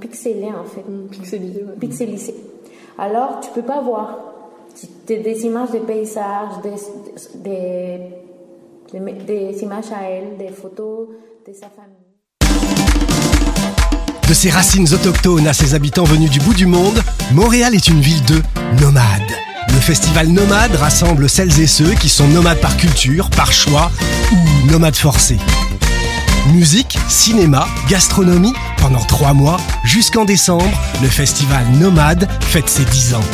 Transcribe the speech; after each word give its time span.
pixelé 0.00 0.48
en 0.48 0.64
fait. 0.64 0.84
Pixelisé, 1.10 1.64
ouais. 1.64 1.76
Pixelisé. 1.80 2.34
Alors, 2.98 3.40
tu 3.40 3.50
peux 3.54 3.62
pas 3.62 3.80
voir 3.80 4.18
des, 5.06 5.18
des 5.18 5.44
images 5.44 5.70
de 5.70 5.78
paysages, 5.78 6.60
des, 6.62 6.72
des, 8.92 8.98
des, 8.98 9.12
des 9.52 9.62
images 9.62 9.92
à 9.92 10.08
elle, 10.08 10.36
des 10.36 10.52
photos 10.52 11.08
de 11.46 11.52
sa 11.52 11.68
famille. 11.68 11.94
De 14.28 14.34
ses 14.34 14.50
racines 14.50 14.92
autochtones 14.92 15.46
à 15.46 15.52
ses 15.52 15.74
habitants 15.74 16.04
venus 16.04 16.30
du 16.30 16.38
bout 16.40 16.54
du 16.54 16.66
monde, 16.66 17.00
Montréal 17.32 17.74
est 17.74 17.88
une 17.88 18.00
ville 18.00 18.22
de 18.26 18.42
nomades. 18.82 19.32
Le 19.68 19.80
festival 19.80 20.28
Nomade 20.28 20.74
rassemble 20.74 21.28
celles 21.28 21.60
et 21.60 21.66
ceux 21.66 21.92
qui 21.94 22.08
sont 22.08 22.26
nomades 22.28 22.60
par 22.60 22.76
culture, 22.76 23.30
par 23.30 23.52
choix 23.52 23.90
ou 24.32 24.70
nomades 24.70 24.96
forcés. 24.96 25.38
Musique, 26.52 26.98
cinéma, 27.08 27.66
gastronomie, 27.88 28.54
pendant 28.80 29.04
trois 29.04 29.34
mois, 29.34 29.58
jusqu'en 29.84 30.24
décembre, 30.24 30.70
le 31.02 31.08
festival 31.08 31.64
Nomade 31.80 32.28
fête 32.40 32.68
ses 32.68 32.84
10 32.84 33.14
ans. 33.14 33.24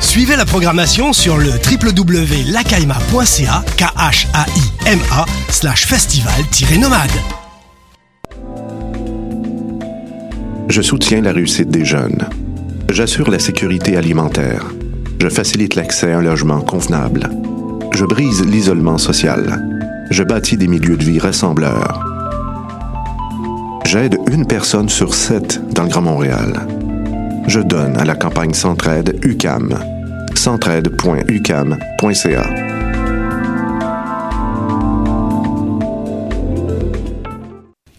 Suivez 0.00 0.36
la 0.36 0.44
programmation 0.44 1.12
sur 1.12 1.38
le 1.38 1.50
www.lacaima.ca, 1.50 3.64
k 3.76 3.82
h 3.82 4.26
a 4.34 4.46
i 4.56 4.62
m 4.86 4.98
a 5.12 5.24
slash 5.48 5.86
festival-nomade. 5.86 7.10
Je 10.68 10.82
soutiens 10.82 11.20
la 11.20 11.32
réussite 11.32 11.68
des 11.68 11.84
jeunes. 11.84 12.28
J'assure 12.90 13.30
la 13.30 13.38
sécurité 13.38 13.96
alimentaire. 13.96 14.64
Je 15.20 15.28
facilite 15.28 15.74
l'accès 15.74 16.12
à 16.12 16.18
un 16.18 16.22
logement 16.22 16.60
convenable. 16.60 17.30
Je 17.92 18.04
brise 18.04 18.44
l'isolement 18.44 18.98
social. 18.98 19.62
Je 20.10 20.22
bâtis 20.22 20.56
des 20.56 20.68
milieux 20.68 20.96
de 20.96 21.04
vie 21.04 21.18
rassembleurs. 21.18 22.13
J'aide 23.94 24.18
une 24.28 24.44
personne 24.44 24.88
sur 24.88 25.14
sept 25.14 25.60
dans 25.72 25.84
le 25.84 25.88
Grand 25.88 26.02
Montréal. 26.02 26.66
Je 27.46 27.60
donne 27.60 27.96
à 27.96 28.04
la 28.04 28.16
campagne 28.16 28.52
Centraide 28.52 29.20
UCAM. 29.22 29.78
centraide.ucam.ca. 30.34 32.44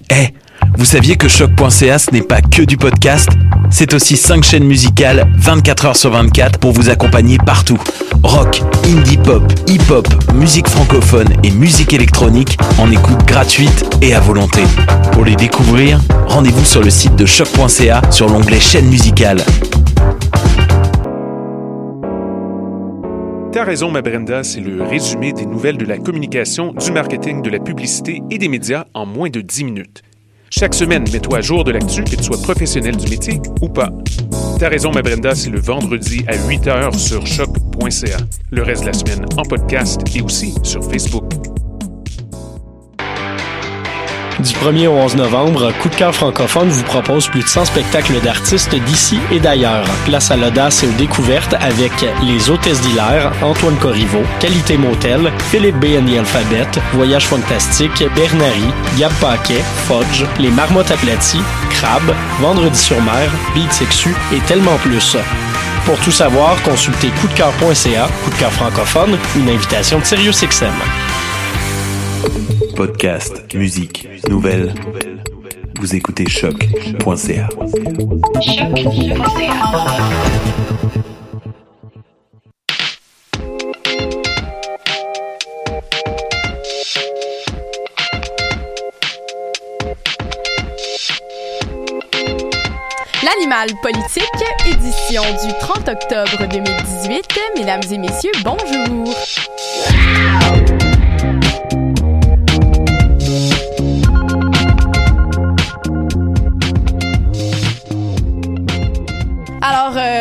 Eh, 0.09 0.33
vous 0.77 0.83
saviez 0.83 1.15
que 1.15 1.29
choc.ca 1.29 1.97
ce 1.97 2.11
n'est 2.11 2.23
pas 2.23 2.41
que 2.41 2.63
du 2.63 2.75
podcast? 2.75 3.29
C'est 3.71 3.93
aussi 3.93 4.17
5 4.17 4.43
chaînes 4.43 4.65
musicales 4.65 5.31
24 5.37 5.85
heures 5.85 5.95
sur 5.95 6.11
24 6.11 6.59
pour 6.59 6.73
vous 6.73 6.89
accompagner 6.89 7.37
partout. 7.37 7.79
Rock, 8.25 8.63
indie 8.85 9.17
pop, 9.17 9.43
hip-hop, 9.67 10.07
musique 10.33 10.67
francophone 10.67 11.27
et 11.43 11.51
musique 11.51 11.93
électronique 11.93 12.57
en 12.79 12.89
écoute 12.89 13.23
gratuite 13.27 13.85
et 14.01 14.15
à 14.15 14.19
volonté. 14.19 14.63
Pour 15.11 15.25
les 15.25 15.35
découvrir, 15.35 16.01
rendez-vous 16.25 16.65
sur 16.65 16.81
le 16.81 16.89
site 16.89 17.15
de 17.15 17.27
choc.ca 17.27 18.01
sur 18.09 18.27
l'onglet 18.27 18.59
chaîne 18.59 18.87
musicale. 18.87 19.43
T'as 23.51 23.63
raison, 23.63 23.91
ma 23.91 24.01
Brenda, 24.01 24.43
c'est 24.43 24.59
le 24.59 24.81
résumé 24.81 25.31
des 25.31 25.45
nouvelles 25.45 25.77
de 25.77 25.85
la 25.85 25.99
communication, 25.99 26.73
du 26.73 26.91
marketing, 26.91 27.43
de 27.43 27.51
la 27.51 27.59
publicité 27.59 28.23
et 28.31 28.39
des 28.39 28.47
médias 28.47 28.85
en 28.95 29.05
moins 29.05 29.29
de 29.29 29.41
10 29.41 29.65
minutes. 29.65 30.01
Chaque 30.49 30.73
semaine, 30.73 31.05
mets-toi 31.13 31.37
à 31.37 31.41
jour 31.41 31.63
de 31.63 31.71
l'actu, 31.71 32.03
que 32.03 32.15
tu 32.15 32.23
sois 32.23 32.41
professionnel 32.41 32.97
du 32.97 33.07
métier 33.07 33.39
ou 33.61 33.69
pas. 33.69 33.91
T'as 34.57 34.69
raison, 34.69 34.91
ma 34.91 35.01
Brenda, 35.01 35.35
c'est 35.35 35.49
le 35.49 35.59
vendredi 35.59 36.23
à 36.27 36.35
8 36.47 36.67
h 36.67 36.97
sur 36.97 37.27
choc.ca. 37.27 38.17
Le 38.51 38.63
reste 38.63 38.83
de 38.83 38.87
la 38.87 38.93
semaine 38.93 39.25
en 39.35 39.43
podcast 39.43 40.01
et 40.15 40.21
aussi 40.21 40.53
sur 40.63 40.81
Facebook. 40.89 41.34
Du 44.45 44.53
1er 44.53 44.87
au 44.87 44.91
11 44.91 45.15
novembre, 45.15 45.71
Coup 45.81 45.89
de 45.89 45.95
cœur 45.95 46.13
francophone 46.13 46.69
vous 46.69 46.83
propose 46.83 47.27
plus 47.29 47.41
de 47.41 47.47
100 47.47 47.65
spectacles 47.65 48.21
d'artistes 48.21 48.75
d'ici 48.75 49.19
et 49.31 49.39
d'ailleurs. 49.39 49.85
Place 50.05 50.29
à 50.29 50.37
l'audace 50.37 50.83
et 50.83 50.87
aux 50.87 50.91
découvertes 50.91 51.55
avec 51.59 51.91
Les 52.21 52.51
Hôtesses 52.51 52.79
d'Hilaire, 52.81 53.31
Antoine 53.41 53.75
Corriveau, 53.77 54.21
Qualité 54.39 54.77
Motel, 54.77 55.31
Philippe 55.49 55.77
B. 55.77 55.85
and 55.99 56.05
the 56.05 56.19
Alphabet, 56.19 56.79
Voyage 56.93 57.25
Fantastique, 57.25 58.03
Bernary, 58.15 58.67
Gab 58.99 59.11
Paquet, 59.13 59.63
Fudge, 59.87 60.23
Les 60.39 60.51
Marmottes 60.51 60.91
aplaties, 60.91 61.41
Crabe, 61.71 62.13
Vendredi 62.39 62.77
sur 62.77 63.01
mer, 63.01 63.31
Beat 63.55 63.83
et 64.31 64.39
tellement 64.41 64.77
plus. 64.77 65.17
Pour 65.87 65.99
tout 66.01 66.11
savoir, 66.11 66.61
consultez 66.61 67.09
coupdecoeur.ca, 67.19 68.07
coup 68.23 68.29
de 68.29 68.35
cœur 68.35 68.51
francophone, 68.51 69.17
une 69.35 69.49
invitation 69.49 69.97
de 69.97 70.05
SiriusXM. 70.05 70.73
Podcast, 72.75 73.53
musique, 73.53 74.07
nouvelles. 74.29 74.73
Vous 75.79 75.95
écoutez 75.95 76.27
choc.ca. 76.27 77.49
L'animal 93.23 93.69
politique, 93.81 94.23
édition 94.67 95.23
du 95.45 95.53
30 95.59 95.89
octobre 95.89 96.47
2018. 96.51 97.39
Mesdames 97.57 97.81
et 97.91 97.97
messieurs, 97.97 98.31
bonjour. 98.43 99.15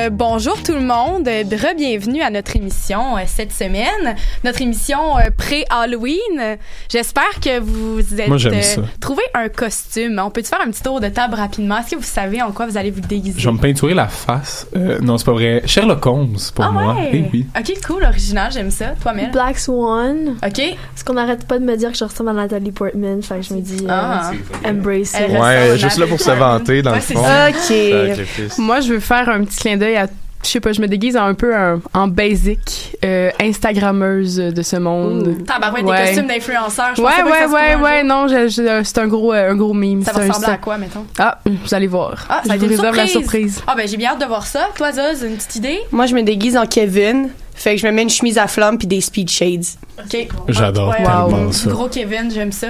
Euh, 0.05 0.11
bonjour 0.11 0.63
tout 0.63 0.73
le 0.73 0.81
monde. 0.81 1.27
Re-bienvenue 1.29 2.23
à 2.23 2.31
notre 2.31 2.57
émission 2.57 3.17
euh, 3.17 3.21
cette 3.27 3.53
semaine. 3.53 4.17
Notre 4.45 4.63
émission 4.63 5.17
euh, 5.19 5.31
pré-Halloween. 5.37 6.57
J'espère 6.89 7.41
que 7.43 7.59
vous 7.61 8.01
êtes 8.21 8.29
Moi, 8.29 8.37
j'aime 8.39 8.55
euh, 8.55 8.63
ça. 8.63 8.81
trouvé 9.01 9.23
un 9.35 9.49
costume. 9.49 10.21
On 10.25 10.31
peut-tu 10.31 10.49
faire 10.49 10.61
un 10.65 10.71
petit 10.71 10.83
tour 10.83 11.01
de 11.01 11.09
table 11.09 11.35
rapidement? 11.35 11.79
Est-ce 11.79 11.93
que 11.93 11.97
vous 11.97 12.03
savez 12.03 12.43
en 12.43 12.53
quoi 12.53 12.67
vous 12.67 12.77
allez 12.77 12.91
vous 12.91 13.01
déguiser? 13.01 13.39
Je 13.41 13.49
vais 13.49 13.55
me 13.55 13.61
peinturer 13.61 13.95
la 13.95 14.09
face. 14.09 14.67
Euh, 14.77 14.99
non, 15.01 15.19
c'est 15.19 15.25
pas 15.27 15.33
vrai. 15.33 15.63
Sherlock 15.67 16.05
Holmes 16.07 16.37
pour 16.55 16.65
Ah 16.65 16.71
moi. 16.71 16.95
ouais? 16.95 17.11
Eh 17.13 17.25
oui. 17.33 17.47
Ok, 17.59 17.73
cool, 17.87 18.05
original, 18.05 18.51
j'aime 18.53 18.71
ça. 18.71 18.95
Toi, 19.03 19.13
Mel? 19.13 19.31
Black 19.31 19.59
Swan. 19.59 20.37
Ok. 20.45 20.61
Parce 20.93 21.03
qu'on 21.05 21.15
n'arrête 21.15 21.47
pas 21.47 21.59
de 21.59 21.65
me 21.65 21.77
dire 21.77 21.93
que 21.93 21.99
je 21.99 22.05
ressemble 22.05 22.31
à 22.31 22.35
Nathalie 22.35 22.73
Portman. 22.73 23.23
Fait 23.23 23.37
que 23.37 23.43
je 23.43 23.55
me 23.55 23.61
dis, 23.61 23.85
euh, 23.85 23.89
Ah. 23.91 24.33
embrace 24.67 25.15
it. 25.15 25.31
Ouais, 25.31 25.79
juste 25.79 25.99
là 25.99 26.07
pour 26.07 26.21
se 26.21 26.31
vanter, 26.31 26.83
dans 26.83 26.91
Ouais, 26.93 26.97
le 26.99 27.03
c'est 27.03 27.15
fond. 27.15 27.25
ça. 27.25 27.49
Ok. 27.51 28.59
Moi, 28.59 28.81
je 28.81 28.93
veux 28.95 29.01
faire 29.01 29.29
un 29.29 29.45
petit 29.45 29.59
clin 29.59 29.77
d'œil 29.77 29.94
à. 29.97 30.07
Je 30.45 30.51
sais 30.51 30.61
pas, 30.61 30.73
je 30.73 30.83
me 30.83 30.89
déguise 30.89 31.17
un 31.17 31.33
peu 31.33 31.57
en, 31.57 31.81
en 31.95 32.07
basic 32.07 32.95
euh, 33.03 33.31
Instagrammeuse 33.41 34.37
de 34.37 34.63
ce 34.63 34.77
monde. 34.77 35.39
Tabarouette, 35.47 35.85
Ouais. 35.87 35.99
des 36.03 36.07
costumes 36.09 36.27
d'influenceurs. 36.29 36.95
Je 36.97 37.01
Ouais, 37.01 37.09
ouais, 37.23 37.47
ouais, 37.47 37.75
ouais, 37.77 37.99
jour. 38.01 38.09
non, 38.09 38.29
je- 38.29 38.49
je- 38.49 38.83
c'est 38.85 38.99
un 38.99 39.07
gros, 39.09 39.33
euh, 39.33 39.51
un 39.53 39.57
gros 39.57 39.73
meme. 39.73 40.03
Ça 40.05 40.13
va 40.13 40.21
un- 40.23 40.29
ressembler 40.29 40.49
à 40.53 40.59
quoi, 40.59 40.77
mettons? 40.77 41.07
Ah, 41.19 41.39
vous 41.47 41.73
allez 41.75 41.87
voir. 41.87 42.27
Ah, 42.29 42.43
ça 42.43 42.49
va 42.49 42.55
je 42.57 42.59
vous 42.61 42.65
une 42.67 42.71
réserve 42.77 42.95
la 42.97 43.07
surprise. 43.07 43.63
Ah, 43.67 43.75
ben, 43.75 43.89
j'ai 43.89 43.97
bien 43.97 44.11
hâte 44.11 44.21
de 44.21 44.27
voir 44.27 44.47
ça. 44.47 44.69
Toi, 44.77 44.93
Zoz, 44.93 45.23
une 45.27 45.37
petite 45.37 45.57
idée? 45.57 45.79
Moi, 45.91 46.05
je 46.05 46.15
me 46.15 46.23
déguise 46.23 46.59
en 46.59 46.67
Kevin. 46.67 47.31
Fait 47.55 47.77
que 47.77 47.81
je 47.81 47.87
me 47.87 47.93
mets 47.93 48.03
une 48.03 48.11
chemise 48.11 48.37
à 48.37 48.47
flamme 48.49 48.77
puis 48.79 48.87
des 48.89 49.01
speed 49.01 49.31
shades. 49.31 49.65
OK. 49.99 50.29
J'adore 50.49 50.89
Ouais, 50.91 50.97
tellement 50.97 51.53
ça. 51.53 51.71
Gros 51.71 51.89
Kevin, 51.89 52.31
j'aime 52.31 52.53
ça. 52.53 52.67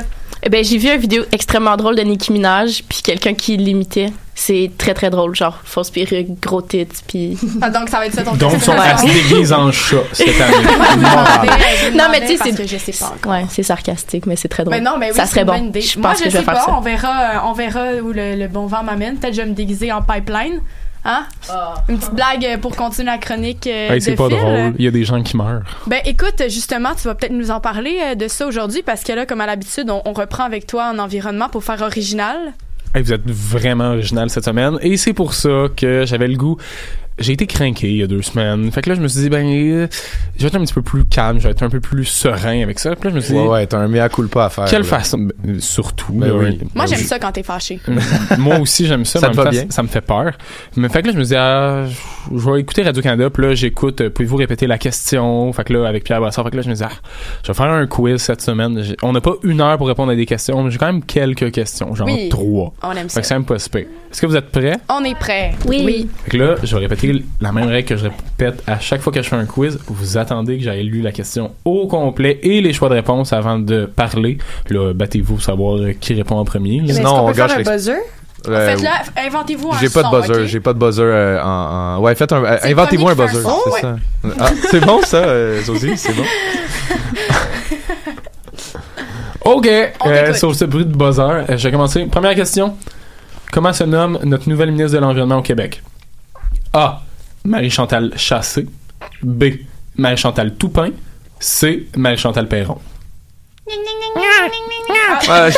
Eh 0.46 0.50
ben, 0.50 0.62
j'ai 0.62 0.76
vu 0.76 0.88
une 0.92 1.00
vidéo 1.00 1.24
extrêmement 1.32 1.74
drôle 1.76 1.96
de 1.96 2.02
Nicki 2.02 2.30
Minaj, 2.30 2.82
puis 2.86 3.00
quelqu'un 3.02 3.32
qui 3.32 3.56
l'imitait. 3.56 4.12
C'est 4.36 4.70
très 4.76 4.92
très 4.94 5.08
drôle, 5.10 5.34
genre 5.34 5.58
fausse 5.64 5.90
perruque, 5.90 6.26
gros 6.42 6.60
tits, 6.60 6.86
puis. 7.06 7.38
Ah, 7.62 7.70
donc, 7.70 7.88
ça 7.88 7.98
va 7.98 8.06
être 8.06 8.14
ça 8.14 8.22
ton 8.24 8.34
Donc, 8.34 8.52
son, 8.60 8.72
se 8.98 9.04
déguise 9.30 9.52
en 9.52 9.70
chat 9.72 9.96
cette 10.12 10.28
année. 10.40 10.54
Je 10.64 11.92
je 11.92 11.96
Non, 11.96 12.04
mais 12.10 12.20
tu 12.26 12.36
sais, 12.36 12.52
c'est- 12.52 12.66
je 12.66 12.76
sais 12.76 12.92
pas 12.92 13.12
encore. 13.16 13.32
Ouais, 13.32 13.46
c'est 13.48 13.62
sarcastique, 13.62 14.26
mais 14.26 14.36
c'est 14.36 14.48
très 14.48 14.64
drôle. 14.64 14.74
Mais 14.74 14.80
non, 14.82 14.98
mais 14.98 15.10
oui, 15.10 15.16
ça 15.16 15.26
serait 15.26 15.44
bon. 15.44 15.70
Je 15.74 15.98
Moi, 15.98 16.10
pense 16.10 16.18
je 16.18 16.24
que 16.24 16.30
je 16.30 16.34
sais 16.34 16.38
vais 16.40 16.44
faire 16.44 16.54
pas. 16.54 16.60
ça. 16.66 16.74
On 16.76 16.80
verra, 16.80 17.44
on 17.48 17.52
verra 17.52 17.94
où 18.02 18.12
le, 18.12 18.34
le 18.36 18.48
bon 18.48 18.66
vent 18.66 18.82
m'amène. 18.82 19.16
Peut-être 19.16 19.30
que 19.30 19.36
je 19.36 19.42
vais 19.42 19.48
me 19.48 19.54
déguiser 19.54 19.92
en 19.92 20.02
pipeline. 20.02 20.60
Hein? 21.04 21.26
Une 21.88 21.98
petite 21.98 22.14
blague 22.14 22.44
euh, 22.46 22.56
pour 22.58 22.74
continuer 22.76 23.06
la 23.06 23.18
chronique 23.18 23.66
euh, 23.66 23.90
Hey, 23.90 24.00
c'est 24.00 24.14
pas 24.14 24.28
Phil. 24.28 24.38
drôle. 24.38 24.74
Il 24.78 24.84
y 24.84 24.88
a 24.88 24.90
des 24.90 25.04
gens 25.04 25.22
qui 25.22 25.36
meurent. 25.36 25.62
Ben 25.86 26.00
écoute, 26.06 26.42
justement, 26.48 26.94
tu 26.94 27.02
vas 27.06 27.14
peut-être 27.14 27.32
nous 27.32 27.50
en 27.50 27.60
parler 27.60 27.98
euh, 28.02 28.14
de 28.14 28.26
ça 28.28 28.46
aujourd'hui 28.46 28.82
parce 28.82 29.02
que 29.04 29.12
là, 29.12 29.26
comme 29.26 29.40
à 29.42 29.46
l'habitude, 29.46 29.90
on, 29.90 30.00
on 30.06 30.12
reprend 30.14 30.44
avec 30.44 30.66
toi 30.66 30.90
en 30.94 30.98
environnement 30.98 31.48
pour 31.50 31.62
faire 31.62 31.82
original. 31.82 32.36
Hey, 32.94 33.02
vous 33.02 33.12
êtes 33.12 33.28
vraiment 33.28 33.90
original 33.90 34.30
cette 34.30 34.44
semaine. 34.44 34.78
Et 34.80 34.96
c'est 34.96 35.12
pour 35.12 35.34
ça 35.34 35.66
que 35.76 36.04
j'avais 36.06 36.28
le 36.28 36.36
goût 36.36 36.56
j'ai 37.18 37.32
été 37.34 37.46
craqué 37.46 37.88
il 37.90 37.96
y 37.96 38.02
a 38.02 38.06
deux 38.06 38.22
semaines. 38.22 38.70
Fait 38.72 38.82
que 38.82 38.90
là, 38.90 38.96
je 38.96 39.00
me 39.00 39.08
suis 39.08 39.20
dit, 39.22 39.28
ben, 39.30 39.46
euh, 39.46 39.86
je 40.36 40.42
vais 40.42 40.48
être 40.48 40.56
un 40.56 40.64
petit 40.64 40.74
peu 40.74 40.82
plus 40.82 41.04
calme, 41.04 41.38
je 41.38 41.44
vais 41.44 41.50
être 41.50 41.62
un 41.62 41.70
peu 41.70 41.80
plus 41.80 42.04
serein 42.04 42.62
avec 42.62 42.78
ça. 42.78 42.94
Puis 42.96 43.04
là, 43.04 43.10
je 43.10 43.14
me 43.16 43.20
suis 43.20 43.34
dit, 43.34 43.38
Ouais, 43.40 43.46
ouais, 43.48 43.66
t'as 43.66 43.78
un 43.78 43.88
mea 43.88 44.08
culpa 44.08 44.46
à 44.46 44.48
faire. 44.50 44.64
quelle 44.64 44.82
là. 44.82 44.88
façon, 44.88 45.18
ben, 45.42 45.60
surtout. 45.60 46.12
Ben 46.12 46.26
là, 46.28 46.34
oui. 46.34 46.58
Moi, 46.74 46.86
je- 46.86 46.94
j'aime 46.96 47.04
ça 47.04 47.18
quand 47.18 47.32
t'es 47.32 47.42
fâché. 47.42 47.80
moi 48.38 48.58
aussi, 48.58 48.86
j'aime 48.86 49.04
ça. 49.04 49.20
Ça 49.20 49.28
temps, 49.28 49.48
bien? 49.48 49.64
Ça 49.70 49.82
me 49.82 49.88
fait 49.88 50.00
peur. 50.00 50.32
Mais 50.76 50.88
fait 50.88 51.02
que 51.02 51.08
là, 51.08 51.12
je 51.12 51.18
me 51.18 51.24
dis, 51.24 51.34
ah, 51.36 51.84
je 52.34 52.50
vais 52.50 52.60
écouter 52.60 52.82
Radio-Canada. 52.82 53.30
Puis 53.30 53.42
là, 53.44 53.54
j'écoute, 53.54 54.00
euh, 54.00 54.10
pouvez-vous 54.10 54.36
répéter 54.36 54.66
la 54.66 54.78
question? 54.78 55.52
Fait 55.52 55.64
que 55.64 55.72
là, 55.72 55.88
avec 55.88 56.04
Pierre 56.04 56.20
Brassard. 56.20 56.44
Fait 56.44 56.50
que 56.50 56.56
là, 56.56 56.62
je 56.62 56.70
me 56.70 56.74
dis, 56.74 56.82
ah, 56.84 56.90
je 57.42 57.48
vais 57.48 57.54
faire 57.54 57.66
un 57.66 57.86
quiz 57.86 58.20
cette 58.20 58.40
semaine. 58.42 58.82
J'ai- 58.82 58.96
On 59.02 59.12
n'a 59.12 59.20
pas 59.20 59.34
une 59.42 59.60
heure 59.60 59.76
pour 59.78 59.86
répondre 59.88 60.10
à 60.12 60.16
des 60.16 60.26
questions, 60.26 60.62
mais 60.62 60.70
j'ai 60.70 60.78
quand 60.78 60.86
même 60.86 61.04
quelques 61.04 61.52
questions. 61.52 61.94
Genre 61.94 62.06
Oui. 62.08 62.28
trois. 62.28 62.72
On 62.82 62.90
aime 62.92 63.04
Fait 63.04 63.08
ça. 63.08 63.20
que 63.20 63.26
c'est 63.26 63.34
même 63.34 63.44
pas. 63.44 63.54
Est-ce 63.56 64.20
que 64.20 64.26
vous 64.26 64.36
êtes 64.36 64.50
prêts? 64.50 64.76
On 64.88 65.04
est 65.04 65.18
prêt. 65.18 65.52
Oui. 65.66 66.08
Fait 66.24 66.30
que 66.30 66.36
là, 66.36 66.54
je 66.62 66.74
vais 66.74 66.82
répéter 66.82 67.03
la 67.40 67.52
même 67.52 67.68
règle 67.68 67.88
que 67.88 67.96
je 67.96 68.04
répète 68.04 68.62
à 68.66 68.78
chaque 68.78 69.00
fois 69.00 69.12
que 69.12 69.22
je 69.22 69.28
fais 69.28 69.36
un 69.36 69.46
quiz. 69.46 69.78
Vous 69.86 70.18
attendez 70.18 70.58
que 70.58 70.64
j'aille 70.64 70.84
lu 70.84 71.00
la 71.02 71.12
question 71.12 71.52
au 71.64 71.86
complet 71.86 72.38
et 72.42 72.60
les 72.60 72.72
choix 72.72 72.88
de 72.88 72.94
réponse 72.94 73.32
avant 73.32 73.58
de 73.58 73.86
parler. 73.86 74.38
Là, 74.70 74.92
battez-vous 74.94 75.34
pour 75.34 75.42
savoir 75.42 75.78
qui 76.00 76.14
répond 76.14 76.36
en 76.36 76.44
premier. 76.44 76.82
Mais 76.86 76.92
Sinon, 76.92 77.24
on 77.24 77.28
peut 77.28 77.34
faire 77.34 77.48
gâche 77.48 77.66
un 77.66 77.72
buzzer? 77.72 77.96
Euh, 78.46 78.68
Faites-le, 78.76 79.22
inventez-vous 79.26 79.70
un 79.72 79.78
J'ai 79.80 79.88
pas 79.88 80.02
de 80.02 80.20
buzzer, 80.20 80.46
j'ai 80.46 80.60
pas 80.60 80.74
de 80.74 80.78
buzzer 80.78 81.02
euh, 81.02 81.42
en, 81.42 81.96
en- 81.96 82.00
Ouais, 82.00 82.14
faites 82.14 82.30
un. 82.32 82.44
euh, 82.44 82.58
Inventez-vous 82.62 83.08
un 83.08 83.14
buzzer. 83.14 83.38
c'est 83.64 83.80
ça. 83.80 83.96
Ah, 84.38 84.50
c'est 84.70 84.84
bon 84.84 85.00
ça, 85.02 85.16
euh, 85.16 85.62
Sophie, 85.62 85.96
c'est 85.96 86.14
bon. 86.14 86.24
OK. 89.44 89.68
Euh, 90.06 90.32
sur 90.34 90.54
ce 90.54 90.64
bruit 90.64 90.84
de 90.84 90.96
buzzer, 90.96 91.22
euh, 91.22 91.56
je 91.56 91.64
vais 91.68 91.72
commencer. 91.72 92.04
Première 92.06 92.34
question. 92.34 92.74
Comment 93.52 93.72
se 93.72 93.84
nomme 93.84 94.18
notre 94.24 94.48
nouvelle 94.48 94.72
ministre 94.72 94.94
de 94.96 95.02
l'Environnement 95.02 95.38
au 95.38 95.42
Québec? 95.42 95.82
A. 96.74 97.00
Marie-Chantal 97.44 98.12
Chassé. 98.16 98.66
B. 99.22 99.44
Marie-Chantal 99.96 100.54
Toupin. 100.54 100.90
C. 101.38 101.86
Marie-Chantal 101.96 102.48
Perron. 102.48 102.78
Ah, 105.28 105.48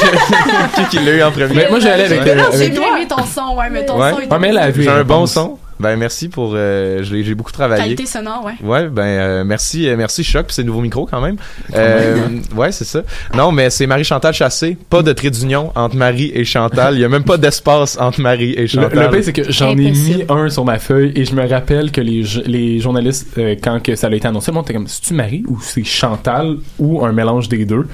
qui 0.75 0.85
qui 0.91 1.05
l'a 1.05 1.13
eu 1.13 1.23
en 1.23 1.33
premier? 1.33 1.55
Mais 1.55 1.69
moi, 1.71 1.85
allé 1.85 2.05
avec, 2.05 2.21
euh, 2.21 2.51
J'ai 2.57 2.69
bien 2.71 2.97
aimé 2.97 3.09
ton 3.09 3.25
son, 3.25 3.57
ouais, 3.57 3.69
mais 3.71 3.85
ton 3.85 3.95
son 3.95 4.21
est 4.21 4.31
Ouais, 4.31 4.39
mais 4.39 4.49
elle 4.49 4.59
a 4.59 4.71
vu 4.71 4.83
J'ai 4.85 4.89
un 4.91 5.03
bon 5.03 5.27
son. 5.27 5.59
Ben 5.79 5.97
merci 5.97 6.29
pour. 6.29 6.53
euh, 6.55 7.03
j'ai 7.03 7.23
j'ai 7.23 7.35
beaucoup 7.35 7.53
travaillé. 7.53 7.83
Qualité 7.83 8.07
sonore, 8.07 8.45
ouais. 8.47 8.55
Ouais, 8.67 8.89
ben 8.89 9.03
euh, 9.03 9.45
merci, 9.45 9.89
euh, 9.89 9.97
merci 9.97 10.25
Choc, 10.25 10.47
puis 10.47 10.55
c'est 10.55 10.65
nouveau 10.65 10.81
micro 10.81 11.07
quand 11.07 11.21
même. 11.21 11.37
Euh, 11.75 12.17
ouais, 12.57 12.73
c'est 12.73 12.85
ça. 12.87 13.03
Non, 13.35 13.53
mais 13.53 13.69
c'est 13.69 13.87
Marie 13.87 14.05
Chantal 14.05 14.33
Chassé, 14.33 14.77
pas 14.89 15.03
de 15.03 15.13
trait 15.13 15.31
d'union 15.31 15.73
entre 15.75 15.97
Marie 15.97 16.33
et 16.35 16.45
Chantal. 16.45 16.95
Il 16.95 17.01
y 17.01 17.05
a 17.05 17.09
même 17.11 17.25
pas 17.25 17.37
d'espace 17.37 17.99
entre 18.01 18.21
Marie 18.23 18.55
et 18.57 18.67
Chantal. 18.67 18.99
le 18.99 19.11
pire, 19.11 19.25
c'est 19.25 19.33
que 19.35 19.53
j'en 19.53 19.71
ai 19.73 19.91
mis 19.91 20.25
un 20.31 20.49
sur 20.49 20.65
ma 20.65 20.79
feuille 20.79 21.13
et 21.15 21.25
je 21.27 21.35
me 21.35 21.47
rappelle 21.47 21.91
que 21.93 22.01
les, 22.01 22.23
les 22.47 22.81
journalistes, 22.81 23.29
euh, 23.37 23.55
quand 23.63 23.83
que 23.83 23.95
ça 23.97 24.07
a 24.07 24.11
été 24.15 24.27
annoncé, 24.27 24.53
monde 24.53 24.65
était 24.65 24.75
comme, 24.75 24.87
c'est-tu 24.89 25.13
Marie 25.13 25.45
ou 25.47 25.61
c'est 25.61 25.85
Chantal 25.85 26.57
ou 26.79 27.05
un 27.05 27.13
mélange 27.13 27.49
des 27.51 27.67
deux? 27.67 27.87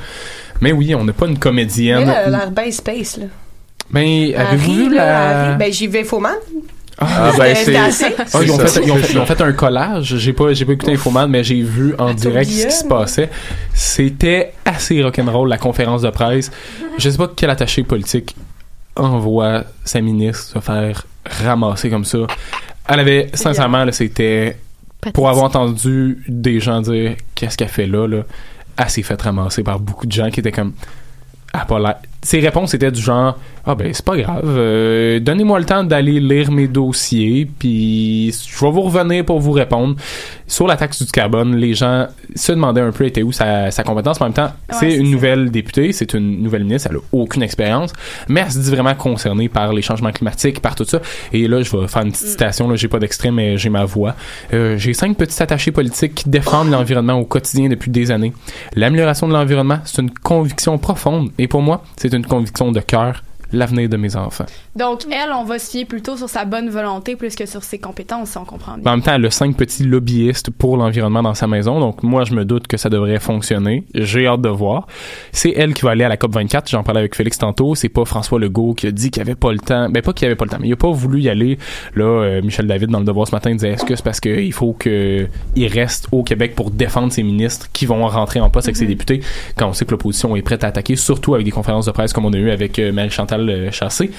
Mais 0.61 0.71
oui, 0.71 0.95
on 0.95 1.03
n'a 1.03 1.13
pas 1.13 1.27
une 1.27 1.33
Mais 1.33 1.39
comédienne. 1.41 2.09
a 2.09 2.29
l'air 2.31 2.51
bien 2.53 2.71
space, 2.71 3.17
là. 3.17 3.25
Mais 3.91 4.35
avez-vous 4.35 4.73
vu 4.73 4.95
la... 4.95 5.49
Harry, 5.49 5.59
Ben, 5.59 5.73
j'y 5.73 5.89
vais 5.89 6.05
faux 6.05 6.21
man. 6.21 6.37
Ah, 6.99 7.33
ben, 7.37 7.55
c'est-. 7.55 7.77
Ah, 7.77 7.89
ils, 8.43 8.51
ont 8.51 8.59
C'est 8.59 8.69
ça. 8.69 8.81
fait, 8.81 8.87
ils, 8.87 8.93
ont 8.93 8.97
fait, 8.97 9.13
ils 9.13 9.19
ont 9.19 9.27
fait 9.27 9.41
un 9.41 9.53
collage. 9.53 10.17
J'ai 10.19 10.33
pas, 10.33 10.53
j'ai 10.53 10.65
pas 10.65 10.73
écouté 10.73 10.93
Infoman, 10.93 11.29
mais 11.29 11.43
j'ai 11.43 11.63
vu 11.63 11.95
en 11.99 12.13
direct 12.15 12.51
ce 12.51 12.67
qui 12.67 12.73
se 12.73 12.85
passait. 12.85 13.31
C'était 13.75 14.53
assez 14.65 15.03
rock'n'roll, 15.03 15.49
la 15.49 15.59
conférence 15.59 16.03
de 16.03 16.11
presse. 16.11 16.51
Je 16.99 17.11
sais 17.11 17.17
pas 17.19 17.31
quel 17.35 17.51
attaché 17.51 17.83
politique 17.83 18.37
envoie 18.95 19.65
sa 19.85 20.01
ministre 20.01 20.45
se 20.45 20.59
faire 20.61 21.07
ramasser 21.25 21.91
comme 21.91 22.05
ça. 22.05 22.19
Elle 22.89 23.01
avait, 23.01 23.31
sincèrement, 23.35 23.85
là, 23.85 23.93
c'était 23.93 24.59
pour 25.15 25.29
avoir 25.29 25.47
entendu 25.47 26.23
des 26.29 26.61
gens 26.61 26.81
dire 26.83 27.17
qu'est-ce 27.35 27.57
qu'elle 27.57 27.69
fait 27.69 27.87
là, 27.87 28.07
là, 28.07 28.23
elle 28.77 28.91
s'est 28.91 29.03
fait 29.03 29.21
ramasser 29.21 29.63
par 29.63 29.81
beaucoup 29.81 30.07
de 30.07 30.13
gens 30.13 30.31
qui 30.31 30.41
étaient 30.41 30.53
comme 30.53 30.73
ah, 31.53 31.65
pas 31.65 31.79
l'air- 31.79 31.99
Ses 32.23 32.39
réponses 32.41 32.73
étaient 32.75 32.91
du 32.91 33.01
genre 33.01 33.37
Ah 33.67 33.75
ben 33.75 33.93
c'est 33.93 34.05
pas 34.05 34.17
grave, 34.17 34.45
euh, 34.45 35.19
donnez-moi 35.21 35.59
le 35.59 35.65
temps 35.65 35.83
d'aller 35.83 36.21
lire 36.21 36.53
mes 36.53 36.69
dossiers, 36.69 37.49
puis 37.59 38.33
je 38.33 38.65
vais 38.65 38.71
vous 38.71 38.83
revenir 38.83 39.25
pour 39.25 39.41
vous 39.41 39.53
répondre. 39.53 39.97
Sur 40.47 40.67
la 40.67 40.77
taxe 40.77 41.03
du 41.03 41.11
carbone, 41.11 41.57
les 41.57 41.73
gens 41.75 42.07
se 42.35 42.53
demandaient 42.53 42.83
un 42.83 42.93
peu 42.93 43.07
était 43.07 43.23
où 43.23 43.33
sa, 43.33 43.71
sa 43.71 43.83
compétence. 43.85 44.21
En 44.21 44.25
même 44.25 44.35
temps, 44.35 44.53
c'est 44.71 44.91
c'est 44.91 44.97
une 44.97 45.07
ça. 45.07 45.13
nouvelle 45.13 45.51
députée, 45.51 45.93
c'est 45.93 46.13
une 46.15 46.43
nouvelle 46.43 46.65
ministre, 46.65 46.89
elle 46.91 46.99
a 46.99 47.01
aucune 47.13 47.43
expérience, 47.43 47.93
mais 48.29 48.43
elle 48.45 48.53
se 48.53 48.59
dit 48.59 48.71
vraiment 48.71 48.95
concernée 48.95 49.49
par 49.49 49.73
les 49.73 49.83
changements 49.83 50.13
climatiques, 50.13 50.61
par 50.61 50.75
tout 50.75 50.85
ça. 50.85 51.01
Et 51.33 51.49
là, 51.49 51.63
je 51.63 51.77
vais 51.77 51.89
faire 51.89 52.03
une 52.03 52.13
petite 52.13 52.29
citation, 52.29 52.69
là, 52.69 52.77
j'ai 52.77 52.89
pas 52.89 52.99
d'extrait, 52.99 53.31
mais 53.31 53.57
j'ai 53.57 53.71
ma 53.71 53.85
voix. 53.85 54.15
Euh, 54.53 54.77
j'ai 54.77 54.93
cinq 54.93 55.17
petits 55.17 55.43
attachés 55.43 55.73
politiques 55.73 56.15
qui 56.15 56.29
défendent 56.29 56.71
l'environnement 56.73 57.15
au 57.15 57.25
quotidien 57.25 57.69
depuis 57.69 57.91
des 57.91 58.11
années. 58.11 58.33
L'amélioration 58.77 59.27
de 59.29 59.33
l'environnement, 59.33 59.79
c'est 59.85 60.03
une 60.03 60.11
conviction 60.11 60.79
profonde, 60.79 61.31
et 61.39 61.49
pour 61.49 61.63
moi, 61.63 61.83
c'est 61.97 62.12
une 62.13 62.27
conviction 62.27 62.73
de 62.73 62.81
cœur, 62.81 63.25
l'avenir 63.53 63.89
de 63.89 63.97
mes 63.97 64.17
enfants. 64.17 64.47
Donc, 64.77 65.03
elle, 65.11 65.33
on 65.33 65.45
va 65.45 65.59
se 65.59 65.71
fier 65.71 65.85
plutôt 65.85 66.17
sur 66.17 66.29
sa 66.29 66.45
bonne 66.45 66.71
volonté 66.71 67.17
plus 67.17 67.35
que 67.35 67.47
sur 67.47 67.63
ses 67.63 67.79
compétences, 67.79 68.31
si 68.31 68.39
on 68.39 68.45
comprend 68.45 68.77
bien. 68.79 68.91
en 68.91 68.97
même 68.97 69.03
temps, 69.03 69.15
elle 69.15 69.27
a 69.27 69.31
cinq 69.31 69.57
petits 69.57 69.85
lobbyistes 69.85 70.51
pour 70.51 70.77
l'environnement 70.77 71.23
dans 71.23 71.35
sa 71.35 71.47
maison, 71.47 71.81
donc 71.81 72.03
moi, 72.03 72.25
je 72.25 72.35
me 72.35 72.45
doute 72.45 72.67
que 72.67 72.77
ça 72.77 72.89
devrait 72.89 73.21
fonctionner. 73.21 73.85
J'ai 73.95 74.27
hâte 74.27 74.41
de 74.41 74.49
voir. 74.49 74.87
C'est 75.33 75.51
elle 75.51 75.75
qui 75.75 75.83
va 75.83 75.91
aller 75.91 76.05
à 76.05 76.09
la 76.09 76.17
COP24. 76.17 76.71
J'en 76.71 76.83
parlais 76.83 77.01
avec 77.01 77.15
Félix 77.15 77.39
tantôt. 77.39 77.75
C'est 77.75 77.89
pas 77.89 78.05
François 78.05 78.39
Legault 78.39 78.75
qui 78.75 78.87
a 78.87 78.91
dit 78.91 79.11
qu'il 79.11 79.23
avait 79.23 79.35
pas 79.35 79.53
le 79.53 79.59
temps. 79.59 79.89
Ben, 79.89 80.03
pas 80.03 80.13
qu'il 80.13 80.27
avait 80.27 80.37
pas 80.37 80.45
le 80.45 80.51
temps, 80.51 80.59
mais 80.61 80.69
il 80.69 80.73
a 80.73 80.77
pas 80.77 80.91
voulu 80.91 81.21
y 81.21 81.29
aller. 81.29 81.59
Là, 81.95 82.05
euh, 82.05 82.43
Michel 82.43 82.67
David, 82.67 82.91
dans 82.91 82.99
le 82.99 83.05
Devoir 83.05 83.27
ce 83.27 83.35
matin, 83.35 83.53
disait 83.53 83.71
est-ce 83.71 83.85
que 83.85 83.95
c'est 83.97 84.05
parce 84.05 84.21
qu'il 84.21 84.53
faut 84.53 84.73
qu'il 84.73 85.29
reste 85.57 86.09
au 86.13 86.23
Québec 86.23 86.55
pour 86.55 86.71
défendre 86.71 87.13
ses 87.13 87.23
ministres 87.23 87.69
qui 87.73 87.87
vont 87.87 88.07
rentrer 88.07 88.41
en 88.41 88.51
poste 88.51 88.69
avec 88.69 88.77
ses 88.77 88.87
députés 88.87 89.21
quand 89.57 89.69
on 89.69 89.73
sait 89.73 89.85
que 89.85 89.91
l'opposition 89.91 90.35
est 90.37 90.43
prête 90.43 90.65
à 90.65 90.69
attaquer, 90.69 90.97
surtout 90.97 91.35
avec 91.35 91.45
des 91.45 91.51
conférences 91.51 91.87
de 91.87 91.91
presse 91.91 92.13
comme 92.13 92.25
on 92.25 92.33
a 92.33 92.39
eu 92.39 92.51
avec 92.51 92.79
euh, 92.79 92.93
Marie-Chantal 92.93 93.42
euh, 93.51 93.71
Chassé. 93.71 94.11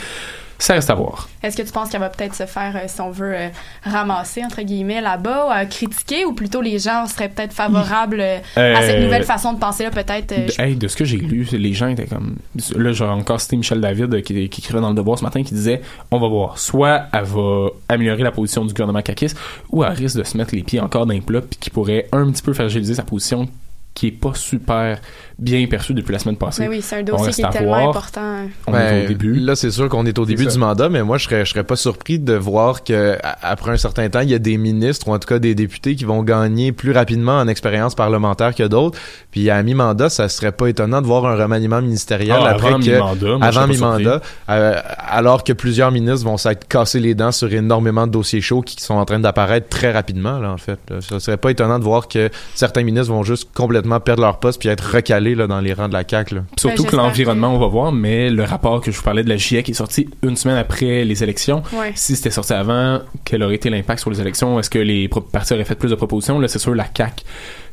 Ça 0.59 0.75
reste 0.75 0.89
à 0.89 0.93
voir. 0.93 1.27
Est-ce 1.41 1.57
que 1.57 1.63
tu 1.63 1.73
penses 1.73 1.89
qu'elle 1.89 1.99
va 1.99 2.09
peut-être 2.09 2.35
se 2.35 2.45
faire, 2.45 2.73
euh, 2.77 2.85
si 2.87 3.01
on 3.01 3.09
veut, 3.11 3.33
euh, 3.35 3.49
ramasser, 3.83 4.45
entre 4.45 4.61
guillemets, 4.61 5.01
là-bas, 5.01 5.51
à 5.51 5.65
critiquer, 5.65 6.23
ou 6.23 6.31
plutôt 6.33 6.61
les 6.61 6.79
gens 6.79 7.05
seraient 7.05 7.27
peut-être 7.27 7.51
favorables 7.51 8.21
euh, 8.21 8.37
à 8.55 8.81
cette 8.81 8.97
Euh, 8.99 9.03
nouvelle 9.03 9.23
façon 9.23 9.51
de 9.53 9.59
penser-là, 9.59 9.89
peut-être? 9.89 10.31
euh, 10.31 10.45
De, 10.47 10.61
hey, 10.61 10.75
de 10.77 10.87
ce 10.87 10.95
que 10.95 11.03
j'ai 11.03 11.17
lu, 11.17 11.45
les 11.51 11.73
gens 11.73 11.87
étaient 11.87 12.05
comme. 12.05 12.37
Là, 12.77 12.93
j'ai 12.93 13.03
encore 13.03 13.41
cité 13.41 13.57
Michel 13.57 13.81
David 13.81 14.13
euh, 14.13 14.21
qui, 14.21 14.47
qui 14.47 14.61
écrivait 14.61 14.79
dans 14.79 14.89
le 14.89 14.95
Devoir 14.95 15.17
ce 15.19 15.23
matin 15.25 15.43
qui 15.43 15.53
disait 15.53 15.81
on 16.11 16.19
va 16.19 16.27
voir, 16.29 16.57
soit 16.57 17.07
elle 17.11 17.23
va 17.25 17.67
améliorer 17.89 18.23
la 18.23 18.31
position 18.31 18.63
du 18.63 18.71
gouvernement 18.73 19.01
caquiste, 19.01 19.37
ou 19.69 19.83
elle 19.83 19.91
risque 19.93 20.17
de 20.17 20.23
se 20.23 20.37
mettre 20.37 20.55
les 20.55 20.63
pieds 20.63 20.79
encore 20.79 21.05
dans 21.07 21.13
les 21.13 21.19
plats, 21.21 21.41
puis 21.41 21.57
qui 21.59 21.71
pourrait 21.71 22.07
un 22.13 22.31
petit 22.31 22.43
peu 22.43 22.53
fragiliser 22.53 22.93
sa 22.93 23.03
position 23.03 23.49
qui 23.93 24.07
est 24.07 24.11
pas 24.11 24.33
super 24.33 24.99
bien 25.39 25.65
perçue 25.67 25.93
depuis 25.93 26.13
la 26.13 26.19
semaine 26.19 26.37
passée. 26.37 26.61
Mais 26.63 26.69
oui, 26.69 26.81
c'est 26.81 26.95
un 26.97 27.01
On 27.01 27.03
dossier 27.03 27.25
reste 27.27 27.39
qui 27.39 27.45
est 27.45 27.49
tellement 27.49 27.75
voir. 27.77 27.89
important. 27.89 28.45
On 28.67 28.71
Ben, 28.71 28.79
est 28.79 29.05
au 29.05 29.07
début. 29.07 29.33
Là, 29.35 29.55
c'est 29.55 29.71
sûr 29.71 29.89
qu'on 29.89 30.05
est 30.05 30.17
au 30.17 30.25
début 30.25 30.45
du 30.45 30.57
mandat, 30.57 30.89
mais 30.89 31.03
moi, 31.03 31.17
je 31.17 31.25
serais, 31.25 31.45
je 31.45 31.51
serais 31.51 31.63
pas 31.63 31.75
surpris 31.75 32.17
de 32.17 32.33
voir 32.33 32.83
que 32.83 33.17
après 33.41 33.71
un 33.71 33.77
certain 33.77 34.09
temps, 34.09 34.21
il 34.21 34.29
y 34.29 34.33
a 34.33 34.39
des 34.39 34.57
ministres 34.57 35.07
ou 35.07 35.13
en 35.13 35.19
tout 35.19 35.27
cas 35.27 35.39
des 35.39 35.53
députés 35.53 35.95
qui 35.95 36.05
vont 36.05 36.23
gagner 36.23 36.71
plus 36.71 36.91
rapidement 36.91 37.37
en 37.37 37.47
expérience 37.47 37.93
parlementaire 37.93 38.55
que 38.55 38.63
d'autres. 38.63 38.97
Puis 39.31 39.49
à 39.49 39.61
mi-mandat, 39.61 40.09
ça 40.09 40.29
serait 40.29 40.51
pas 40.53 40.67
étonnant 40.67 41.01
de 41.01 41.07
voir 41.07 41.25
un 41.25 41.35
remaniement 41.35 41.81
ministériel 41.81 42.37
Ah, 42.39 42.49
après 42.49 42.69
avant 42.69 42.79
que 42.79 42.85
mi-mandat, 42.89 43.45
avant 43.45 43.67
mi-mandat, 43.67 44.21
euh, 44.49 44.79
alors 44.97 45.43
que 45.43 45.53
plusieurs 45.53 45.91
ministres 45.91 46.25
vont 46.25 46.37
s'être 46.37 46.67
cassés 46.67 46.99
les 46.99 47.15
dents 47.15 47.31
sur 47.31 47.51
énormément 47.53 48.07
de 48.07 48.11
dossiers 48.11 48.41
chauds 48.41 48.61
qui 48.61 48.81
sont 48.81 48.95
en 48.95 49.05
train 49.05 49.19
d'apparaître 49.19 49.67
très 49.69 49.91
rapidement 49.91 50.39
là 50.39 50.51
en 50.51 50.57
fait. 50.57 50.79
Ça 51.01 51.19
serait 51.19 51.37
pas 51.37 51.51
étonnant 51.51 51.79
de 51.79 51.83
voir 51.83 52.07
que 52.07 52.29
certains 52.55 52.83
ministres 52.83 53.11
vont 53.11 53.23
juste 53.23 53.49
complètement 53.53 53.82
perdre 53.99 54.21
leur 54.21 54.39
poste 54.39 54.59
puis 54.59 54.69
être 54.69 54.95
recalés 54.95 55.35
là 55.35 55.47
dans 55.47 55.59
les 55.59 55.73
rangs 55.73 55.87
de 55.87 55.93
la 55.93 56.03
CAQ. 56.07 56.35
Là. 56.35 56.41
Surtout 56.57 56.83
Ben, 56.83 56.89
que 56.89 56.95
l'environnement, 56.95 57.53
on 57.55 57.59
va 57.59 57.67
voir, 57.67 57.91
mais 57.91 58.29
le 58.29 58.43
rapport 58.43 58.81
que 58.81 58.91
je 58.91 58.97
vous 58.97 59.03
parlais 59.03 59.23
de 59.23 59.29
la 59.29 59.37
GIEC 59.37 59.69
est 59.69 59.73
sorti 59.73 60.09
une 60.23 60.35
semaine 60.35 60.57
après 60.57 61.05
les 61.05 61.23
élections. 61.23 61.63
Ouais. 61.73 61.91
Si 61.95 62.15
c'était 62.15 62.31
sorti 62.31 62.53
avant, 62.53 62.99
quel 63.25 63.43
aurait 63.43 63.55
été 63.55 63.69
l'impact 63.69 63.99
sur 64.01 64.09
les 64.09 64.19
élections? 64.21 64.59
Est-ce 64.59 64.69
que 64.69 64.79
les 64.79 65.09
partis 65.31 65.53
auraient 65.53 65.63
fait 65.65 65.75
plus 65.75 65.89
de 65.89 65.95
propositions? 65.95 66.39
Là, 66.39 66.47
c'est 66.47 66.59
sûr, 66.59 66.73
la 66.75 66.85
CAQ 66.95 67.23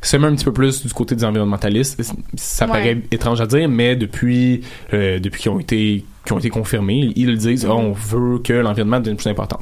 se 0.01 0.17
met 0.17 0.27
un 0.27 0.35
petit 0.35 0.45
peu 0.45 0.53
plus 0.53 0.85
du 0.85 0.93
côté 0.93 1.15
des 1.15 1.23
environnementalistes. 1.25 2.01
Ça 2.35 2.65
Ouais. 2.65 2.71
paraît 2.71 2.97
étrange 3.11 3.39
à 3.41 3.45
dire, 3.45 3.67
mais 3.69 3.95
depuis, 3.95 4.61
euh, 4.93 5.19
depuis 5.19 5.41
qu'ils 5.43 5.51
ont 5.51 5.59
été 5.59 6.05
qui 6.25 6.33
ont 6.33 6.37
été 6.39 6.49
confirmés, 6.51 7.11
ils 7.15 7.25
le 7.25 7.35
disent. 7.35 7.65
Ah, 7.67 7.73
on 7.73 7.93
veut 7.93 8.37
que 8.43 8.53
l'environnement 8.53 8.99
devienne 8.99 9.17
plus 9.17 9.27
important. 9.29 9.59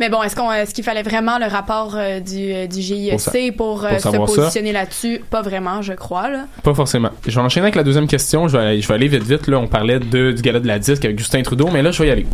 Mais 0.00 0.08
bon, 0.08 0.22
est-ce 0.22 0.34
qu'on, 0.36 0.50
est-ce 0.52 0.74
qu'il 0.74 0.84
fallait 0.84 1.02
vraiment 1.02 1.38
le 1.38 1.46
rapport 1.46 1.94
euh, 1.96 2.20
du, 2.20 2.52
euh, 2.52 2.66
du 2.66 2.80
GIEC 2.80 3.10
Pour 3.12 3.20
sa- 3.20 3.30
pour, 3.56 3.84
euh, 3.84 3.90
pour 3.90 4.00
se 4.00 4.34
positionner 4.40 4.72
là-dessus? 4.72 5.20
Pas 5.30 5.42
vraiment, 5.42 5.82
je 5.82 5.92
crois, 5.92 6.28
là. 6.30 6.44
Pas 6.62 6.74
forcément. 6.74 7.10
Je 7.26 7.34
vais 7.34 7.40
enchaîner 7.44 7.64
avec 7.64 7.74
la 7.74 7.82
deuxième 7.82 8.06
question. 8.06 8.48
Je 8.48 8.56
vais 8.56 8.64
aller, 8.64 8.80
je 8.80 8.88
vais 8.88 8.94
aller 8.94 9.08
vite 9.08 9.22
vite. 9.24 9.46
Là, 9.48 9.58
on 9.58 9.66
parlait 9.66 9.98
de, 9.98 10.32
du 10.32 10.42
gala 10.42 10.60
de 10.60 10.66
la 10.66 10.78
disque 10.78 11.04
avec 11.04 11.18
Justin 11.18 11.42
Trudeau, 11.42 11.68
mais 11.72 11.82
là, 11.82 11.90
je 11.90 12.02
vais 12.02 12.08
y 12.08 12.12
aller. 12.12 12.26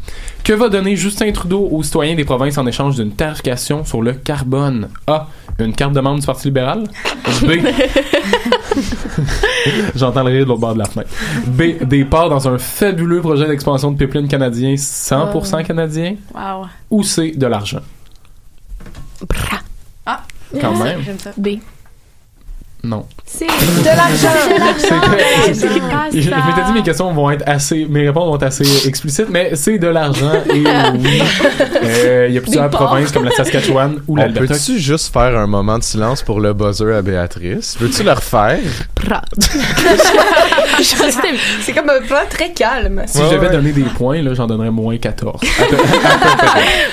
Que 0.44 0.52
va 0.52 0.68
donner 0.68 0.96
Justin 0.96 1.30
Trudeau 1.32 1.68
aux 1.70 1.82
citoyens 1.82 2.14
des 2.14 2.24
provinces 2.24 2.58
en 2.58 2.66
échange 2.66 2.96
d'une 2.96 3.12
tarification 3.12 3.84
sur 3.84 4.02
le 4.02 4.12
carbone? 4.12 4.88
A. 5.06 5.28
Une 5.64 5.74
carte 5.74 5.92
de 5.92 6.00
membre 6.00 6.20
du 6.20 6.26
Parti 6.26 6.48
libéral? 6.48 6.84
B. 7.42 7.50
J'entends 9.94 10.22
le 10.22 10.30
rire 10.30 10.44
de 10.44 10.48
l'autre 10.48 10.60
bord 10.60 10.74
de 10.74 10.78
la 10.78 10.84
fenêtre. 10.86 11.10
B. 11.46 11.82
Des 11.84 12.04
parts 12.04 12.30
dans 12.30 12.48
un 12.48 12.58
fabuleux 12.58 13.20
projet 13.20 13.46
d'expansion 13.46 13.90
de 13.90 13.96
pipeline 13.98 14.28
canadien 14.28 14.74
100% 14.74 15.64
canadien? 15.64 16.16
Wow. 16.34 16.66
Ou 16.90 17.02
C. 17.02 17.32
De 17.36 17.46
l'argent? 17.46 17.80
Ah, 20.06 20.22
Quand 20.60 20.76
même. 20.76 21.02
J'aime 21.02 21.18
ça. 21.18 21.32
B. 21.36 21.48
Non. 22.82 23.04
C'est 23.26 23.46
de 23.46 23.84
l'argent. 23.84 24.28
C'est- 25.52 25.68
Je, 26.12 26.20
je 26.22 26.30
m'étais 26.30 26.64
dit 26.66 26.72
mes 26.72 26.82
questions 26.82 27.12
vont 27.12 27.30
être 27.30 27.44
assez, 27.46 27.86
mes 27.88 28.06
réponses 28.06 28.26
vont 28.26 28.36
être 28.36 28.42
assez 28.44 28.88
explicites, 28.88 29.28
mais 29.30 29.50
c'est 29.54 29.78
de 29.78 29.86
l'argent 29.86 30.32
et 30.48 30.64
oui. 30.98 31.22
Euh, 31.82 32.26
Il 32.28 32.34
y 32.34 32.38
a 32.38 32.40
plusieurs 32.40 32.68
provinces 32.70 33.12
comme 33.12 33.24
la 33.24 33.30
Saskatchewan 33.32 34.00
ou 34.08 34.16
l'Alberta. 34.16 34.54
peut-tu 34.54 34.78
juste 34.78 35.12
faire 35.12 35.36
un 35.38 35.46
moment 35.46 35.78
de 35.78 35.82
silence 35.82 36.22
pour 36.22 36.40
le 36.40 36.52
buzzer 36.52 36.94
à 36.96 37.02
Béatrice? 37.02 37.76
Veux-tu 37.80 38.02
le 38.02 38.12
refaire? 38.12 38.58
C'est 41.62 41.72
comme 41.72 41.90
un 41.90 42.00
plan 42.00 42.20
très 42.28 42.52
calme. 42.52 43.02
Si 43.06 43.18
je 43.22 43.34
devais 43.34 43.50
donner 43.50 43.72
des 43.72 43.82
points, 43.82 44.22
là, 44.22 44.34
j'en 44.34 44.46
donnerais 44.46 44.70
moins 44.70 44.96
14. 44.98 45.40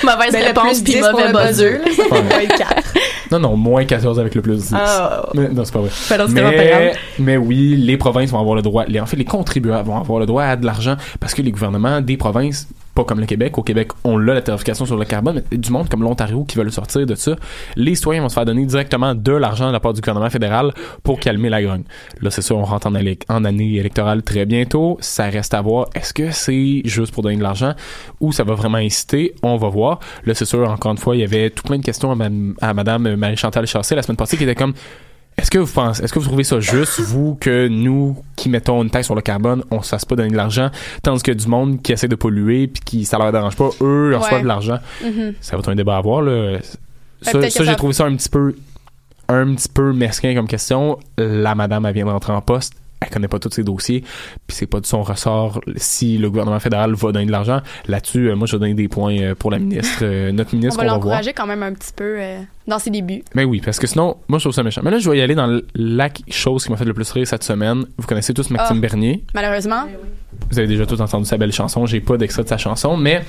Mauvaise 0.03 0.31
Ben, 0.31 0.43
réponse, 0.45 0.81
plus 0.81 0.83
puis 0.83 0.93
10 0.93 0.99
pour 1.01 1.11
mauvais 1.19 1.27
le 1.27 1.47
buzzer. 1.47 1.79
buzzer, 1.83 1.97
là, 2.03 2.05
c'est 2.09 2.09
moins 2.23 2.57
quatre. 2.57 2.93
Non, 3.31 3.39
non, 3.39 3.55
moins 3.57 3.83
14 3.85 4.19
avec 4.19 4.35
le 4.35 4.41
plus 4.41 4.57
10. 4.57 4.73
Ah. 4.73 5.25
Mais, 5.33 5.49
non, 5.49 5.65
c'est 5.65 5.73
pas 5.81 6.17
vrai. 6.17 6.17
Pas 6.17 6.27
mais, 6.27 6.67
grave. 6.67 6.97
mais 7.19 7.37
oui, 7.37 7.75
les 7.77 7.97
provinces 7.97 8.31
vont 8.31 8.39
avoir 8.39 8.55
le 8.55 8.61
droit, 8.61 8.85
les, 8.85 8.99
en 8.99 9.05
fait, 9.05 9.17
les 9.17 9.25
contribuables 9.25 9.87
vont 9.87 9.97
avoir 9.99 10.19
le 10.19 10.25
droit 10.25 10.43
à 10.43 10.55
de 10.55 10.65
l'argent 10.65 10.95
parce 11.19 11.33
que 11.33 11.41
les 11.41 11.51
gouvernements 11.51 12.01
des 12.01 12.17
provinces, 12.17 12.67
pas 12.95 13.03
comme 13.03 13.19
le 13.19 13.27
Québec, 13.27 13.57
au 13.57 13.63
Québec, 13.63 13.89
on 14.03 14.17
l'a 14.17 14.33
la 14.33 14.41
tarification 14.41 14.85
sur 14.85 14.97
le 14.97 15.05
carbone, 15.05 15.43
mais 15.51 15.57
du 15.57 15.71
monde 15.71 15.87
comme 15.87 16.01
l'Ontario 16.01 16.43
qui 16.45 16.57
veulent 16.57 16.71
sortir 16.71 17.05
de 17.05 17.13
ça, 17.13 17.35
les 17.75 17.93
citoyens 17.93 18.21
vont 18.23 18.29
se 18.29 18.33
faire 18.33 18.45
donner 18.45 18.65
directement 18.65 19.13
de 19.13 19.31
l'argent 19.33 19.67
de 19.67 19.73
la 19.73 19.79
part 19.79 19.93
du 19.93 20.01
gouvernement 20.01 20.29
fédéral 20.31 20.73
pour 21.03 21.19
calmer 21.19 21.49
la 21.49 21.61
grogne. 21.61 21.83
Là, 22.21 22.31
c'est 22.31 22.41
sûr, 22.41 22.57
on 22.57 22.63
rentre 22.63 22.87
en, 22.87 23.45
année 23.45 23.75
électorale 23.75 24.23
très 24.23 24.45
bientôt. 24.45 24.97
Ça 24.99 25.25
reste 25.25 25.53
à 25.53 25.61
voir. 25.61 25.87
Est-ce 25.93 26.13
que 26.13 26.31
c'est 26.31 26.81
juste 26.85 27.13
pour 27.13 27.21
donner 27.21 27.37
de 27.37 27.43
l'argent 27.43 27.73
ou 28.19 28.31
ça 28.31 28.43
va 28.43 28.55
vraiment 28.55 28.79
inciter? 28.79 29.35
On 29.43 29.57
va 29.57 29.69
voir. 29.69 29.99
Là, 30.25 30.33
c'est 30.33 30.45
sûr, 30.45 30.69
encore 30.69 30.91
une 30.91 30.97
fois, 30.97 31.15
il 31.15 31.19
y 31.19 31.23
avait 31.23 31.51
tout 31.51 31.63
plein 31.63 31.77
de 31.77 31.85
questions 31.85 32.11
à, 32.11 32.15
madame- 32.15 32.55
à 32.61 32.73
Madame 32.73 33.15
Marie-Chantal 33.15 33.67
Chassé 33.67 33.93
la 33.93 34.01
semaine 34.01 34.17
passée 34.17 34.37
qui 34.37 34.43
était 34.43 34.55
comme 34.55 34.73
est-ce 35.37 35.51
que 35.51 35.59
vous 35.59 35.71
pensez, 35.71 36.03
est-ce 36.03 36.11
que 36.11 36.19
vous 36.19 36.25
trouvez 36.25 36.43
ça 36.43 36.59
juste, 36.59 36.99
vous, 36.99 37.35
que 37.35 37.67
nous, 37.67 38.17
qui 38.35 38.49
mettons 38.49 38.81
une 38.81 38.89
taxe 38.89 39.05
sur 39.05 39.15
le 39.15 39.21
carbone, 39.21 39.63
on 39.69 39.83
se 39.83 39.89
fasse 39.89 40.03
pas 40.03 40.15
donner 40.15 40.31
de 40.31 40.35
l'argent, 40.35 40.71
tandis 41.03 41.21
que 41.21 41.31
du 41.31 41.47
monde 41.47 41.81
qui 41.81 41.91
essaie 41.91 42.07
de 42.07 42.15
polluer 42.15 42.67
puis 42.67 42.81
qui, 42.83 43.05
ça 43.05 43.17
leur 43.17 43.31
dérange 43.31 43.55
pas, 43.55 43.69
eux, 43.81 44.09
leur 44.09 44.23
reçoivent 44.23 44.41
de 44.41 44.47
l'argent? 44.47 44.79
Mhm. 45.03 45.35
Ça 45.39 45.55
va 45.55 45.59
être 45.59 45.69
un 45.69 45.75
débat 45.75 45.95
à 45.95 45.97
avoir, 45.99 46.21
là. 46.21 46.57
Ça, 47.21 47.33
peut-être 47.33 47.51
ça, 47.51 47.63
j'ai 47.63 47.75
trouvé 47.75 47.93
ça 47.93 48.05
un 48.05 48.15
petit 48.15 48.29
peu, 48.29 48.55
un 49.29 49.53
petit 49.53 49.69
peu 49.69 49.93
mesquin 49.93 50.33
comme 50.33 50.47
question. 50.47 50.97
La 51.17 51.53
madame, 51.55 51.85
elle 51.85 51.93
vient 51.93 52.05
de 52.05 52.11
rentrer 52.11 52.33
en 52.33 52.41
poste. 52.41 52.73
Elle 52.99 53.09
connaît 53.09 53.27
pas 53.27 53.37
tous 53.37 53.51
ses 53.51 53.63
dossiers, 53.63 54.01
puis 54.47 54.57
c'est 54.57 54.65
pas 54.65 54.79
de 54.79 54.85
son 54.87 55.03
ressort 55.03 55.61
si 55.75 56.17
le 56.17 56.29
gouvernement 56.31 56.59
fédéral 56.59 56.93
va 56.95 57.11
donner 57.11 57.27
de 57.27 57.31
l'argent. 57.31 57.61
Là-dessus, 57.87 58.29
euh, 58.31 58.35
moi, 58.35 58.47
je 58.47 58.55
vais 58.55 58.59
donner 58.59 58.73
des 58.73 58.87
points 58.87 59.15
euh, 59.19 59.35
pour 59.35 59.51
la 59.51 59.59
ministre, 59.59 59.99
euh, 60.01 60.31
notre 60.31 60.53
On 60.53 60.57
ministre, 60.57 60.79
on 60.79 60.83
va 60.83 60.87
voir. 60.87 60.97
l'encourager 60.97 61.33
quand 61.33 61.45
même 61.45 61.61
un 61.61 61.73
petit 61.73 61.93
peu 61.95 62.15
euh, 62.17 62.39
dans 62.67 62.79
ses 62.79 62.89
débuts. 62.89 63.23
Mais 63.35 63.43
oui, 63.43 63.61
parce 63.63 63.77
que 63.77 63.85
sinon, 63.85 64.17
moi, 64.27 64.39
je 64.39 64.45
trouve 64.45 64.53
ça 64.55 64.63
méchant. 64.63 64.81
Mais 64.83 64.89
là, 64.89 64.97
je 64.97 65.07
vais 65.11 65.17
y 65.19 65.21
aller 65.21 65.35
dans 65.35 65.61
la 65.75 66.09
chose 66.31 66.65
qui 66.65 66.71
m'a 66.71 66.77
fait 66.77 66.85
le 66.85 66.93
plus 66.95 67.09
rire 67.11 67.27
cette 67.27 67.43
semaine. 67.43 67.85
Vous 67.99 68.07
connaissez 68.07 68.33
tous 68.33 68.49
Maxime 68.49 68.77
Ah. 68.77 68.81
Bernier. 68.81 69.23
Malheureusement. 69.35 69.83
Vous 70.49 70.57
avez 70.57 70.67
déjà 70.67 70.85
tous 70.87 70.99
entendu 70.99 71.25
sa 71.25 71.37
belle 71.37 71.53
chanson. 71.53 71.85
J'ai 71.85 71.99
pas 72.01 72.17
d'extrait 72.17 72.43
de 72.43 72.49
sa 72.49 72.57
chanson, 72.57 72.97
mais 72.97 73.23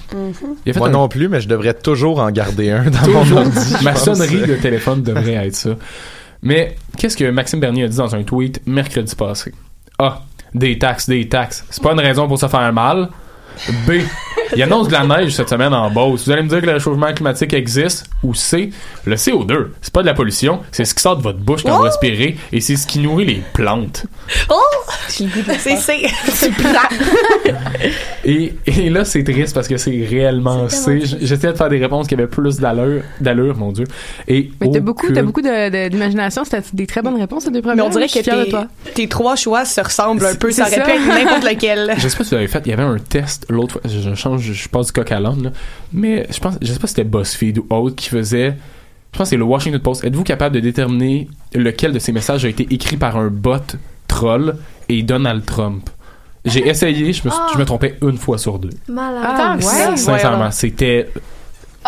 il 0.65 0.71
a 0.71 0.73
fait 0.73 0.79
Moi 0.79 0.89
un- 0.89 0.93
non 0.93 1.09
plus, 1.09 1.29
mais 1.29 1.41
je 1.43 1.49
devrais 1.49 1.75
toujours 1.75 2.21
en 2.21 2.31
garder 2.31 2.71
un 2.71 2.85
dans 2.91 3.07
mon 3.09 3.37
ordi. 3.37 3.75
Ma 3.85 3.95
sonnerie 3.95 4.47
de 4.47 4.55
téléphone 4.57 5.03
devrait 5.03 5.35
être 5.47 5.55
ça. 5.57 5.71
Mais 6.43 6.77
qu'est-ce 6.97 7.17
que 7.17 7.31
Maxime 7.31 7.61
Bernier 7.61 7.85
a 7.85 7.89
dit 7.89 7.97
dans 7.97 8.15
un 8.15 8.23
tweet 8.23 8.61
mercredi 8.67 9.15
passé? 9.15 9.53
A. 9.99 10.23
Des 10.55 10.79
taxes, 10.79 11.09
des 11.09 11.29
taxes. 11.29 11.65
C'est 11.71 11.83
pas 11.83 11.93
une 11.93 12.01
raison 12.01 12.27
pour 12.27 12.39
se 12.39 12.47
faire 12.49 12.73
mal. 12.73 13.09
B. 13.87 13.93
Il 14.57 14.63
annonce 14.63 14.89
de 14.89 14.93
la 14.93 15.05
neige 15.05 15.33
cette 15.35 15.49
semaine 15.49 15.73
en 15.75 15.91
Beauce. 15.91 16.25
Vous 16.25 16.31
allez 16.31 16.43
me 16.43 16.49
dire 16.49 16.61
que 16.61 16.67
le 16.67 16.73
réchauffement 16.73 17.13
climatique 17.13 17.53
existe. 17.53 18.07
Ou 18.23 18.35
C. 18.35 18.71
Le 19.05 19.15
CO2. 19.15 19.69
C'est 19.81 19.93
pas 19.93 20.03
de 20.03 20.07
la 20.07 20.15
pollution. 20.15 20.61
C'est 20.73 20.85
ce 20.85 20.95
qui 20.95 21.03
sort 21.03 21.17
de 21.17 21.23
votre 21.23 21.39
bouche 21.39 21.63
quand 21.63 21.77
vous 21.77 21.83
respirez 21.83 22.37
et 22.53 22.61
c'est 22.61 22.77
ce 22.77 22.87
qui 22.87 22.99
nourrit 22.99 23.25
les 23.27 23.43
plantes. 23.53 24.05
Oh! 24.51 24.55
C'est 25.09 25.27
c'est. 25.79 25.79
C'est 26.33 26.51
plat. 26.53 26.89
Et, 28.25 28.53
et 28.67 28.91
là, 28.91 29.05
c'est 29.05 29.23
triste 29.25 29.55
parce 29.55 29.69
que 29.69 29.77
c'est 29.77 30.05
réellement 30.09 30.69
C. 30.69 31.01
J- 31.05 31.17
J'essayais 31.23 31.53
de 31.53 31.57
faire 31.57 31.69
des 31.71 31.79
réponses 31.79 32.07
qui 32.09 32.15
avaient 32.15 32.27
plus 32.27 32.59
d'allure, 32.59 33.03
d'allure, 33.21 33.57
mon 33.57 33.73
Dieu. 33.73 33.85
Et 34.27 34.51
Mais 34.61 34.71
t'as 34.71 34.81
beaucoup, 34.81 35.11
t'as 35.13 35.23
beaucoup 35.23 35.41
de- 35.41 35.71
de- 35.71 35.89
d'imagination. 35.89 36.45
C'était 36.45 36.63
des 36.73 36.87
très 36.87 37.01
bonnes 37.01 37.19
réponses, 37.19 37.45
ces 37.45 37.51
deux 37.51 37.63
premières. 37.63 37.77
Mais 37.77 37.83
on 37.83 37.89
dirait 37.91 38.09
que 38.09 38.19
tes, 38.45 38.51
toi. 38.51 38.67
tes 38.95 39.09
trois 39.09 39.37
choix 39.37 39.65
se 39.65 39.81
ressemblent 39.81 40.27
un 40.27 40.35
peu. 40.35 40.51
C'est 40.51 40.63
Ça 40.63 40.69
aurait 40.69 40.83
pu 40.83 40.91
être 40.91 41.07
n'importe 41.09 41.45
lequel. 41.45 41.95
Je 41.99 42.09
sais 42.09 42.17
pas 42.17 42.25
si 42.25 42.31
vous 42.31 42.37
l'avez 42.37 42.49
fait, 42.49 42.63
il 42.67 42.71
y 42.71 42.73
avait 42.73 42.83
un 42.83 42.99
test 42.99 43.47
l'autre 43.49 43.75
fois, 43.75 43.83
je, 43.87 44.15
je 44.15 44.28
change, 44.29 44.53
je 44.53 44.69
passe 44.69 44.87
du 44.87 44.93
coq 44.93 45.11
à 45.13 45.21
l'âne, 45.21 45.53
mais 45.93 46.27
je 46.31 46.39
pense, 46.41 46.55
je 46.61 46.73
sais 46.73 46.79
pas 46.79 46.87
si 46.87 46.95
c'était 46.95 47.09
BuzzFeed 47.09 47.59
ou 47.59 47.67
autre 47.71 47.97
qui 47.97 48.09
faisait, 48.09 48.57
je 49.13 49.19
pense 49.19 49.27
que 49.27 49.31
c'est 49.31 49.37
le 49.37 49.45
Washington 49.45 49.81
Post. 49.81 50.05
Êtes-vous 50.05 50.25
capable 50.25 50.55
de 50.55 50.61
déterminer 50.61 51.29
lequel 51.55 51.93
de 51.93 51.99
ces 51.99 52.13
messages 52.13 52.45
a 52.45 52.49
été 52.49 52.67
écrit 52.71 52.97
par 52.97 53.17
un 53.17 53.29
bot 53.29 53.57
troll 54.07 54.57
et 54.89 55.03
Donald 55.03 55.45
Trump? 55.45 55.89
J'ai 56.45 56.67
essayé, 56.69 57.13
je 57.13 57.25
me, 57.25 57.31
suis- 57.31 57.41
Ah. 57.43 57.49
je 57.53 57.59
me 57.59 57.65
trompais 57.65 57.97
une 58.01 58.17
fois 58.17 58.39
sur 58.39 58.59
deux. 58.59 58.71
Malade. 58.89 59.23
Ah, 59.27 59.57
ouais. 59.57 59.97
Sincèrement, 59.97 60.51
c'était 60.51 61.09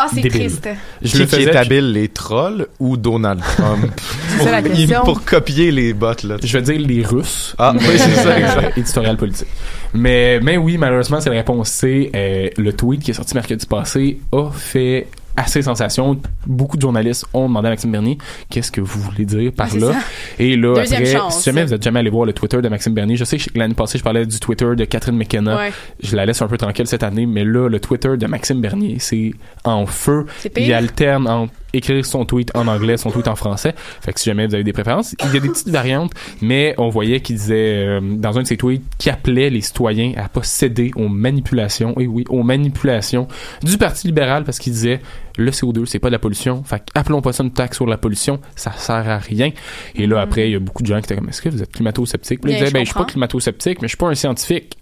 Ah, 0.03 0.09
c'est 0.13 0.29
triste. 0.29 0.69
Je 1.03 1.09
Qui, 1.11 1.19
le 1.19 1.25
qui 1.25 1.31
faisais, 1.37 1.51
est 1.51 1.57
habile, 1.57 1.93
les 1.93 2.09
trolls 2.09 2.67
ou 2.79 2.97
Donald 2.97 3.41
Trump? 3.57 3.85
C'est 4.39 4.45
ça 4.45 4.51
la 4.53 4.63
pour, 4.63 4.73
question. 4.73 5.05
pour 5.05 5.25
copier 5.25 5.71
les 5.71 5.93
bots, 5.93 6.13
là. 6.25 6.37
Je 6.43 6.59
vais 6.59 6.63
dire 6.63 6.81
les 6.87 7.03
Russes. 7.05 7.55
Ah, 7.59 7.73
mais 7.75 7.81
oui, 7.87 7.99
c'est 7.99 8.11
ça, 8.15 8.29
euh, 8.31 8.37
exact. 8.39 8.79
éditorial 8.79 9.17
politique. 9.19 9.49
Mais, 9.93 10.41
mais 10.41 10.57
oui, 10.57 10.79
malheureusement, 10.79 11.21
c'est 11.21 11.29
la 11.29 11.37
réponse 11.37 11.69
C. 11.69 12.11
Euh, 12.15 12.49
le 12.57 12.73
tweet 12.73 13.03
qui 13.03 13.11
est 13.11 13.15
sorti 13.15 13.35
mercredi 13.35 13.67
passé 13.67 14.21
a 14.33 14.51
fait 14.51 15.09
assez 15.37 15.63
sensation. 15.63 16.19
Beaucoup 16.47 16.77
de 16.77 16.83
journalistes 16.83 17.27
ont 17.35 17.49
demandé 17.49 17.69
à 17.69 17.71
Maxime 17.71 17.93
Bernier 17.93 18.19
qu'est-ce 18.49 18.71
que 18.73 18.81
vous 18.81 19.01
voulez 19.01 19.25
dire 19.25 19.53
par 19.53 19.69
Ah, 19.73 19.79
là? 19.79 19.93
ça. 19.93 19.99
Et 20.39 20.57
là, 20.57 20.75
Deuxième 20.75 21.03
après, 21.03 21.13
chance. 21.17 21.39
si 21.39 21.45
jamais 21.45 21.65
vous 21.65 21.75
êtes 21.75 21.83
jamais 21.83 22.01
allé 22.01 22.11
voir 22.11 22.25
le 22.27 22.33
Twitter 22.33 22.61
de 22.61 22.69
Maxime 22.69 22.95
Bernier, 22.95 23.17
je 23.17 23.25
sais 23.25 23.39
que 23.39 23.45
l'année 23.59 23.75
passée, 23.75 23.99
je 23.99 24.03
parlais 24.05 24.27
du 24.27 24.39
Twitter 24.41 24.69
de 24.77 24.85
Catherine 24.85 25.17
McKenna. 25.17 25.57
Ouais. 25.57 25.73
Je 26.03 26.17
la 26.17 26.27
laisse 26.27 26.41
un 26.43 26.49
peu 26.49 26.57
tranquille 26.59 26.87
cette 26.87 27.03
année, 27.03 27.27
mais 27.27 27.45
là, 27.45 27.69
le 27.69 27.81
Twitter 27.81 28.17
de 28.17 28.27
Maxime 28.27 28.61
Bernier, 28.61 28.97
c'est 28.99 29.33
en 29.65 29.87
feu. 29.87 30.27
Il 30.57 30.73
alterne 30.73 31.27
entre 31.29 31.53
écrire 31.73 32.05
son 32.05 32.25
tweet 32.25 32.51
en 32.55 32.67
anglais, 32.67 32.97
son 32.97 33.11
tweet 33.11 33.29
en 33.29 33.37
français. 33.37 33.75
Fait 34.01 34.13
que 34.13 34.21
si 34.21 34.27
jamais 34.27 34.47
vous 34.47 34.55
avez 34.55 34.65
des 34.65 34.73
préférences, 34.73 35.15
il 35.21 35.35
y 35.35 35.37
a 35.37 35.41
des 35.41 35.49
petites 35.49 35.69
variantes, 35.69 36.13
mais 36.41 36.75
on 36.79 36.89
voyait 36.89 37.21
qu'il 37.21 37.37
disait 37.37 37.87
euh, 37.87 38.01
dans 38.01 38.39
un 38.39 38.43
de 38.43 38.47
ses 38.47 38.57
tweets 38.57 38.83
qu'il 38.99 39.13
appelait 39.13 39.51
les 39.51 39.61
citoyens 39.61 40.13
à 40.17 40.29
pas 40.29 40.43
céder 40.43 40.91
aux 40.97 41.09
manipulations, 41.09 41.99
et 41.99 42.07
oui, 42.07 42.25
aux 42.29 42.43
manipulations 42.43 43.29
du 43.63 43.79
Parti 43.79 44.07
libéral 44.07 44.45
parce 44.45 44.59
qu'il 44.59 44.73
disait 44.73 45.01
le 45.37 45.51
CO2 45.51 45.87
c'est 45.87 45.99
pas 45.99 46.09
de 46.09 46.13
la 46.13 46.19
pollution, 46.19 46.63
fait 46.65 46.83
appelons 46.95 47.23
pas 47.23 47.33
ça 47.33 47.43
une 47.43 47.53
taxe 47.53 47.77
sur 47.77 47.87
la 47.87 47.97
pollution, 47.97 48.41
ça 48.57 48.73
sert 48.73 49.09
à 49.09 49.19
rien. 49.19 49.51
Et 49.95 50.07
là 50.07 50.21
après 50.21 50.49
il 50.49 50.53
y 50.53 50.57
a 50.57 50.59
beaucoup 50.59 50.83
de 50.83 50.89
gens 50.89 50.99
qui 50.99 51.05
étaient 51.05 51.17
comme 51.17 51.29
est-ce 51.29 51.43
que 51.43 51.49
vous 51.49 51.63
êtes 51.63 51.73
climato-sceptique? 51.73 52.41
Puis 52.41 52.51
là, 52.51 52.59
il 52.59 52.61
Bien, 52.61 52.67
disait 52.67 52.71
je 52.71 52.75
ben 52.75 52.85
je 52.85 52.91
suis 52.91 52.99
pas 52.99 53.05
climato-sceptique, 53.05 53.81
mais 53.81 53.89
je 53.89 53.93
suis 53.93 53.97
pas 53.97 54.09
un 54.09 54.15
scientifique. 54.15 54.77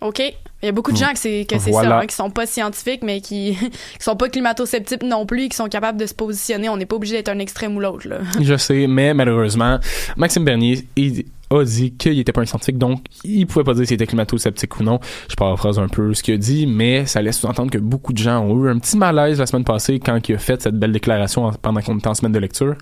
OK. 0.00 0.22
Il 0.62 0.66
y 0.66 0.68
a 0.68 0.72
beaucoup 0.72 0.90
de 0.90 0.96
gens 0.96 1.12
que 1.12 1.18
c'est 1.18 1.46
que 1.48 1.58
c'est 1.58 1.70
Voilà. 1.70 1.88
ça, 1.90 1.98
hein, 2.00 2.06
qui 2.06 2.14
sont 2.16 2.30
pas 2.30 2.46
scientifiques, 2.46 3.02
mais 3.04 3.20
qui, 3.20 3.56
qui 3.98 4.04
sont 4.04 4.16
pas 4.16 4.28
climato-sceptiques 4.28 5.04
non 5.04 5.24
plus, 5.24 5.44
et 5.44 5.48
qui 5.48 5.56
sont 5.56 5.68
capables 5.68 5.98
de 6.00 6.06
se 6.06 6.14
positionner. 6.14 6.68
On 6.68 6.76
n'est 6.76 6.86
pas 6.86 6.96
obligé 6.96 7.14
d'être 7.16 7.28
un 7.28 7.38
extrême 7.38 7.76
ou 7.76 7.80
l'autre. 7.80 8.08
Je 8.40 8.56
sais, 8.56 8.86
mais 8.88 9.14
malheureusement, 9.14 9.78
Maxime 10.16 10.44
Bernier 10.44 10.84
il 10.96 11.24
a 11.50 11.64
dit 11.64 11.92
qu'il 11.92 12.18
était 12.18 12.32
pas 12.32 12.42
un 12.42 12.44
scientifique, 12.46 12.76
donc 12.76 13.00
il 13.24 13.46
pouvait 13.46 13.64
pas 13.64 13.72
dire 13.72 13.86
s'il 13.86 13.94
était 13.94 14.06
climato-sceptique 14.06 14.80
ou 14.80 14.82
non. 14.82 14.98
Je 15.30 15.36
paraphrase 15.36 15.78
un 15.78 15.88
peu 15.88 16.12
ce 16.12 16.22
qu'il 16.22 16.34
a 16.34 16.38
dit, 16.38 16.66
mais 16.66 17.06
ça 17.06 17.22
laisse 17.22 17.38
sous-entendre 17.38 17.70
que 17.70 17.78
beaucoup 17.78 18.12
de 18.12 18.18
gens 18.18 18.40
ont 18.44 18.64
eu 18.64 18.68
un 18.68 18.78
petit 18.78 18.96
malaise 18.98 19.38
la 19.38 19.46
semaine 19.46 19.64
passée 19.64 20.00
quand 20.00 20.28
il 20.28 20.34
a 20.34 20.38
fait 20.38 20.60
cette 20.60 20.74
belle 20.78 20.92
déclaration 20.92 21.44
en- 21.46 21.52
pendant 21.52 21.80
qu'on 21.80 21.96
était 21.98 22.08
en 22.08 22.14
semaine 22.14 22.32
de 22.32 22.38
lecture. 22.40 22.74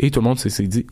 Et 0.00 0.10
tout 0.10 0.20
le 0.20 0.24
monde 0.24 0.38
s'est 0.38 0.66
dit, 0.66 0.86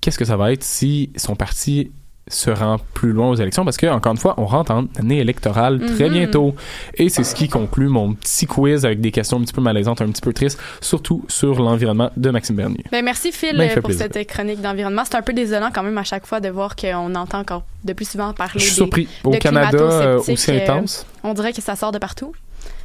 qu'est-ce 0.00 0.18
que 0.18 0.24
ça 0.24 0.36
va 0.36 0.50
être 0.52 0.64
si 0.64 1.10
son 1.16 1.36
parti 1.36 1.92
se 2.30 2.50
rend 2.50 2.76
plus 2.94 3.12
loin 3.12 3.28
aux 3.30 3.34
élections 3.34 3.64
parce 3.64 3.76
que 3.76 3.86
encore 3.86 4.12
une 4.12 4.18
fois 4.18 4.34
on 4.38 4.46
rentre 4.46 4.70
en 4.72 4.86
année 4.98 5.18
électorale 5.18 5.80
très 5.96 6.08
Mhm. 6.08 6.12
bientôt 6.12 6.54
et 6.94 7.08
c'est 7.08 7.24
ce 7.24 7.34
qui 7.34 7.48
conclut 7.48 7.88
mon 7.88 8.14
petit 8.14 8.46
quiz 8.46 8.84
avec 8.84 9.00
des 9.00 9.10
questions 9.10 9.38
un 9.38 9.42
petit 9.42 9.52
peu 9.52 9.60
malaisantes 9.60 10.00
un 10.00 10.08
petit 10.10 10.20
peu 10.20 10.32
tristes 10.32 10.58
surtout 10.80 11.24
sur 11.28 11.60
l'environnement 11.60 12.10
de 12.16 12.30
Maxime 12.30 12.56
Bernier 12.56 12.84
Ben, 12.92 13.04
merci 13.04 13.32
Phil 13.32 13.56
Ben, 13.56 13.72
pour 13.74 13.82
plaisir. 13.84 14.08
cette 14.12 14.26
chronique 14.28 14.60
d'environnement. 14.60 15.02
C'est 15.04 15.16
un 15.16 15.22
peu 15.22 15.32
désolant 15.32 15.70
quand 15.74 15.82
même 15.82 15.98
à 15.98 16.04
chaque 16.04 16.26
fois 16.26 16.40
de 16.40 16.48
voir 16.48 16.76
qu'on 16.76 17.14
entend 17.14 17.38
encore 17.40 17.64
de 17.84 17.92
plus 17.92 18.08
souvent 18.08 18.32
parler 18.32 18.52
Je 18.54 18.60
suis 18.60 18.70
des- 18.70 18.74
surpris. 18.76 19.08
Au 19.24 19.30
de 19.30 19.36
Canada, 19.38 19.78
euh, 19.78 20.18
aussi 20.28 20.50
euh, 20.50 20.62
intense. 20.62 21.06
on 21.24 21.34
dirait 21.34 21.52
que 21.52 21.62
ça 21.62 21.76
sort 21.76 21.92
de 21.92 21.98
partout. 21.98 22.32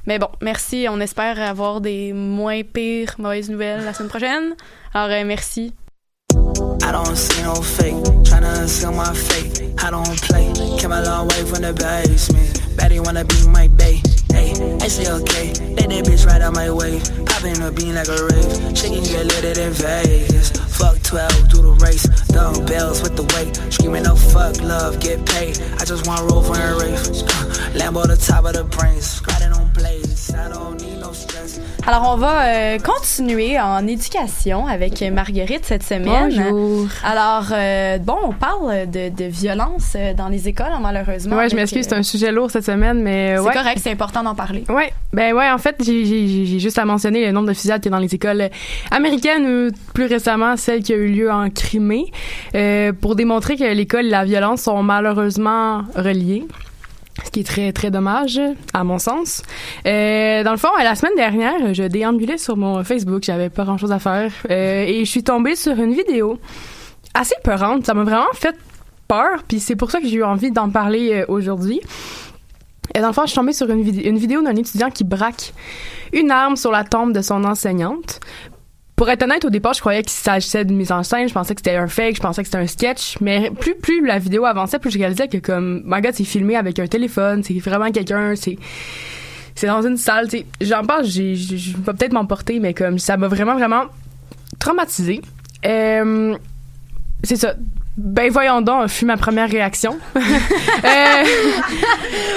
Mais 0.05 0.19
bon, 0.19 0.27
merci. 0.41 0.85
On 0.89 0.99
espère 0.99 1.39
avoir 1.41 1.81
des 1.81 2.13
moins 2.13 2.61
pires 2.63 3.15
mauvaises 3.17 3.49
nouvelles 3.49 3.83
la 3.85 3.93
semaine 3.93 4.09
prochaine. 4.09 4.53
Alors, 4.93 5.09
euh, 5.09 5.23
merci. 5.25 5.73
I 6.83 6.91
don't 6.91 7.15
see 7.15 7.41
no 7.43 7.55
fake, 7.55 7.95
tryna 8.27 8.67
seal 8.67 8.91
my 8.91 9.13
fate. 9.13 9.73
I 9.83 9.89
don't 9.89 10.21
play, 10.21 10.53
came 10.77 10.91
a 10.91 11.01
long 11.01 11.27
way 11.27 11.43
from 11.45 11.61
the 11.61 11.73
basement. 11.73 12.77
Betty 12.77 12.99
wanna 12.99 13.25
be 13.25 13.47
my 13.47 13.67
bae. 13.69 14.01
Hey, 14.31 14.53
I 14.81 14.87
say 14.87 15.11
okay, 15.11 15.53
let 15.75 15.89
that 15.89 16.05
bitch 16.05 16.25
right 16.25 16.41
out 16.41 16.53
my 16.53 16.69
way. 16.69 16.99
Popping 17.25 17.61
a 17.61 17.71
bean 17.71 17.95
like 17.95 18.07
a 18.07 18.19
rave, 18.29 18.75
Chicken 18.75 19.03
get 19.03 19.25
lit 19.25 19.57
in 19.57 19.73
Vegas. 19.73 20.51
Fuck 20.77 21.01
12, 21.03 21.49
do 21.49 21.61
the 21.61 21.71
race, 21.81 22.03
dumbbells 22.27 23.01
with 23.01 23.15
the 23.15 23.23
weight. 23.35 23.55
Screaming 23.73 24.03
no 24.03 24.15
fuck 24.15 24.61
love, 24.61 24.99
get 24.99 25.25
paid. 25.25 25.59
I 25.79 25.85
just 25.85 26.07
want 26.07 26.29
roll 26.29 26.43
for 26.43 26.55
a 26.55 26.79
race. 26.79 27.23
Lambo 27.77 28.05
the 28.05 28.17
top 28.17 28.45
of 28.45 28.53
the 28.53 28.63
brains, 28.63 29.19
grinding 29.21 29.53
on 29.53 29.71
blades. 29.73 30.33
I 30.33 30.49
don't 30.49 30.81
need 30.81 30.99
no. 30.99 31.13
Alors, 31.85 32.13
on 32.13 32.15
va 32.17 32.45
euh, 32.45 32.77
continuer 32.79 33.59
en 33.59 33.85
éducation 33.85 34.67
avec 34.67 35.01
Marguerite 35.01 35.65
cette 35.65 35.83
semaine. 35.83 36.33
Bonjour. 36.49 36.87
Alors, 37.03 37.47
euh, 37.51 37.97
bon, 37.97 38.15
on 38.23 38.31
parle 38.31 38.89
de, 38.89 39.09
de 39.09 39.25
violence 39.25 39.91
euh, 39.97 40.13
dans 40.13 40.29
les 40.29 40.47
écoles, 40.47 40.67
malheureusement. 40.81 41.35
Ouais, 41.35 41.49
je 41.49 41.55
m'excuse, 41.57 41.85
c'est 41.85 41.95
un 41.95 42.01
sujet 42.03 42.31
lourd 42.31 42.49
cette 42.51 42.63
semaine, 42.63 43.01
mais 43.01 43.33
C'est 43.35 43.41
ouais. 43.43 43.53
correct, 43.53 43.79
c'est 43.83 43.91
important 43.91 44.23
d'en 44.23 44.33
parler. 44.33 44.63
Ouais, 44.69 44.93
ben 45.11 45.33
ouais, 45.35 45.51
en 45.51 45.57
fait, 45.57 45.75
j'ai- 45.83 46.57
juste 46.57 46.79
à 46.79 46.85
mentionner 46.85 47.25
le 47.25 47.33
nombre 47.33 47.49
de 47.49 47.53
fusillades 47.53 47.81
qu'il 47.81 47.91
y 47.91 47.93
a 47.93 47.97
dans 47.97 48.01
les 48.01 48.15
écoles 48.15 48.49
américaines 48.89 49.45
ou 49.45 49.71
plus 49.93 50.05
récemment 50.05 50.55
celle 50.55 50.83
qui 50.83 50.93
a 50.93 50.95
eu 50.95 51.09
lieu 51.09 51.29
en 51.29 51.49
Crimée 51.49 52.05
euh, 52.55 52.93
pour 52.93 53.15
démontrer 53.17 53.57
que 53.57 53.65
l'école 53.65 54.05
et 54.05 54.09
la 54.09 54.23
violence 54.23 54.61
sont 54.61 54.81
malheureusement 54.83 55.81
reliées. 55.97 56.47
Ce 57.23 57.29
qui 57.29 57.41
est 57.41 57.43
très, 57.43 57.71
très 57.73 57.91
dommage, 57.91 58.41
à 58.73 58.83
mon 58.83 58.97
sens. 58.97 59.43
Euh, 59.85 60.43
dans 60.43 60.51
le 60.51 60.57
fond, 60.57 60.69
la 60.81 60.95
semaine 60.95 61.15
dernière, 61.15 61.73
je 61.73 61.83
déambulais 61.83 62.39
sur 62.39 62.57
mon 62.57 62.83
Facebook, 62.83 63.23
j'avais 63.23 63.49
pas 63.51 63.65
grand 63.65 63.77
chose 63.77 63.91
à 63.91 63.99
faire, 63.99 64.31
euh, 64.49 64.83
et 64.87 65.05
je 65.05 65.09
suis 65.11 65.23
tombée 65.23 65.55
sur 65.55 65.73
une 65.79 65.93
vidéo 65.93 66.39
assez 67.13 67.35
peurante. 67.43 67.85
Ça 67.85 67.93
m'a 67.93 68.03
vraiment 68.03 68.33
fait 68.33 68.55
peur, 69.07 69.43
puis 69.47 69.59
c'est 69.59 69.75
pour 69.75 69.91
ça 69.91 70.01
que 70.01 70.07
j'ai 70.07 70.15
eu 70.17 70.23
envie 70.23 70.49
d'en 70.51 70.69
parler 70.71 71.13
euh, 71.13 71.25
aujourd'hui. 71.27 71.81
Et 72.95 72.99
dans 72.99 73.07
le 73.07 73.13
fond, 73.13 73.21
je 73.23 73.27
suis 73.27 73.35
tombée 73.37 73.53
sur 73.53 73.69
une, 73.69 73.83
vid- 73.83 74.01
une 74.07 74.17
vidéo 74.17 74.41
d'un 74.41 74.55
étudiant 74.55 74.89
qui 74.89 75.03
braque 75.03 75.53
une 76.13 76.31
arme 76.31 76.55
sur 76.55 76.71
la 76.71 76.83
tombe 76.83 77.13
de 77.13 77.21
son 77.21 77.43
enseignante. 77.43 78.19
Pour 78.95 79.09
être 79.09 79.23
honnête, 79.23 79.43
au 79.43 79.49
départ, 79.49 79.73
je 79.73 79.79
croyais 79.79 80.01
qu'il 80.03 80.11
s'agissait 80.11 80.65
d'une 80.65 80.77
mise 80.77 80.91
en 80.91 81.01
scène. 81.03 81.27
Je 81.27 81.33
pensais 81.33 81.55
que 81.55 81.61
c'était 81.61 81.75
un 81.77 81.87
fake, 81.87 82.15
je 82.17 82.21
pensais 82.21 82.43
que 82.43 82.47
c'était 82.47 82.61
un 82.63 82.67
sketch. 82.67 83.17
Mais 83.21 83.49
plus, 83.51 83.75
plus 83.75 84.05
la 84.05 84.19
vidéo 84.19 84.45
avançait, 84.45 84.77
plus 84.79 84.91
je 84.91 84.99
réalisais 84.99 85.27
que 85.27 85.37
comme, 85.37 85.81
my 85.85 85.99
god, 86.01 86.13
c'est 86.13 86.23
filmé 86.23 86.55
avec 86.55 86.77
un 86.79 86.85
téléphone. 86.87 87.43
C'est 87.43 87.57
vraiment 87.59 87.91
quelqu'un, 87.91 88.35
c'est, 88.35 88.57
c'est 89.55 89.67
dans 89.67 89.81
une 89.81 89.97
salle, 89.97 90.27
tu. 90.29 90.43
J'en 90.61 90.83
parle, 90.85 91.05
j'ai, 91.05 91.35
j'ai- 91.35 91.57
je 91.57 91.75
vais 91.75 91.93
peut-être 91.93 92.13
m'emporter, 92.13 92.59
mais 92.59 92.73
comme, 92.75 92.99
ça 92.99 93.17
m'a 93.17 93.27
vraiment, 93.27 93.55
vraiment 93.55 93.85
traumatisée. 94.59 95.21
Euh, 95.65 96.35
c'est 97.23 97.35
ça. 97.37 97.55
Ben 97.95 98.31
voyons 98.31 98.61
donc, 98.61 98.87
fut 98.87 99.05
ma 99.05 99.17
première 99.17 99.49
réaction. 99.49 99.97
Euh, 100.85 101.23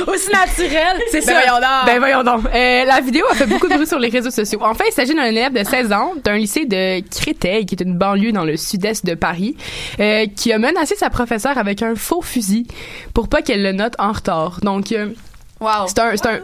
Aussi 0.06 0.30
naturel. 0.30 1.00
c'est 1.10 1.18
Ben 1.18 1.26
ça. 1.26 1.32
voyons 1.32 1.54
donc. 1.56 1.86
Ben 1.86 1.98
voyons 1.98 2.22
donc. 2.22 2.44
Euh, 2.54 2.84
la 2.84 3.00
vidéo 3.00 3.24
a 3.28 3.34
fait 3.34 3.46
beaucoup 3.46 3.66
de 3.66 3.74
bruit 3.74 3.86
sur 3.86 3.98
les 3.98 4.08
réseaux 4.08 4.30
sociaux. 4.30 4.60
En 4.62 4.74
fait, 4.74 4.84
il 4.88 4.92
s'agit 4.92 5.14
d'un 5.14 5.24
élève 5.24 5.52
de 5.52 5.64
16 5.64 5.92
ans 5.92 6.12
d'un 6.22 6.36
lycée 6.36 6.64
de 6.64 7.00
Créteil, 7.10 7.66
qui 7.66 7.74
est 7.74 7.82
une 7.82 7.96
banlieue 7.98 8.30
dans 8.30 8.44
le 8.44 8.56
sud-est 8.56 9.04
de 9.04 9.14
Paris, 9.14 9.56
euh, 9.98 10.26
qui 10.36 10.52
a 10.52 10.58
menacé 10.58 10.94
sa 10.94 11.10
professeure 11.10 11.58
avec 11.58 11.82
un 11.82 11.96
faux 11.96 12.22
fusil 12.22 12.68
pour 13.14 13.28
pas 13.28 13.42
qu'elle 13.42 13.62
le 13.64 13.72
note 13.72 13.94
en 13.98 14.12
retard. 14.12 14.60
Donc, 14.62 14.94
euh, 15.62 15.86
c'est 15.86 15.98
un, 16.26 16.34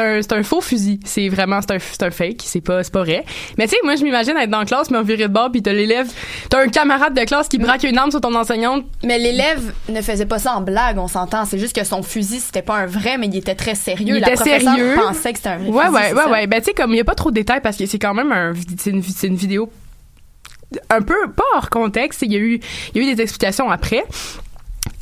un, 0.00 0.20
un, 0.20 0.38
un 0.38 0.42
faux 0.44 0.60
fusil. 0.60 1.00
C'est 1.04 1.28
vraiment, 1.28 1.58
c'est 1.60 2.02
un, 2.02 2.10
fake. 2.10 2.42
C'est 2.44 2.60
pas, 2.60 2.82
pas 2.84 3.02
vrai. 3.02 3.24
Mais 3.58 3.64
tu 3.66 3.70
sais, 3.70 3.76
moi, 3.82 3.96
je 3.96 4.04
m'imagine 4.04 4.36
être 4.36 4.50
dans 4.50 4.60
la 4.60 4.64
classe, 4.64 4.90
me 4.90 5.02
virer 5.02 5.24
de 5.28 5.32
bord, 5.32 5.50
puis 5.50 5.62
t'as 5.62 5.72
l'élève, 5.72 6.08
t'as 6.48 6.62
un 6.62 6.68
camarade 6.68 7.14
de 7.14 7.24
classe 7.24 7.48
qui 7.48 7.58
braque 7.58 7.82
une 7.82 7.98
arme 7.98 8.10
sur 8.12 8.20
ton 8.20 8.34
enseignante. 8.34 8.84
Mais 9.02 9.18
l'élève 9.18 9.72
ne 9.88 10.00
faisait 10.00 10.26
pas 10.26 10.38
ça 10.38 10.54
en 10.54 10.60
blague, 10.60 10.98
on 10.98 11.08
s'entend. 11.08 11.44
C'est 11.44 11.58
juste 11.58 11.74
que 11.74 11.84
son 11.84 12.02
fusil, 12.04 12.38
c'était 12.40 12.62
pas 12.62 12.76
un 12.76 12.86
vrai, 12.86 13.18
mais 13.18 13.26
il 13.26 13.36
était 13.36 13.56
très 13.56 13.74
sérieux. 13.74 14.16
Il 14.16 14.20
La 14.20 14.28
était 14.28 14.36
professeure 14.36 14.74
sérieux. 14.74 14.94
pensait 14.94 15.32
que 15.32 15.38
c'était 15.38 15.48
un 15.50 15.58
vrai 15.58 15.68
Ouais, 15.68 15.84
fusil, 15.86 15.94
ouais, 15.96 16.12
ouais, 16.12 16.22
ça? 16.24 16.30
ouais. 16.30 16.46
Ben, 16.46 16.60
tu 16.60 16.66
sais, 16.66 16.72
comme 16.74 16.92
il 16.92 16.98
y 16.98 17.00
a 17.00 17.04
pas 17.04 17.14
trop 17.16 17.30
de 17.30 17.34
détails 17.34 17.60
parce 17.60 17.76
que 17.76 17.86
c'est 17.86 17.98
quand 17.98 18.14
même 18.14 18.30
un, 18.30 18.52
une, 18.86 19.02
une 19.24 19.36
vidéo 19.36 19.70
un 20.88 21.02
peu, 21.02 21.14
pas 21.36 21.42
hors 21.56 21.68
contexte. 21.68 22.22
Il 22.22 22.32
y 22.32 22.36
a 22.36 22.38
eu, 22.38 22.60
il 22.94 23.02
y 23.02 23.04
a 23.06 23.10
eu 23.10 23.14
des 23.14 23.20
explications 23.22 23.70
après. 23.70 24.04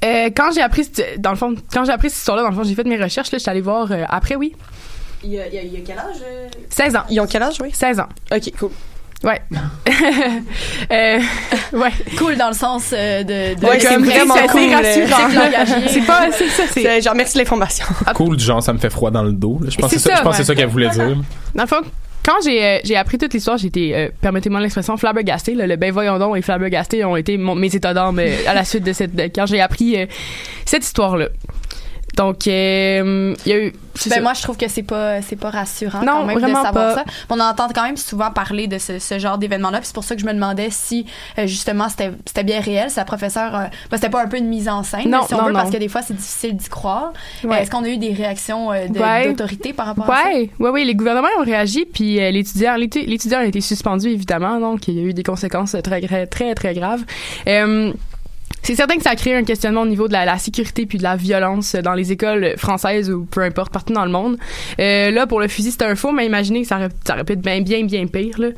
Euh, 0.05 0.31
quand 0.35 0.51
j'ai 0.55 0.63
appris, 0.63 0.85
cette- 0.85 1.21
dans 1.21 1.31
le 1.31 1.37
fond, 1.37 1.55
quand 1.73 1.85
j'ai 1.85 1.93
appris 1.93 2.09
cette 2.11 2.19
histoire-là, 2.21 2.43
dans 2.45 2.49
le 2.51 2.55
fond, 2.55 2.65
j'ai 2.65 2.75
fait 2.75 2.85
mes 2.85 2.97
recherches, 3.03 3.31
là, 3.33 3.39
je 3.39 3.43
suis 3.43 3.51
allée 3.51 3.61
voir 3.61 3.91
euh, 3.93 4.05
après, 4.09 4.35
oui. 4.37 4.55
Il 5.23 5.31
y 5.33 5.39
a, 5.41 5.47
il 5.49 5.55
y 5.55 5.59
a- 5.59 5.63
il 5.63 5.73
y 5.75 5.77
a 5.77 5.81
quel 5.87 5.99
âge? 5.99 6.17
euh? 6.25 6.49
16 6.71 6.97
ans. 6.97 7.03
Ils 7.11 7.21
ont 7.21 7.27
quel 7.27 7.43
âge, 7.43 7.57
oui? 7.61 7.71
16 7.73 8.01
ans. 8.01 8.09
OK, 8.35 8.53
cool. 8.59 8.71
Ouais. 9.23 9.39
euh, 10.93 11.21
ouais. 11.75 11.91
Cool 12.17 12.37
dans 12.37 12.49
le 12.49 12.55
sens 12.55 12.85
euh, 12.95 13.23
de, 13.23 13.61
de 13.61 13.67
Ouais, 13.67 13.79
c'est 13.79 13.89
comme, 13.95 14.05
vraiment 14.05 14.35
cool. 14.49 14.73
rassurant. 14.73 15.29
C'est 15.29 15.35
langagier. 15.37 15.89
C'est 15.89 16.07
pas, 16.07 16.29
c'est 16.33 16.49
ça, 16.49 16.63
c'est. 16.73 17.03
Genre, 17.03 17.15
merci 17.15 17.35
de 17.35 17.41
l'information. 17.41 17.85
Cool, 18.15 18.37
du 18.39 18.45
genre, 18.45 18.63
ça 18.63 18.73
me 18.73 18.79
fait 18.79 18.89
froid 18.89 19.11
dans 19.11 19.23
le 19.23 19.33
dos. 19.33 19.59
là. 19.63 19.69
Je 19.71 19.77
pense 19.77 19.91
que 19.91 19.99
C'est 19.99 20.09
ça, 20.09 20.11
ça, 20.11 20.17
je 20.17 20.23
pense 20.23 20.31
que 20.39 20.43
c'est 20.43 20.49
ouais. 20.51 20.57
ça 20.57 20.61
qu'elle 20.63 20.71
voulait 20.71 20.89
dire. 20.89 21.17
Dans 21.55 21.63
le 21.65 21.69
fond, 21.69 21.83
quand 22.25 22.37
j'ai 22.45 22.65
euh, 22.65 22.79
j'ai 22.85 22.97
appris 22.97 23.19
toute 23.19 23.33
l'histoire, 23.33 23.57
j'étais, 23.57 23.93
euh, 23.95 24.09
permettez-moi 24.21 24.61
l'expression, 24.61 24.97
flabbergastée. 24.97 25.55
là. 25.55 25.67
le 25.67 25.77
ben 25.77 25.93
voyons 25.93 26.19
donc 26.19 26.37
et 26.37 26.43
flabbergasté 26.43 27.05
ont 27.05 27.17
été 27.17 27.37
mes 27.39 27.75
états 27.75 27.95
euh, 28.19 28.37
à 28.47 28.55
la 28.55 28.65
suite 28.65 28.85
de 28.85 28.93
cette 28.93 29.35
quand 29.35 29.47
j'ai 29.47 29.61
appris 29.61 29.97
cette 30.65 30.85
histoire-là. 30.85 31.29
Donc, 32.17 32.47
euh, 32.49 33.35
il 33.47 33.53
y 33.53 33.55
a 33.55 33.59
eu. 33.67 33.73
Ben 34.09 34.23
moi 34.23 34.33
je 34.35 34.41
trouve 34.43 34.57
que 34.57 34.69
c'est 34.69 34.83
pas 34.85 35.21
c'est 35.21 35.37
pas 35.37 35.51
rassurant 35.51 36.01
Non, 36.01 36.13
quand 36.13 36.25
même 36.25 36.39
vraiment 36.39 36.61
de 36.61 36.67
savoir 36.67 36.95
pas. 36.95 36.95
ça. 36.95 37.05
On 37.29 37.39
entend 37.41 37.69
quand 37.75 37.83
même 37.83 37.97
souvent 37.99 38.31
parler 38.31 38.67
de 38.67 38.79
ce, 38.79 38.99
ce 38.99 39.19
genre 39.19 39.37
d'événement 39.37 39.71
là, 39.71 39.79
puis 39.79 39.89
c'est 39.89 39.95
pour 39.95 40.05
ça 40.05 40.15
que 40.15 40.21
je 40.23 40.27
me 40.27 40.33
demandais 40.33 40.69
si 40.71 41.05
euh, 41.39 41.47
justement 41.47 41.89
c'était 41.89 42.13
c'était 42.25 42.45
bien 42.45 42.61
réel, 42.61 42.89
sa 42.91 43.05
professeure 43.05 43.55
euh, 43.55 43.65
ben, 43.91 43.97
c'était 43.97 44.09
pas 44.09 44.23
un 44.23 44.29
peu 44.29 44.39
une 44.39 44.47
mise 44.49 44.69
en 44.69 44.85
scène, 44.85 45.11
Non, 45.11 45.27
si 45.27 45.35
on 45.35 45.39
non, 45.39 45.47
veut 45.49 45.53
parce 45.53 45.71
que 45.71 45.77
des 45.77 45.89
fois 45.89 46.01
c'est 46.03 46.15
difficile 46.17 46.57
d'y 46.57 46.69
croire. 46.69 47.13
Ouais. 47.45 47.63
Est-ce 47.63 47.71
qu'on 47.71 47.85
a 47.85 47.89
eu 47.89 47.99
des 47.99 48.13
réactions 48.15 48.71
de- 48.71 48.99
Ouais. 48.99 49.27
d'autorité 49.29 49.73
par 49.75 49.87
rapport 49.87 50.09
à 50.11 50.23
ça? 50.23 50.29
Ouais, 50.29 50.51
ouais, 50.71 50.85
les 50.85 50.95
gouvernements 50.95 51.29
ont 51.39 51.45
réagi, 51.45 51.85
puis 51.85 52.15
l'étudiant, 52.17 52.77
l'étu- 52.77 53.05
l'étudiant 53.05 53.41
a 53.41 53.45
été 53.45 53.61
suspendu 53.61 54.09
évidemment, 54.09 54.61
donc 54.61 54.89
il 54.89 54.95
y 54.95 55.01
a 55.01 55.03
eu 55.03 55.13
des 55.15 55.25
conséquences 55.25 55.77
très, 55.83 56.01
très, 56.01 56.27
très, 56.27 56.55
très 56.55 56.75
graves. 56.75 57.03
Euh, 57.49 57.93
c'est 58.63 58.75
certain 58.75 58.97
que 58.97 59.03
ça 59.03 59.11
a 59.11 59.17
créé 59.17 59.35
un 59.35 59.45
questionnement 59.45 59.83
au 59.83 59.87
niveau 59.87 60.09
de 60.09 60.13
la, 60.13 60.25
la 60.25 60.39
sécurité 60.39 60.87
puis 60.87 60.99
de 60.99 61.03
la 61.03 61.17
violence 61.17 61.75
dans 61.75 61.95
les 61.95 62.13
écoles 62.13 62.55
françaises 62.57 63.11
ou 63.11 63.25
peu 63.25 63.41
importe 63.43 63.73
partout 63.73 63.93
dans 63.93 64.05
le 64.05 64.11
monde. 64.11 64.39
Euh, 64.79 65.11
là 65.11 65.27
pour 65.27 65.41
le 65.41 65.49
fusil 65.49 65.71
c'était 65.73 65.87
un 65.87 65.97
faux, 65.97 66.13
mais 66.13 66.27
imaginez 66.27 66.63
que 66.63 66.69
ça 66.69 66.77
aurait, 66.77 66.89
ça 67.05 67.15
aurait 67.15 67.25
pu 67.25 67.33
être 67.35 67.41
bien 67.41 67.61
bien 67.63 67.85
bien 67.85 68.07
pire. 68.07 68.39
Là. 68.39 68.49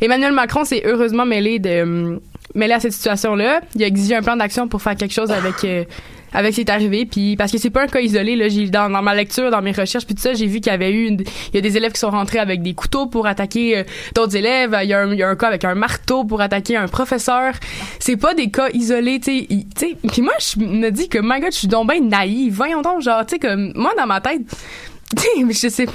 Emmanuel 0.00 0.32
Macron 0.32 0.64
s'est 0.64 0.82
heureusement 0.84 1.26
mêlé 1.26 1.58
de 1.58 1.82
hum, 1.82 2.20
mêlé 2.54 2.74
à 2.74 2.80
cette 2.80 2.92
situation 2.92 3.34
là. 3.34 3.60
Il 3.74 3.82
a 3.82 3.86
exigé 3.86 4.14
un 4.14 4.22
plan 4.22 4.36
d'action 4.36 4.68
pour 4.68 4.82
faire 4.82 4.96
quelque 4.96 5.14
chose 5.14 5.30
avec 5.30 5.64
euh, 5.64 5.84
avec 6.32 6.52
ce 6.52 6.56
qui 6.56 6.60
est 6.62 6.70
arrivé. 6.70 7.06
Puis 7.06 7.36
parce 7.36 7.52
que 7.52 7.58
c'est 7.58 7.70
pas 7.70 7.82
un 7.82 7.86
cas 7.86 8.00
isolé 8.00 8.36
là 8.36 8.48
j'ai 8.48 8.68
dans, 8.68 8.90
dans 8.90 9.02
ma 9.02 9.14
lecture 9.14 9.50
dans 9.50 9.62
mes 9.62 9.72
recherches 9.72 10.06
puis 10.06 10.14
tout 10.14 10.22
ça 10.22 10.34
j'ai 10.34 10.46
vu 10.46 10.60
qu'il 10.60 10.70
y 10.70 10.74
avait 10.74 10.92
eu 10.92 11.06
il 11.08 11.54
y 11.54 11.58
a 11.58 11.60
des 11.60 11.76
élèves 11.76 11.92
qui 11.92 12.00
sont 12.00 12.10
rentrés 12.10 12.38
avec 12.38 12.62
des 12.62 12.74
couteaux 12.74 13.06
pour 13.06 13.26
attaquer 13.26 13.78
euh, 13.78 13.84
d'autres 14.14 14.36
élèves. 14.36 14.76
Il 14.82 14.88
y, 14.88 14.94
a 14.94 15.00
un, 15.00 15.12
il 15.12 15.18
y 15.18 15.22
a 15.22 15.28
un 15.28 15.36
cas 15.36 15.48
avec 15.48 15.64
un 15.64 15.74
marteau 15.74 16.24
pour 16.24 16.40
attaquer 16.40 16.76
un 16.76 16.88
professeur. 16.88 17.54
C'est 17.98 18.16
pas 18.16 18.34
des 18.34 18.50
cas 18.50 18.68
isolés 18.72 19.20
tu 19.20 19.46
sais. 19.76 19.96
Puis 20.10 20.22
moi 20.22 20.32
je 20.38 20.60
me 20.60 20.90
dis 20.90 21.08
que 21.08 21.18
my 21.22 21.40
god 21.40 21.52
je 21.52 21.58
suis 21.58 21.68
donc 21.68 21.90
bien 21.90 22.00
naïve. 22.00 22.54
Voyons 22.54 22.82
donc 22.82 23.00
genre 23.00 23.24
tu 23.26 23.34
sais 23.34 23.38
comme 23.38 23.72
moi 23.74 23.92
dans 23.96 24.06
ma 24.06 24.20
tête 24.20 24.42
je 25.50 25.68
sais 25.68 25.86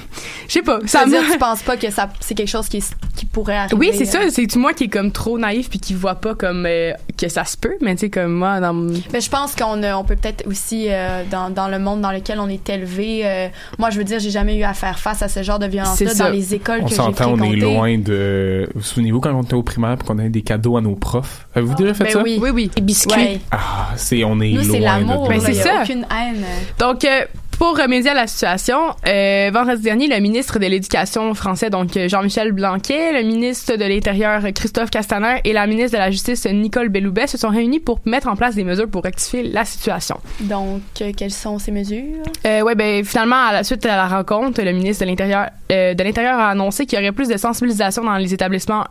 je 0.48 0.52
sais 0.54 0.62
pas 0.62 0.80
Ça 0.86 1.00
ça 1.00 1.06
veut 1.06 1.12
dire 1.12 1.22
tu 1.32 1.38
penses 1.38 1.62
pas 1.64 1.78
que 1.78 1.90
ça 1.90 2.10
c'est 2.20 2.36
quelque 2.36 2.50
chose 2.50 2.68
qui 2.68 2.84
qui 3.16 3.26
pourrait 3.26 3.56
arriver 3.56 3.76
oui, 3.78 3.92
c'est 3.94 4.04
euh, 4.18 4.30
ça. 4.30 4.30
C'est 4.30 4.56
moi 4.58 4.74
qui 4.74 4.86
est 4.86 4.90
comme 4.90 5.12
trop 5.12 5.38
naïf 5.38 5.70
puis 5.70 5.80
qui 5.80 5.94
voit 5.94 6.16
pas 6.16 6.36
comme 6.36 6.66
euh, 6.68 6.92
que 7.18 7.30
ça 7.30 7.46
se 7.46 7.56
peut? 7.56 7.76
Mais 7.82 7.96
tu 7.96 8.02
sais, 8.02 8.10
comme 8.10 8.34
moi, 8.34 8.60
dans 8.60 8.74
mon- 8.74 8.92
Ben, 9.12 9.22
je 9.22 9.30
pense 9.30 9.56
qu'on 9.56 9.82
a- 9.84 9.96
on 9.96 10.04
peut 10.04 10.18
peut-être 10.18 10.46
aussi 10.48 10.88
euh, 10.90 11.24
dans, 11.32 11.50
dans 11.50 11.70
le 11.70 11.80
monde 11.80 12.02
dans 12.02 12.12
lequel 12.12 12.40
on 12.42 12.50
est 12.50 12.68
élevé. 12.70 13.22
euh, 13.24 13.48
moi, 13.80 13.90
je 13.90 13.98
veux 13.98 14.04
dire, 14.04 14.20
j'ai 14.20 14.32
jamais 14.32 14.58
eu 14.58 14.64
à 14.64 14.74
faire 14.74 15.00
face 15.00 15.22
à 15.22 15.30
ce 15.30 15.44
genre 15.44 15.60
de 15.60 15.68
violence-là 15.68 16.10
C'est 16.12 16.18
dans 16.20 16.30
les 16.30 16.54
écoles 16.54 16.80
On 16.82 16.84
que 16.86 16.90
j'ai 16.90 16.96
s'entend, 16.98 17.32
on 17.32 17.36
est 17.38 17.48
fréquentées. 17.48 17.60
loin 17.74 17.98
de. 17.98 18.70
Vous 18.76 18.82
souvenez-vous 18.84 19.22
quand 19.22 19.34
on 19.34 19.44
était 19.44 19.54
au 19.54 19.64
primaire 19.64 19.98
qu'on 19.98 20.16
donnait 20.16 20.30
des 20.30 20.42
cadeaux 20.42 20.76
à 20.76 20.82
nos 20.82 20.96
profs? 20.96 21.48
Avez-vous 21.56 21.76
déjà 21.76 21.94
fait 21.94 22.04
Ben 22.06 22.14
ça? 22.14 22.22
oui. 22.22 22.38
Oui, 22.42 22.50
oui. 22.50 22.72
Les 22.76 22.82
biscuits. 22.82 23.16
Ouais. 23.16 23.40
Ah, 23.52 23.92
c'est, 23.96 24.26
on 24.26 24.42
est 24.42 24.52
Nous, 24.52 24.64
c'est 24.64 24.80
loin 24.80 25.00
l'amour. 25.00 25.24
de 25.24 25.30
Ben, 25.30 25.40
c'est 25.40 25.52
il 25.52 25.58
y 25.58 25.60
a 25.62 25.64
ça. 25.64 25.82
aucune 25.84 26.06
haine. 26.12 26.44
Donc, 26.80 27.06
euh, 27.06 27.22
pour 27.58 27.78
remédier 27.78 28.12
à 28.12 28.14
la 28.14 28.28
situation, 28.28 28.78
euh, 29.08 29.50
vendredi 29.54 29.84
dernier, 29.84 30.08
le 30.08 30.20
ministre 30.20 30.60
de 30.60 30.66
l'Éducation 30.66 31.34
français, 31.34 31.70
donc 31.70 31.96
euh, 31.98 32.08
Jean-Michel 32.08 32.52
Blanquet, 32.52 33.14
le 33.14 33.28
ministre 33.28 33.76
de 33.76 33.86
l'Intérieur 33.86 34.42
Christophe 34.54 34.90
Castaner 34.90 35.42
et 35.44 35.54
la 35.54 35.68
ministre 35.68 35.94
de 35.94 35.98
la 35.98 36.12
Justice 36.12 36.46
Nicole 36.46 36.90
Belloubet 36.90 37.28
se 37.28 37.38
sont 37.38 37.50
réunis 37.50 37.80
pour 37.80 38.00
mettre 38.06 38.28
en 38.28 38.36
place 38.36 38.56
des 38.56 38.64
mesures 38.64 38.90
pour 38.90 39.04
rectifier 39.04 39.44
la 39.44 39.66
situation. 39.66 40.20
Donc, 40.42 40.82
euh, 41.02 41.12
quelles 41.16 41.32
sont 41.32 41.60
ces 41.60 41.72
mesures? 41.72 42.24
Euh, 42.46 42.62
ouais, 42.62 42.76
ben 42.76 43.04
finalement, 43.04 43.48
à 43.48 43.54
la 43.54 43.64
suite 43.64 43.86
à 43.86 43.96
la 43.96 44.08
rencontre, 44.08 44.62
le 44.62 44.72
ministre 44.72 45.06
de 45.06 45.10
l'Intérieur 45.10 45.50
euh, 45.72 45.94
de 45.94 46.04
l'Intérieur 46.04 46.40
a 46.40 46.50
annoncé 46.50 46.86
qu'il 46.86 47.00
y 47.00 47.02
aurait 47.02 47.12
plus 47.12 47.28
de 47.28 47.38
sensibilisation 47.38 48.04
dans 48.04 48.18
les 48.18 48.34
établissements 48.34 48.86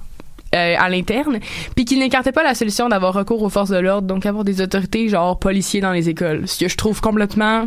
euh, 0.54 0.76
à 0.78 0.88
l'interne, 0.88 1.40
puis 1.74 1.84
qu'il 1.84 1.98
n'écartait 1.98 2.30
pas 2.30 2.44
la 2.44 2.54
solution 2.54 2.88
d'avoir 2.88 3.12
recours 3.12 3.42
aux 3.42 3.48
forces 3.48 3.70
de 3.70 3.78
l'ordre, 3.78 4.06
donc 4.06 4.24
avoir 4.24 4.44
des 4.44 4.60
autorités 4.60 5.08
genre 5.08 5.36
policiers 5.36 5.80
dans 5.80 5.90
les 5.90 6.08
écoles, 6.08 6.46
ce 6.46 6.60
que 6.60 6.68
je 6.68 6.76
trouve 6.76 7.00
complètement. 7.00 7.66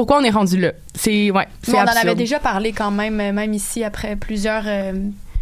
Pourquoi 0.00 0.18
on 0.18 0.24
est 0.24 0.30
rendu 0.30 0.58
là? 0.58 0.72
C'est 0.94 1.30
ouais, 1.30 1.46
c'est 1.62 1.72
Mais 1.72 1.78
on 1.78 1.82
en 1.82 1.86
avait 2.00 2.14
déjà 2.14 2.38
parlé 2.38 2.72
quand 2.72 2.90
même, 2.90 3.20
euh, 3.20 3.32
même 3.32 3.52
ici 3.52 3.84
après 3.84 4.16
plusieurs. 4.16 4.62
euh, 4.66 4.92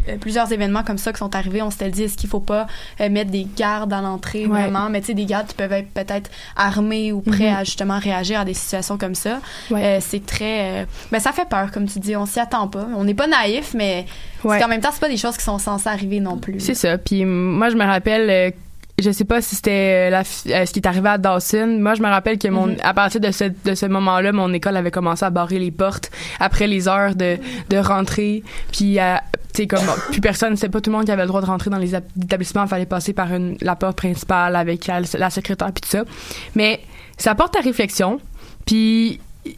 euh, 0.09 0.17
plusieurs 0.17 0.51
événements 0.51 0.83
comme 0.83 0.97
ça 0.97 1.13
qui 1.13 1.19
sont 1.19 1.33
arrivés, 1.33 1.61
on 1.61 1.69
s'était 1.71 1.89
dit 1.91 2.03
est-ce 2.03 2.17
qu'il 2.17 2.29
faut 2.29 2.39
pas 2.41 2.67
euh, 2.99 3.09
mettre 3.09 3.31
des 3.31 3.45
gardes 3.55 3.93
à 3.93 4.01
l'entrée 4.01 4.45
Ouais. 4.47 4.61
vraiment, 4.63 4.89
mais 4.89 4.99
tu 4.99 5.07
sais 5.07 5.13
des 5.13 5.25
gardes 5.25 5.47
qui 5.47 5.55
peuvent 5.55 5.71
être 5.71 5.89
peut-être 5.93 6.29
armés 6.57 7.13
ou 7.13 7.21
prêts 7.21 7.49
Mhm. 7.51 7.55
à 7.57 7.63
justement 7.63 7.99
réagir 7.99 8.41
à 8.41 8.45
des 8.45 8.53
situations 8.53 8.97
comme 8.97 9.15
ça. 9.15 9.39
Ouais. 9.71 9.83
Euh, 9.83 9.97
c'est 10.01 10.25
très, 10.25 10.85
ben 11.11 11.19
ça 11.21 11.31
fait 11.31 11.47
peur 11.47 11.71
comme 11.71 11.85
tu 11.87 11.99
dis, 11.99 12.17
on 12.17 12.25
s'y 12.25 12.39
attend 12.41 12.67
pas. 12.67 12.85
On 12.97 13.05
n'est 13.05 13.13
pas 13.13 13.27
naïf, 13.27 13.73
mais 13.73 14.05
Ouais. 14.43 14.59
qu'en 14.59 14.67
même 14.67 14.81
temps 14.81 14.89
c'est 14.91 14.99
pas 15.01 15.09
des 15.09 15.17
choses 15.17 15.37
qui 15.37 15.43
sont 15.43 15.57
censées 15.59 15.87
arriver 15.89 16.19
non 16.19 16.37
plus. 16.37 16.59
C'est 16.59 16.75
ça. 16.75 16.97
Puis 16.97 17.23
moi, 17.23 17.69
je 17.69 17.75
me 17.75 17.85
rappelle, 17.85 18.53
je 19.01 19.11
sais 19.11 19.23
pas 19.25 19.41
si 19.41 19.55
c'était 19.55 20.07
euh, 20.07 20.09
la 20.09 20.19
euh, 20.21 20.65
ce 20.65 20.71
qui 20.73 20.79
est 20.79 20.87
arrivé 20.87 21.09
à 21.09 21.17
Dawson. 21.17 21.77
Moi, 21.79 21.95
je 21.95 22.01
me 22.01 22.07
rappelle 22.07 22.37
que 22.37 22.47
mon, 22.47 22.67
Mhm. 22.67 22.77
à 22.83 22.93
partir 22.93 23.19
de 23.21 23.31
ce, 23.31 23.45
de 23.65 23.75
ce 23.75 23.85
moment-là, 23.85 24.31
mon 24.31 24.51
école 24.53 24.75
avait 24.77 24.91
commencé 24.91 25.23
à 25.25 25.29
barrer 25.29 25.59
les 25.59 25.71
portes 25.71 26.11
après 26.39 26.67
les 26.67 26.87
heures 26.87 27.15
de, 27.15 27.37
de 27.69 27.77
rentrée. 27.77 28.43
Puis, 28.71 28.99
à- 28.99 29.23
tu 29.53 29.63
sais 29.63 29.67
comme 29.67 29.79
plus 30.11 30.21
personne 30.21 30.55
c'est 30.57 30.69
pas 30.69 30.79
tout 30.81 30.91
le 30.91 30.97
monde 30.97 31.05
qui 31.05 31.11
avait 31.11 31.23
le 31.23 31.27
droit 31.27 31.41
de 31.41 31.47
rentrer 31.47 31.69
dans 31.71 31.77
les 31.79 31.95
établissements 31.95 32.63
il 32.65 32.69
fallait 32.69 32.85
passer 32.85 33.13
par 33.13 33.33
une 33.33 33.57
la 33.61 33.75
porte 33.75 33.97
principale 33.97 34.55
avec 34.55 34.85
la, 34.85 35.01
la 35.17 35.29
secrétaire 35.31 35.71
puis 35.73 35.81
tout 35.81 35.89
ça 35.89 36.03
mais 36.53 36.79
ça 37.17 37.33
porte 37.33 37.55
à 37.57 37.61
réflexion 37.61 38.19
puis 38.67 39.19
tu 39.45 39.55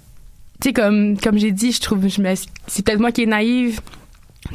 sais 0.63 0.71
comme 0.73 1.19
comme 1.19 1.37
j'ai 1.37 1.51
dit 1.51 1.73
je 1.73 1.81
trouve 1.81 2.07
je 2.07 2.21
me 2.21 2.33
c'est 2.67 2.85
peut-être 2.85 3.01
moi 3.01 3.11
qui 3.11 3.23
est 3.23 3.25
naïve 3.25 3.81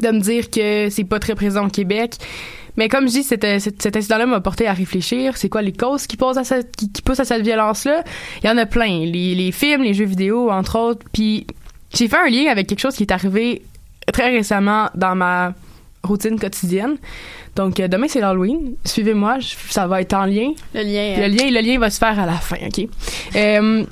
de 0.01 0.09
me 0.09 0.21
dire 0.21 0.49
que 0.51 0.89
c'est 0.89 1.05
pas 1.05 1.19
très 1.19 1.35
présent 1.35 1.67
au 1.67 1.71
Québec 1.71 2.15
mais 2.77 2.89
comme 2.89 3.09
je 3.09 3.13
dis 3.13 3.23
cet, 3.23 3.43
cet, 3.61 3.83
cet 3.83 3.97
incident-là 3.97 4.27
m'a 4.27 4.41
porté 4.41 4.67
à 4.67 4.73
réfléchir 4.73 5.37
c'est 5.37 5.49
quoi 5.49 5.63
les 5.63 5.73
causes 5.73 6.07
qui 6.07 6.17
posent 6.17 6.39
à 6.39 6.45
cette, 6.45 6.75
qui, 6.77 6.91
qui 6.91 7.03
poussent 7.03 7.21
à 7.21 7.25
cette 7.25 7.43
violence-là? 7.43 8.05
Il 8.43 8.47
y 8.47 8.51
en 8.51 8.59
a 8.59 8.67
plein 8.67 9.05
les, 9.05 9.35
les 9.35 9.53
films 9.53 9.83
les 9.83 9.95
jeux 9.95 10.05
vidéo 10.05 10.51
entre 10.51 10.79
autres 10.79 11.05
puis 11.13 11.47
j'ai 11.95 12.09
fait 12.09 12.17
un 12.17 12.29
lien 12.29 12.51
avec 12.51 12.67
quelque 12.67 12.81
chose 12.81 12.97
qui 12.97 13.05
est 13.05 13.13
arrivé 13.13 13.63
très 14.13 14.31
récemment 14.31 14.91
dans 14.95 15.15
ma 15.15 15.55
routine 16.03 16.39
quotidienne. 16.39 16.97
Donc 17.55 17.81
euh, 17.81 17.89
demain 17.89 18.07
c'est 18.09 18.21
l'Halloween. 18.21 18.75
Suivez-moi, 18.85 19.39
ça 19.71 19.87
va 19.87 20.01
être 20.01 20.15
en 20.15 20.27
lien. 20.27 20.53
Le 20.75 20.83
lien. 20.83 21.17
Le 21.17 21.25
euh, 21.25 21.29
lien, 21.29 21.51
le 21.51 21.61
lien 21.61 21.79
va 21.79 21.91
se 21.91 21.99
faire 21.99 22.19
à 22.19 22.27
la 22.27 22.35
fin, 22.35 22.57
ok? 22.67 22.87
Euh, 23.35 23.85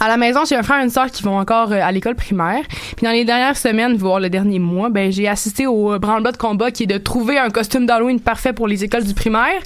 à 0.00 0.08
la 0.08 0.16
maison, 0.16 0.44
j'ai 0.46 0.56
un 0.56 0.62
frère 0.62 0.80
et 0.80 0.84
une 0.84 0.90
sœur 0.90 1.10
qui 1.10 1.22
vont 1.22 1.38
encore 1.38 1.72
euh, 1.72 1.80
à 1.82 1.92
l'école 1.92 2.14
primaire. 2.14 2.62
Puis 2.96 3.04
dans 3.04 3.12
les 3.12 3.24
dernières 3.26 3.56
semaines, 3.56 3.96
voire 3.96 4.18
le 4.18 4.30
dernier 4.30 4.58
mois, 4.58 4.88
ben 4.88 5.12
j'ai 5.12 5.28
assisté 5.28 5.66
au 5.66 5.92
euh, 5.92 5.98
branle-bas 5.98 6.32
de 6.32 6.38
combat 6.38 6.70
qui 6.70 6.84
est 6.84 6.86
de 6.86 6.98
trouver 6.98 7.38
un 7.38 7.50
costume 7.50 7.84
d'Halloween 7.84 8.18
parfait 8.18 8.54
pour 8.54 8.66
les 8.66 8.82
écoles 8.82 9.04
du 9.04 9.14
primaire. 9.14 9.60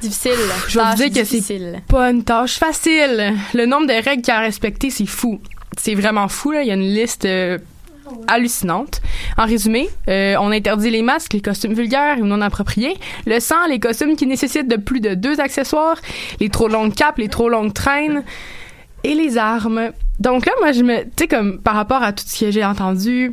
Difficile. 0.00 0.32
Je 0.68 0.78
Tâche 0.78 0.96
dire 0.96 1.12
que 1.12 1.24
c'est 1.24 1.82
pas 1.86 2.10
une 2.10 2.24
tâche 2.24 2.58
facile. 2.58 3.34
Le 3.54 3.66
nombre 3.66 3.86
de 3.86 3.92
règles 3.92 4.22
qu'il 4.22 4.32
y 4.32 4.36
a 4.36 4.38
à 4.38 4.40
respecter, 4.40 4.90
c'est 4.90 5.06
fou. 5.06 5.40
C'est 5.78 5.94
vraiment 5.94 6.26
fou, 6.28 6.50
là. 6.52 6.62
Il 6.62 6.68
y 6.68 6.70
a 6.70 6.74
une 6.74 6.94
liste 6.94 7.26
euh, 7.26 7.58
hallucinante. 8.26 9.00
En 9.36 9.44
résumé, 9.44 9.88
euh, 10.08 10.36
on 10.40 10.50
interdit 10.50 10.90
les 10.90 11.02
masques, 11.02 11.34
les 11.34 11.40
costumes 11.40 11.74
vulgaires 11.74 12.16
ou 12.18 12.24
non 12.24 12.40
appropriés, 12.40 12.96
le 13.26 13.38
sang, 13.40 13.66
les 13.68 13.78
costumes 13.78 14.16
qui 14.16 14.26
nécessitent 14.26 14.68
de 14.68 14.76
plus 14.76 15.00
de 15.00 15.14
deux 15.14 15.38
accessoires, 15.40 15.98
les 16.40 16.48
trop 16.48 16.68
longues 16.68 16.94
capes, 16.94 17.18
les 17.18 17.28
trop 17.28 17.48
longues 17.48 17.72
traînes 17.72 18.24
et 19.04 19.14
les 19.14 19.38
armes. 19.38 19.90
Donc 20.18 20.46
là, 20.46 20.52
moi, 20.60 20.72
je 20.72 20.82
me... 20.82 21.04
Tu 21.04 21.10
sais, 21.20 21.28
comme, 21.28 21.58
par 21.58 21.74
rapport 21.74 22.02
à 22.02 22.12
tout 22.12 22.24
ce 22.26 22.40
que 22.40 22.50
j'ai 22.50 22.64
entendu 22.64 23.32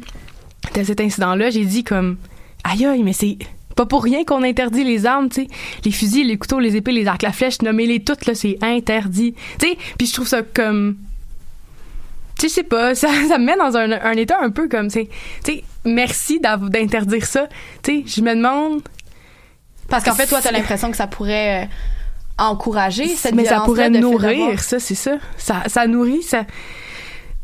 de 0.75 0.83
cet 0.83 1.01
incident-là, 1.01 1.49
j'ai 1.49 1.65
dit 1.65 1.83
comme... 1.83 2.17
Aïe, 2.63 2.85
aïe, 2.85 3.03
mais 3.03 3.13
c'est 3.13 3.37
pas 3.75 3.85
pour 3.85 4.03
rien 4.03 4.23
qu'on 4.23 4.43
interdit 4.43 4.83
les 4.83 5.05
armes, 5.05 5.29
tu 5.29 5.43
sais. 5.43 5.47
Les 5.85 5.91
fusils, 5.91 6.27
les 6.27 6.37
couteaux, 6.37 6.59
les 6.59 6.75
épées, 6.75 6.91
les 6.91 7.07
arcs, 7.07 7.21
la 7.21 7.31
flèche, 7.31 7.61
nommez-les 7.61 8.03
toutes, 8.03 8.25
là, 8.25 8.33
c'est 8.33 8.57
interdit. 8.61 9.35
Tu 9.59 9.67
sais, 9.67 9.77
puis 9.97 10.07
je 10.07 10.13
trouve 10.13 10.27
ça 10.27 10.41
comme... 10.41 10.97
Tu 12.37 12.43
sais, 12.43 12.49
je 12.49 12.53
sais 12.55 12.63
pas, 12.63 12.95
ça, 12.95 13.09
ça 13.27 13.37
me 13.37 13.45
met 13.45 13.55
dans 13.55 13.77
un, 13.77 13.91
un 13.91 14.13
état 14.13 14.37
un 14.41 14.49
peu 14.49 14.67
comme. 14.67 14.89
Tu 14.89 15.07
sais, 15.43 15.63
merci 15.85 16.39
d'interdire 16.39 17.25
ça. 17.25 17.47
Tu 17.83 18.03
sais, 18.03 18.03
je 18.05 18.21
me 18.21 18.35
demande... 18.35 18.81
Parce 19.89 20.03
qu'en 20.03 20.13
fait, 20.13 20.27
toi, 20.27 20.39
t'as 20.41 20.51
l'impression 20.51 20.91
que 20.91 20.97
ça 20.97 21.07
pourrait 21.07 21.63
euh, 21.63 21.67
encourager 22.37 23.07
cette 23.07 23.33
mais 23.35 23.45
ça 23.45 23.61
pourrait 23.61 23.89
nourrir 23.89 24.59
ça 24.61 24.79
c'est 24.79 24.95
ça. 24.95 25.17
ça 25.37 25.63
ça 25.67 25.87
nourrit 25.87 26.21
ça 26.23 26.45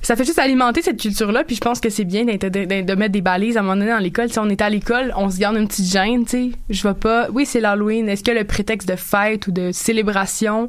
ça 0.01 0.15
fait 0.17 0.25
juste 0.25 0.37
alimenter 0.39 0.81
cette 0.81 0.99
culture 0.99 1.31
là 1.31 1.43
puis 1.45 1.55
je 1.55 1.61
pense 1.61 1.79
que 1.79 1.89
c'est 1.89 2.03
bien 2.03 2.25
de, 2.25 2.35
de- 2.35 2.81
de 2.81 2.95
mettre 2.95 3.13
des 3.13 3.21
balises 3.21 3.55
à 3.55 3.61
un 3.61 3.63
moment 3.63 3.77
donné 3.77 3.89
dans 3.91 3.97
l'école. 3.99 4.29
Si 4.29 4.37
on 4.37 4.49
est 4.49 4.61
à 4.61 4.69
l'école 4.69 5.13
on 5.15 5.29
se 5.29 5.37
garde 5.39 5.55
une 5.55 5.67
petite 5.67 5.89
gêne 5.91 6.25
tu 6.25 6.29
sais. 6.31 6.51
Je 6.69 6.85
vais 6.87 6.93
pas 6.93 7.27
oui 7.31 7.45
c'est 7.45 7.61
l'Halloween. 7.61 8.09
Est-ce 8.09 8.23
que 8.23 8.31
le 8.31 8.43
prétexte 8.43 8.87
de 8.87 8.95
fête 8.97 9.47
ou 9.47 9.51
de 9.51 9.71
célébration 9.71 10.67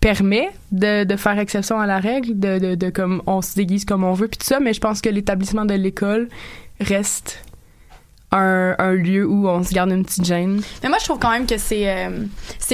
permet 0.00 0.50
de, 0.70 1.04
de 1.04 1.16
faire 1.16 1.38
exception 1.38 1.80
à 1.80 1.86
la 1.86 1.98
règle 1.98 2.38
de, 2.38 2.58
de, 2.58 2.74
de 2.74 2.90
comme 2.90 3.22
on 3.26 3.40
se 3.42 3.54
déguise 3.54 3.84
comme 3.86 4.04
on 4.04 4.12
veut 4.12 4.28
puis 4.28 4.38
tout 4.38 4.46
ça? 4.46 4.60
Mais 4.60 4.72
je 4.74 4.80
pense 4.80 5.00
que 5.00 5.08
l'établissement 5.08 5.64
de 5.64 5.74
l'école 5.74 6.28
reste 6.80 7.42
un, 8.32 8.74
un 8.78 8.92
lieu 8.92 9.26
où 9.26 9.48
on 9.48 9.62
se 9.62 9.72
garde 9.72 9.90
une 9.90 10.04
petite 10.04 10.24
gêne 10.24 10.60
Mais 10.82 10.88
moi, 10.88 10.98
je 11.00 11.04
trouve 11.04 11.18
quand 11.18 11.30
même 11.30 11.46
que 11.46 11.58
c'est 11.58 11.88
euh, 11.88 12.24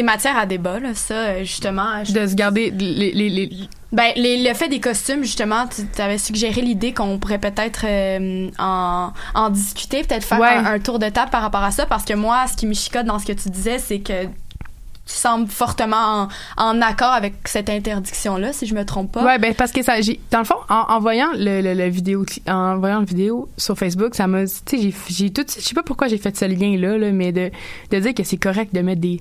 matière 0.02 0.36
à 0.38 0.46
débat, 0.46 0.80
là, 0.80 0.94
ça, 0.94 1.14
euh, 1.14 1.38
justement. 1.40 2.02
de 2.02 2.26
se 2.26 2.34
garder 2.34 2.70
les, 2.70 3.12
les, 3.12 3.28
les- 3.28 3.50
Ben, 3.92 4.12
les- 4.16 4.42
le 4.48 4.54
fait 4.54 4.68
des 4.68 4.80
costumes, 4.80 5.22
justement, 5.22 5.66
tu 5.68 6.00
avais 6.02 6.16
suggéré 6.16 6.62
l'idée 6.62 6.94
qu'on 6.94 7.18
pourrait 7.18 7.38
peut-être 7.38 7.84
euh, 7.86 8.48
en, 8.58 9.12
en 9.34 9.50
discuter, 9.50 10.02
peut-être 10.02 10.24
faire 10.24 10.40
Ouais. 10.40 10.48
un, 10.48 10.64
un 10.64 10.78
tour 10.78 10.98
de 10.98 11.08
table 11.10 11.30
par 11.30 11.42
rapport 11.42 11.62
à 11.62 11.70
ça, 11.70 11.84
parce 11.84 12.04
que 12.04 12.14
moi, 12.14 12.46
ce 12.50 12.56
qui 12.56 12.66
me 12.66 12.72
chicote 12.72 13.04
dans 13.04 13.18
ce 13.18 13.26
que 13.26 13.32
tu 13.34 13.50
disais, 13.50 13.78
c'est 13.78 13.98
que 14.00 14.26
tu 15.12 15.18
sembles 15.18 15.48
fortement 15.48 16.28
en, 16.56 16.64
en 16.64 16.80
accord 16.80 17.12
avec 17.12 17.34
cette 17.44 17.68
interdiction-là, 17.68 18.52
si 18.52 18.66
je 18.66 18.74
me 18.74 18.84
trompe 18.84 19.12
pas. 19.12 19.24
Ouais, 19.24 19.38
ben 19.38 19.54
parce 19.54 19.70
que 19.70 19.82
ça, 19.82 19.94
dans 20.30 20.38
le 20.38 20.44
fond, 20.44 20.56
en, 20.68 21.00
voyant 21.00 21.28
le, 21.34 21.88
vidéo, 21.88 22.24
en 22.48 22.78
voyant 22.78 23.00
le 23.00 23.06
vidéo 23.06 23.48
sur 23.58 23.76
Facebook, 23.76 24.14
ça 24.14 24.26
m'a, 24.26 24.44
tu 24.46 24.78
sais, 24.78 24.92
j'ai, 25.08 25.30
tout, 25.30 25.44
je 25.46 25.60
sais 25.60 25.74
pas 25.74 25.82
pourquoi 25.82 26.08
j'ai 26.08 26.18
fait 26.18 26.34
ce 26.36 26.46
lien 26.46 26.78
là, 26.78 26.96
là, 26.96 27.12
mais 27.12 27.32
de, 27.32 27.50
de 27.90 27.98
dire 27.98 28.14
que 28.14 28.24
c'est 28.24 28.38
correct 28.38 28.74
de 28.74 28.80
mettre 28.80 29.00
des, 29.00 29.20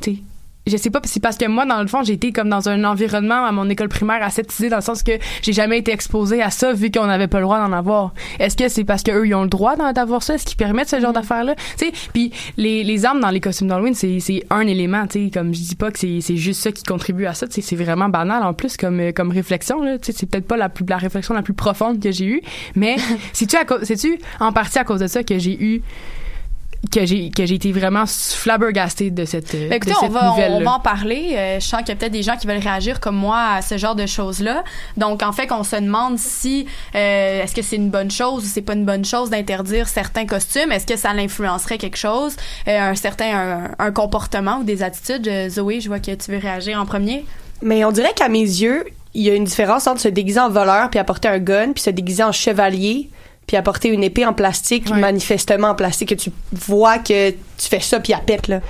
tu 0.00 0.16
sais, 0.16 0.22
je 0.66 0.76
sais 0.76 0.90
pas, 0.90 1.00
c'est 1.04 1.20
parce 1.20 1.38
que 1.38 1.46
moi, 1.46 1.64
dans 1.64 1.80
le 1.80 1.86
fond, 1.86 2.02
j'ai 2.02 2.12
été 2.12 2.30
comme 2.30 2.50
dans 2.50 2.68
un 2.68 2.84
environnement 2.84 3.46
à 3.46 3.52
mon 3.52 3.68
école 3.70 3.88
primaire 3.88 4.22
aseptisé 4.22 4.68
dans 4.68 4.76
le 4.76 4.82
sens 4.82 5.02
que 5.02 5.12
j'ai 5.40 5.54
jamais 5.54 5.78
été 5.78 5.92
exposée 5.92 6.42
à 6.42 6.50
ça 6.50 6.72
vu 6.74 6.90
qu'on 6.90 7.06
n'avait 7.06 7.26
pas 7.26 7.38
le 7.38 7.44
droit 7.44 7.58
d'en 7.58 7.72
avoir. 7.72 8.12
Est-ce 8.38 8.54
que 8.56 8.68
c'est 8.68 8.84
parce 8.84 9.02
qu'eux, 9.02 9.26
ils 9.26 9.34
ont 9.34 9.44
le 9.44 9.48
droit 9.48 9.76
d'en- 9.76 9.92
d'avoir 9.92 10.22
ça? 10.22 10.34
Est-ce 10.34 10.44
qu'ils 10.44 10.58
permettent 10.58 10.90
ce 10.90 11.00
genre 11.00 11.14
d'affaires-là? 11.14 11.54
Tu 11.78 11.86
sais, 11.86 11.92
puis 12.12 12.32
les, 12.58 12.84
les 12.84 13.04
armes 13.06 13.20
dans 13.20 13.30
les 13.30 13.40
costumes 13.40 13.68
d'Halloween, 13.68 13.94
c'est, 13.94 14.20
c'est 14.20 14.44
un 14.50 14.66
élément, 14.66 15.06
tu 15.06 15.24
sais, 15.24 15.30
comme 15.30 15.54
je 15.54 15.60
dis 15.60 15.76
pas 15.76 15.90
que 15.90 15.98
c'est, 15.98 16.20
c'est 16.20 16.36
juste 16.36 16.60
ça 16.60 16.70
qui 16.70 16.82
contribue 16.82 17.24
à 17.24 17.32
ça, 17.32 17.46
tu 17.46 17.54
sais, 17.54 17.60
c'est 17.62 17.76
vraiment 17.76 18.10
banal 18.10 18.42
en 18.42 18.52
plus 18.52 18.76
comme, 18.76 19.00
euh, 19.00 19.12
comme 19.12 19.30
réflexion, 19.30 19.82
là. 19.82 19.98
Tu 19.98 20.12
sais, 20.12 20.18
c'est 20.18 20.26
peut-être 20.26 20.46
pas 20.46 20.56
la 20.58 20.68
plus, 20.68 20.84
la 20.86 20.98
réflexion 20.98 21.34
la 21.34 21.42
plus 21.42 21.54
profonde 21.54 21.98
que 21.98 22.10
j'ai 22.12 22.26
eue, 22.26 22.42
mais 22.74 22.96
cause, 23.68 23.78
c'est-tu 23.84 24.18
en 24.40 24.52
partie 24.52 24.78
à 24.78 24.84
cause 24.84 25.00
de 25.00 25.06
ça 25.06 25.22
que 25.22 25.38
j'ai 25.38 25.56
eu 25.62 25.82
que 26.92 27.04
j'ai 27.04 27.30
que 27.30 27.44
j'ai 27.44 27.56
été 27.56 27.72
vraiment 27.72 28.04
flabbergastée 28.06 29.10
de 29.10 29.24
cette, 29.24 29.52
Ben, 29.52 29.72
écoutez, 29.72 29.92
de 29.92 29.96
on 29.96 30.00
cette 30.00 30.12
va, 30.12 30.28
nouvelle 30.28 30.52
on 30.52 30.60
va 30.60 30.72
en 30.74 30.80
parler. 30.80 31.34
Euh, 31.36 31.60
je 31.60 31.66
sens 31.66 31.80
qu'il 31.80 31.88
y 31.88 31.92
a 31.92 31.96
peut-être 31.96 32.12
des 32.12 32.22
gens 32.22 32.36
qui 32.36 32.46
veulent 32.46 32.58
réagir 32.58 33.00
comme 33.00 33.16
moi 33.16 33.54
à 33.54 33.62
ce 33.62 33.76
genre 33.76 33.94
de 33.96 34.06
choses-là. 34.06 34.62
Donc, 34.96 35.22
en 35.22 35.32
fait, 35.32 35.46
qu'on 35.48 35.64
se 35.64 35.76
demande 35.76 36.18
si 36.18 36.66
euh, 36.94 37.42
est-ce 37.42 37.54
que 37.54 37.62
c'est 37.62 37.76
une 37.76 37.90
bonne 37.90 38.10
chose 38.10 38.44
ou 38.44 38.46
c'est 38.46 38.62
pas 38.62 38.74
une 38.74 38.84
bonne 38.84 39.04
chose 39.04 39.30
d'interdire 39.30 39.88
certains 39.88 40.24
costumes? 40.24 40.70
Est-ce 40.70 40.86
que 40.86 40.96
ça 40.96 41.12
l'influencerait 41.12 41.78
quelque 41.78 41.98
chose, 41.98 42.36
euh, 42.68 42.78
un 42.78 42.94
certain 42.94 43.36
un, 43.36 43.70
un 43.78 43.90
comportement 43.92 44.58
ou 44.58 44.64
des 44.64 44.82
attitudes? 44.82 45.26
Euh, 45.26 45.48
Zoé, 45.48 45.80
je 45.80 45.88
vois 45.88 45.98
que 45.98 46.14
tu 46.14 46.30
veux 46.30 46.38
réagir 46.38 46.80
en 46.80 46.86
premier. 46.86 47.24
Mais 47.60 47.84
on 47.84 47.90
dirait 47.90 48.12
qu'à 48.14 48.28
mes 48.28 48.38
yeux, 48.38 48.84
il 49.14 49.22
y 49.22 49.30
a 49.30 49.34
une 49.34 49.44
différence 49.44 49.88
entre 49.88 50.00
se 50.00 50.08
déguiser 50.08 50.38
en 50.38 50.48
voleur 50.48 50.90
puis 50.90 51.00
apporter 51.00 51.26
un 51.26 51.38
gun, 51.38 51.72
puis 51.72 51.82
se 51.82 51.90
déguiser 51.90 52.22
en 52.22 52.32
chevalier 52.32 53.10
puis 53.48 53.56
apporter 53.56 53.88
une 53.88 54.04
épée 54.04 54.24
en 54.24 54.32
plastique, 54.34 54.88
manifestement 54.90 55.70
en 55.70 55.74
plastique, 55.74 56.10
que 56.10 56.14
tu 56.14 56.30
vois 56.52 56.98
que 56.98 57.30
tu 57.30 57.68
fais 57.68 57.80
ça 57.80 57.98
puis 57.98 58.12
elle 58.12 58.24
pète, 58.24 58.46
là. 58.46 58.60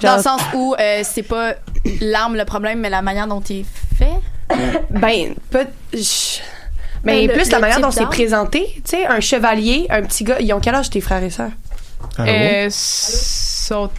Dans 0.00 0.16
le 0.16 0.22
sens 0.22 0.40
où 0.54 0.74
euh, 0.78 1.02
c'est 1.04 1.22
pas 1.22 1.54
l'arme 2.00 2.36
le 2.36 2.44
problème, 2.46 2.80
mais 2.80 2.88
la 2.90 3.02
manière 3.02 3.26
dont 3.26 3.40
il 3.40 3.64
fait? 3.98 4.08
Ben, 4.90 5.34
pas. 5.50 5.64
je- 5.92 6.38
Mais 7.04 7.26
Ben, 7.26 7.28
le- 7.28 7.32
plus 7.34 7.50
la 7.50 7.58
le 7.58 7.60
manière 7.62 7.80
dont 7.80 7.90
c'est 7.90 8.06
présenté. 8.06 8.66
Tu 8.76 8.82
sais, 8.84 9.06
un 9.06 9.20
chevalier, 9.20 9.86
un 9.90 10.02
petit 10.02 10.24
gars. 10.24 10.36
Ils 10.40 10.52
ont 10.54 10.60
quel 10.60 10.74
âge 10.74 10.88
tes 10.90 11.00
frères 11.00 11.22
et 11.22 11.30
sœurs? 11.30 11.50
Euh, 12.20 12.68
sont- 12.70 13.90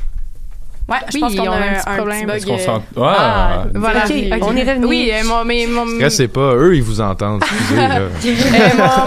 Ouais, 0.87 0.97
je 1.09 1.15
Oui, 1.15 1.19
pense 1.21 1.35
qu'on 1.35 1.47
on 1.47 1.51
a 1.51 1.55
a 1.55 1.57
un 1.57 1.61
un, 1.61 1.73
petit 1.79 1.89
un 1.89 1.95
problème. 1.95 2.27
petit 2.27 2.45
bug. 2.45 2.53
Euh, 2.59 2.63
s'en- 2.63 2.83
Ah! 3.01 3.63
voilà. 3.73 4.05
Ok, 4.05 4.11
Ok. 4.33 4.39
on 4.43 4.55
est 4.55 4.63
revenu. 4.69 4.85
Oui, 4.85 5.11
euh, 5.11 5.23
mon, 5.25 5.43
mais 5.43 5.65
mon, 5.65 5.87
Stressez 5.87 6.27
pas, 6.27 6.53
eux, 6.53 6.75
ils 6.75 6.83
vous 6.83 7.01
entendent. 7.01 7.41
Excusez, 7.43 7.81
euh, 7.81 8.09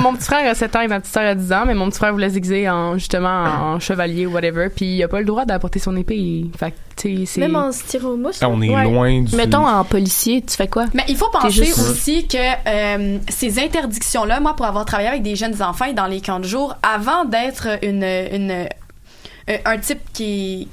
mon, 0.01 0.03
mon 0.11 0.15
petit 0.17 0.25
frère 0.25 0.51
a 0.51 0.55
7 0.57 0.75
ans 0.75 0.81
et 0.81 0.89
ma 0.89 0.99
petite 0.99 1.13
sœur 1.15 1.23
a 1.25 1.35
10 1.37 1.53
ans, 1.53 1.63
mais 1.67 1.75
mon 1.75 1.89
petit 1.89 1.99
frère 1.99 2.11
voulait 2.13 2.31
se 2.31 2.35
déguiser 2.35 2.69
en, 2.69 2.95
justement, 2.99 3.45
en 3.45 3.79
chevalier 3.79 4.27
ou 4.27 4.33
whatever, 4.33 4.71
puis 4.75 4.97
il 4.97 5.03
a 5.05 5.09
pas 5.09 5.21
le 5.21 5.25
droit 5.25 5.45
d'apporter 5.45 5.79
son 5.79 5.97
épée. 5.97 6.47
Fait 6.59 6.73
que, 6.73 6.77
tu 6.97 7.17
sais, 7.19 7.27
c'est... 7.27 7.41
Même 7.43 7.55
en 7.55 7.71
styromousse. 7.71 8.41
Ah, 8.43 8.49
on 8.49 8.61
est 8.61 8.75
Ouais. 8.75 8.83
loin 8.83 9.23
du. 9.23 9.37
Mettons 9.37 9.65
en 9.65 9.85
policier, 9.85 10.43
tu 10.43 10.57
fais 10.57 10.67
quoi? 10.67 10.87
Mais 10.95 11.05
il 11.09 11.17
faut 11.17 11.31
penser 11.31 11.65
juste- 11.65 11.79
aussi 11.79 12.27
que 12.27 12.37
euh, 12.67 13.19
ces 13.29 13.61
interdictions-là, 13.61 14.41
moi, 14.41 14.55
pour 14.57 14.67
avoir 14.67 14.85
travaillé 14.85 15.09
avec 15.11 15.23
des 15.23 15.37
jeunes 15.37 15.63
enfants 15.63 15.85
et 15.85 15.95
dans 15.95 16.07
les 16.07 16.21
camps 16.21 16.41
de 16.41 16.45
jour, 16.45 16.75
avant 16.83 17.25
d'être 17.25 17.69
une, 17.85 18.03
une, 18.03 18.67
un 19.65 19.79
type 19.79 20.01
qui, 20.13 20.67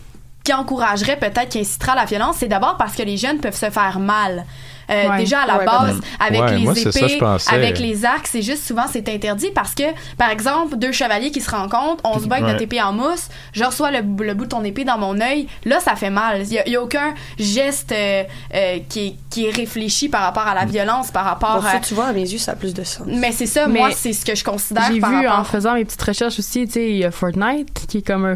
qui 0.46 0.54
encouragerait 0.54 1.18
peut-être, 1.18 1.50
qui 1.50 1.60
incitera 1.60 1.92
à 1.94 1.96
la 1.96 2.06
violence, 2.06 2.38
c'est 2.40 2.48
d'abord 2.48 2.78
parce 2.78 2.96
que 2.96 3.04
les 3.04 3.18
jeunes 3.18 3.40
peuvent 3.40 3.56
se 3.58 3.70
faire 3.70 4.00
mal. 4.00 4.46
Euh, 4.92 5.10
Ouais. 5.10 5.18
Déjà 5.18 5.40
à 5.42 5.48
la 5.48 5.58
Ouais, 5.58 5.66
base, 5.66 6.00
avec 6.20 6.42
Ouais, 6.42 6.58
les 6.58 6.64
moi, 6.64 6.76
ça, 6.76 6.90
épées, 6.92 7.20
avec 7.52 7.80
les 7.80 8.06
arcs, 8.06 8.28
c'est 8.28 8.44
juste 8.44 8.68
souvent 8.68 8.84
c'est 8.88 9.10
interdit 9.10 9.50
parce 9.56 9.74
que, 9.74 9.82
par 10.16 10.30
exemple, 10.30 10.76
deux 10.78 10.92
chevaliers 10.92 11.32
qui 11.32 11.42
se 11.42 11.50
rencontrent, 11.50 12.04
on 12.04 12.20
se 12.20 12.28
bat 12.28 12.36
avec 12.36 12.46
Ouais. 12.46 12.52
notre 12.52 12.64
épée 12.64 12.80
en 12.84 12.94
mousse, 12.94 13.30
je 13.54 13.64
reçois 13.64 13.90
le, 13.90 14.02
le 14.24 14.34
bout 14.36 14.44
de 14.44 14.50
ton 14.50 14.64
épée 14.64 14.84
dans 14.84 15.00
mon 15.00 15.20
œil, 15.20 15.48
là 15.66 15.80
ça 15.80 15.96
fait 15.96 16.12
mal. 16.12 16.44
Il 16.44 16.54
y 16.68 16.70
y 16.70 16.76
a 16.76 16.84
aucun 16.84 17.16
geste 17.40 17.94
euh, 17.94 18.24
euh, 18.54 18.78
qui, 18.88 19.08
est, 19.08 19.16
qui 19.32 19.48
est 19.48 19.52
réfléchi 19.52 20.08
par 20.08 20.22
rapport 20.22 20.46
à 20.46 20.54
la 20.54 20.66
violence, 20.66 21.10
par 21.10 21.26
rapport 21.26 21.60
Bon, 21.62 21.68
à. 21.68 21.72
ça, 21.72 21.80
tu 21.80 21.96
vois, 21.96 22.06
à 22.06 22.14
mes 22.14 22.20
yeux, 22.22 22.38
ça 22.38 22.52
a 22.52 22.56
plus 22.56 22.76
de 22.76 22.84
sens. 22.84 23.08
Mais 23.08 23.32
c'est 23.32 23.48
ça, 23.48 23.68
Mais 23.68 23.80
moi 23.80 23.90
c'est 23.92 24.14
ce 24.14 24.24
que 24.24 24.36
je 24.36 24.44
considère 24.44 24.84
J'ai 24.88 25.00
vu 25.00 25.02
rapport. 25.02 25.40
en 25.40 25.44
faisant 25.46 25.74
mes 25.74 25.86
petites 25.86 26.04
recherches 26.04 26.38
aussi, 26.38 26.68
tu 26.68 26.74
sais, 26.74 26.90
il 26.92 26.98
y 26.98 27.06
a 27.06 27.10
Fortnite 27.10 27.88
qui 27.88 27.98
est 27.98 28.06
comme 28.06 28.26
un, 28.26 28.36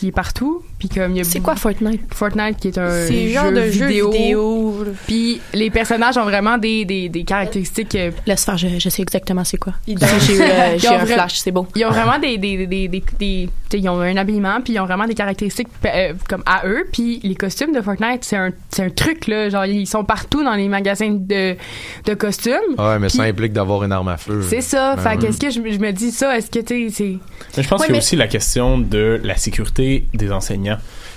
qui 0.00 0.08
est 0.08 0.12
partout, 0.12 0.64
puis 0.88 1.00
comme 1.00 1.22
C'est 1.24 1.40
quoi 1.40 1.56
Fortnite? 1.56 2.00
Fortnite 2.14 2.56
qui 2.58 2.68
est 2.68 2.78
un 2.78 3.06
C'est 3.06 3.28
genre 3.28 3.50
de 3.52 3.70
jeu 3.70 3.86
vidéo. 3.86 4.84
Puis 5.06 5.40
les 5.52 5.70
personnages 5.70 6.16
ont 6.18 6.24
vraiment 6.24 6.58
des, 6.58 6.84
des, 6.84 7.08
des 7.08 7.24
caractéristiques. 7.24 7.94
euh, 7.94 8.10
Laisse 8.26 8.44
faire, 8.44 8.56
je, 8.58 8.68
je 8.78 8.88
sais 8.88 9.02
exactement 9.02 9.44
c'est 9.44 9.56
quoi. 9.58 9.74
Ils 9.86 9.98
J'ai 9.98 10.36
eu, 10.36 10.40
euh, 10.40 10.76
Ils 10.82 10.88
ont 10.88 10.92
un 10.98 11.06
flash, 11.06 11.34
c'est 11.38 11.50
bon. 11.52 11.66
Ils 11.74 11.84
ont 11.84 11.90
vraiment 11.90 12.18
des, 12.18 12.38
des, 12.38 12.66
des, 12.66 12.88
des, 12.88 13.48
ils 13.72 13.88
ont 13.88 14.00
un 14.00 14.16
habillement 14.16 14.60
puis 14.62 14.74
ils 14.74 14.78
ont 14.80 14.84
vraiment 14.86 15.06
des 15.06 15.14
caractéristiques 15.14 15.66
euh, 15.84 16.12
comme 16.28 16.42
à 16.46 16.62
eux 16.66 16.86
puis 16.92 17.18
les 17.24 17.34
costumes 17.34 17.72
de 17.72 17.80
Fortnite 17.80 18.22
c'est 18.22 18.36
un 18.36 18.50
c'est 18.70 18.84
un 18.84 18.90
truc 18.90 19.26
là 19.26 19.48
genre 19.48 19.66
ils 19.66 19.86
sont 19.86 20.04
partout 20.04 20.44
dans 20.44 20.54
les 20.54 20.68
magasins 20.68 21.10
de 21.10 21.56
de 22.04 22.14
costumes. 22.14 22.52
Ouais, 22.78 22.98
mais 23.00 23.08
ça 23.08 23.24
implique 23.24 23.52
d'avoir 23.52 23.82
une 23.82 23.90
arme 23.92 24.08
à 24.08 24.16
feu. 24.16 24.42
C'est 24.48 24.60
ça. 24.60 24.94
Ben 24.96 25.02
fait 25.02 25.16
oui. 25.16 25.18
qu'est-ce 25.26 25.38
que 25.40 25.50
je, 25.50 25.74
je 25.74 25.78
me 25.80 25.90
dis 25.92 26.12
ça? 26.12 26.36
Est-ce 26.36 26.50
que 26.50 26.60
tu 26.60 26.88
sais 26.90 26.94
c'est 26.94 27.18
Mais 27.56 27.62
je 27.64 27.68
pense 27.68 27.80
Ouais, 27.80 27.86
qu'il 27.86 27.94
y 27.94 27.96
a 27.96 27.98
mais- 27.98 28.04
aussi 28.04 28.16
la 28.16 28.28
question 28.28 28.78
de 28.78 29.20
la 29.24 29.36
sécurité 29.36 30.06
des 30.14 30.30
enseignants. 30.30 30.73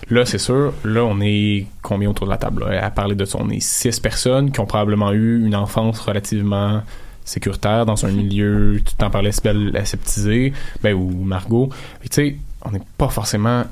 Là, 0.10 0.26
c'est 0.26 0.38
sûr, 0.38 0.74
là, 0.84 1.04
on 1.04 1.20
est 1.22 1.68
combien 1.82 2.10
autour 2.10 2.28
de 2.28 2.32
la 2.32 2.38
table? 2.38 2.66
Là? 2.66 2.86
À 2.86 2.90
parler 2.90 3.16
de 3.16 3.26
ça, 3.26 3.38
on 3.42 3.50
est 3.50 3.60
six 3.60 4.00
personnes 4.00 4.52
qui 4.52 4.60
ont 4.60 4.66
probablement 4.66 5.12
eu 5.12 5.46
une 5.46 5.56
enfance 5.56 6.00
relativement 6.00 6.82
sécuritaire 7.26 7.86
dans 7.86 8.06
un 8.06 8.12
milieu, 8.12 8.80
tu 8.86 8.96
t'en 8.96 9.10
parlais, 9.10 9.32
aseptisé, 9.76 10.54
ben, 10.82 10.94
ou 10.94 11.12
Margot. 11.24 11.70
Tu 12.02 12.08
sais, 12.12 12.36
on 12.64 12.72
n'est 12.72 12.82
pas 12.98 13.10
forcément 13.10 13.66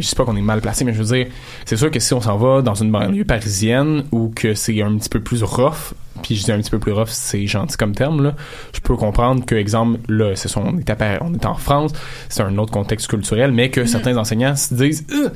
je 0.00 0.06
sais 0.06 0.16
pas 0.16 0.24
qu'on 0.24 0.36
est 0.36 0.40
mal 0.42 0.60
placé, 0.60 0.84
mais 0.84 0.92
je 0.94 1.02
veux 1.02 1.14
dire, 1.16 1.26
c'est 1.64 1.76
sûr 1.76 1.90
que 1.90 2.00
si 2.00 2.12
on 2.14 2.20
s'en 2.20 2.36
va 2.36 2.62
dans 2.62 2.74
une 2.74 2.90
banlieue 2.90 3.24
parisienne 3.24 4.04
ou 4.12 4.32
que 4.34 4.54
c'est 4.54 4.80
un 4.82 4.96
petit 4.96 5.08
peu 5.08 5.20
plus 5.20 5.42
rough, 5.42 5.92
puis 6.22 6.36
je 6.36 6.44
dis 6.44 6.52
un 6.52 6.58
petit 6.60 6.70
peu 6.70 6.78
plus 6.78 6.92
rough, 6.92 7.08
c'est 7.08 7.46
gentil 7.46 7.76
comme 7.76 7.94
terme, 7.94 8.22
là, 8.22 8.34
je 8.74 8.80
peux 8.80 8.96
comprendre 8.96 9.44
que, 9.44 9.54
exemple, 9.54 9.98
là, 10.08 10.34
c'est 10.36 10.54
on 10.56 10.76
est, 10.78 10.90
à 10.90 11.18
on 11.22 11.32
est 11.34 11.46
en 11.46 11.54
France, 11.54 11.92
c'est 12.28 12.42
un 12.42 12.56
autre 12.58 12.72
contexte 12.72 13.06
culturel, 13.08 13.52
mais 13.52 13.70
que 13.70 13.84
certains 13.86 14.16
enseignants 14.16 14.56
se 14.56 14.74
disent, 14.74 15.06
Euh, 15.12 15.30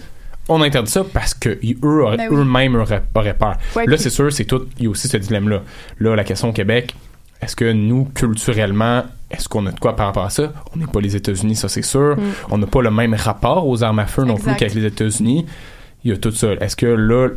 on 0.48 0.61
interdit 0.61 0.90
ça 0.90 1.05
parce 1.11 1.33
que 1.33 1.59
eux 1.83 2.03
auraient- 2.05 2.18
Ben 2.18 2.29
oui. 2.31 2.37
eux-mêmes 2.40 2.74
auraient, 2.74 3.03
auraient 3.14 3.33
peur. 3.33 3.57
Ouais, 3.77 3.87
là, 3.87 3.96
c'est 3.96 4.11
sûr, 4.11 4.31
c'est 4.31 4.44
tout, 4.44 4.66
il 4.79 4.85
y 4.85 4.87
a 4.87 4.90
aussi 4.90 5.09
ce 5.09 5.16
dilemme-là. 5.16 5.62
Là, 6.00 6.16
la 6.16 6.24
question 6.24 6.50
au 6.50 6.53
Québec, 6.53 6.94
est-ce 7.40 7.57
que 7.57 7.72
nous, 7.72 8.05
culturellement, 8.14 9.05
est-ce 9.35 9.49
qu'on 9.49 9.66
a 9.66 9.73
de 9.73 9.79
quoi 9.79 9.94
par 9.97 10.07
rapport 10.07 10.25
à 10.25 10.31
ça? 10.31 10.53
On 10.75 10.79
n'est 10.79 10.87
pas 10.87 11.01
les 11.01 11.14
États-Unis, 11.16 11.57
ça 11.57 11.68
c'est 11.68 11.83
sûr. 11.83 12.16
Mm. 12.16 12.20
On 12.51 12.59
n'a 12.59 12.66
pas 12.66 12.83
le 12.83 12.90
même 12.90 13.14
rapport 13.14 13.66
aux 13.68 13.83
armes 13.83 13.99
à 13.99 14.07
feu 14.07 14.25
non 14.25 14.37
plus 14.37 14.55
qu'avec 14.57 14.75
les 14.75 14.85
États-Unis. 14.87 15.47
Il 16.05 16.11
y 16.11 16.14
a 16.14 16.16
tout 16.16 16.31
ça. 16.33 16.53
Est-ce 16.55 16.77
que 16.77 16.87
là, 16.87 17.29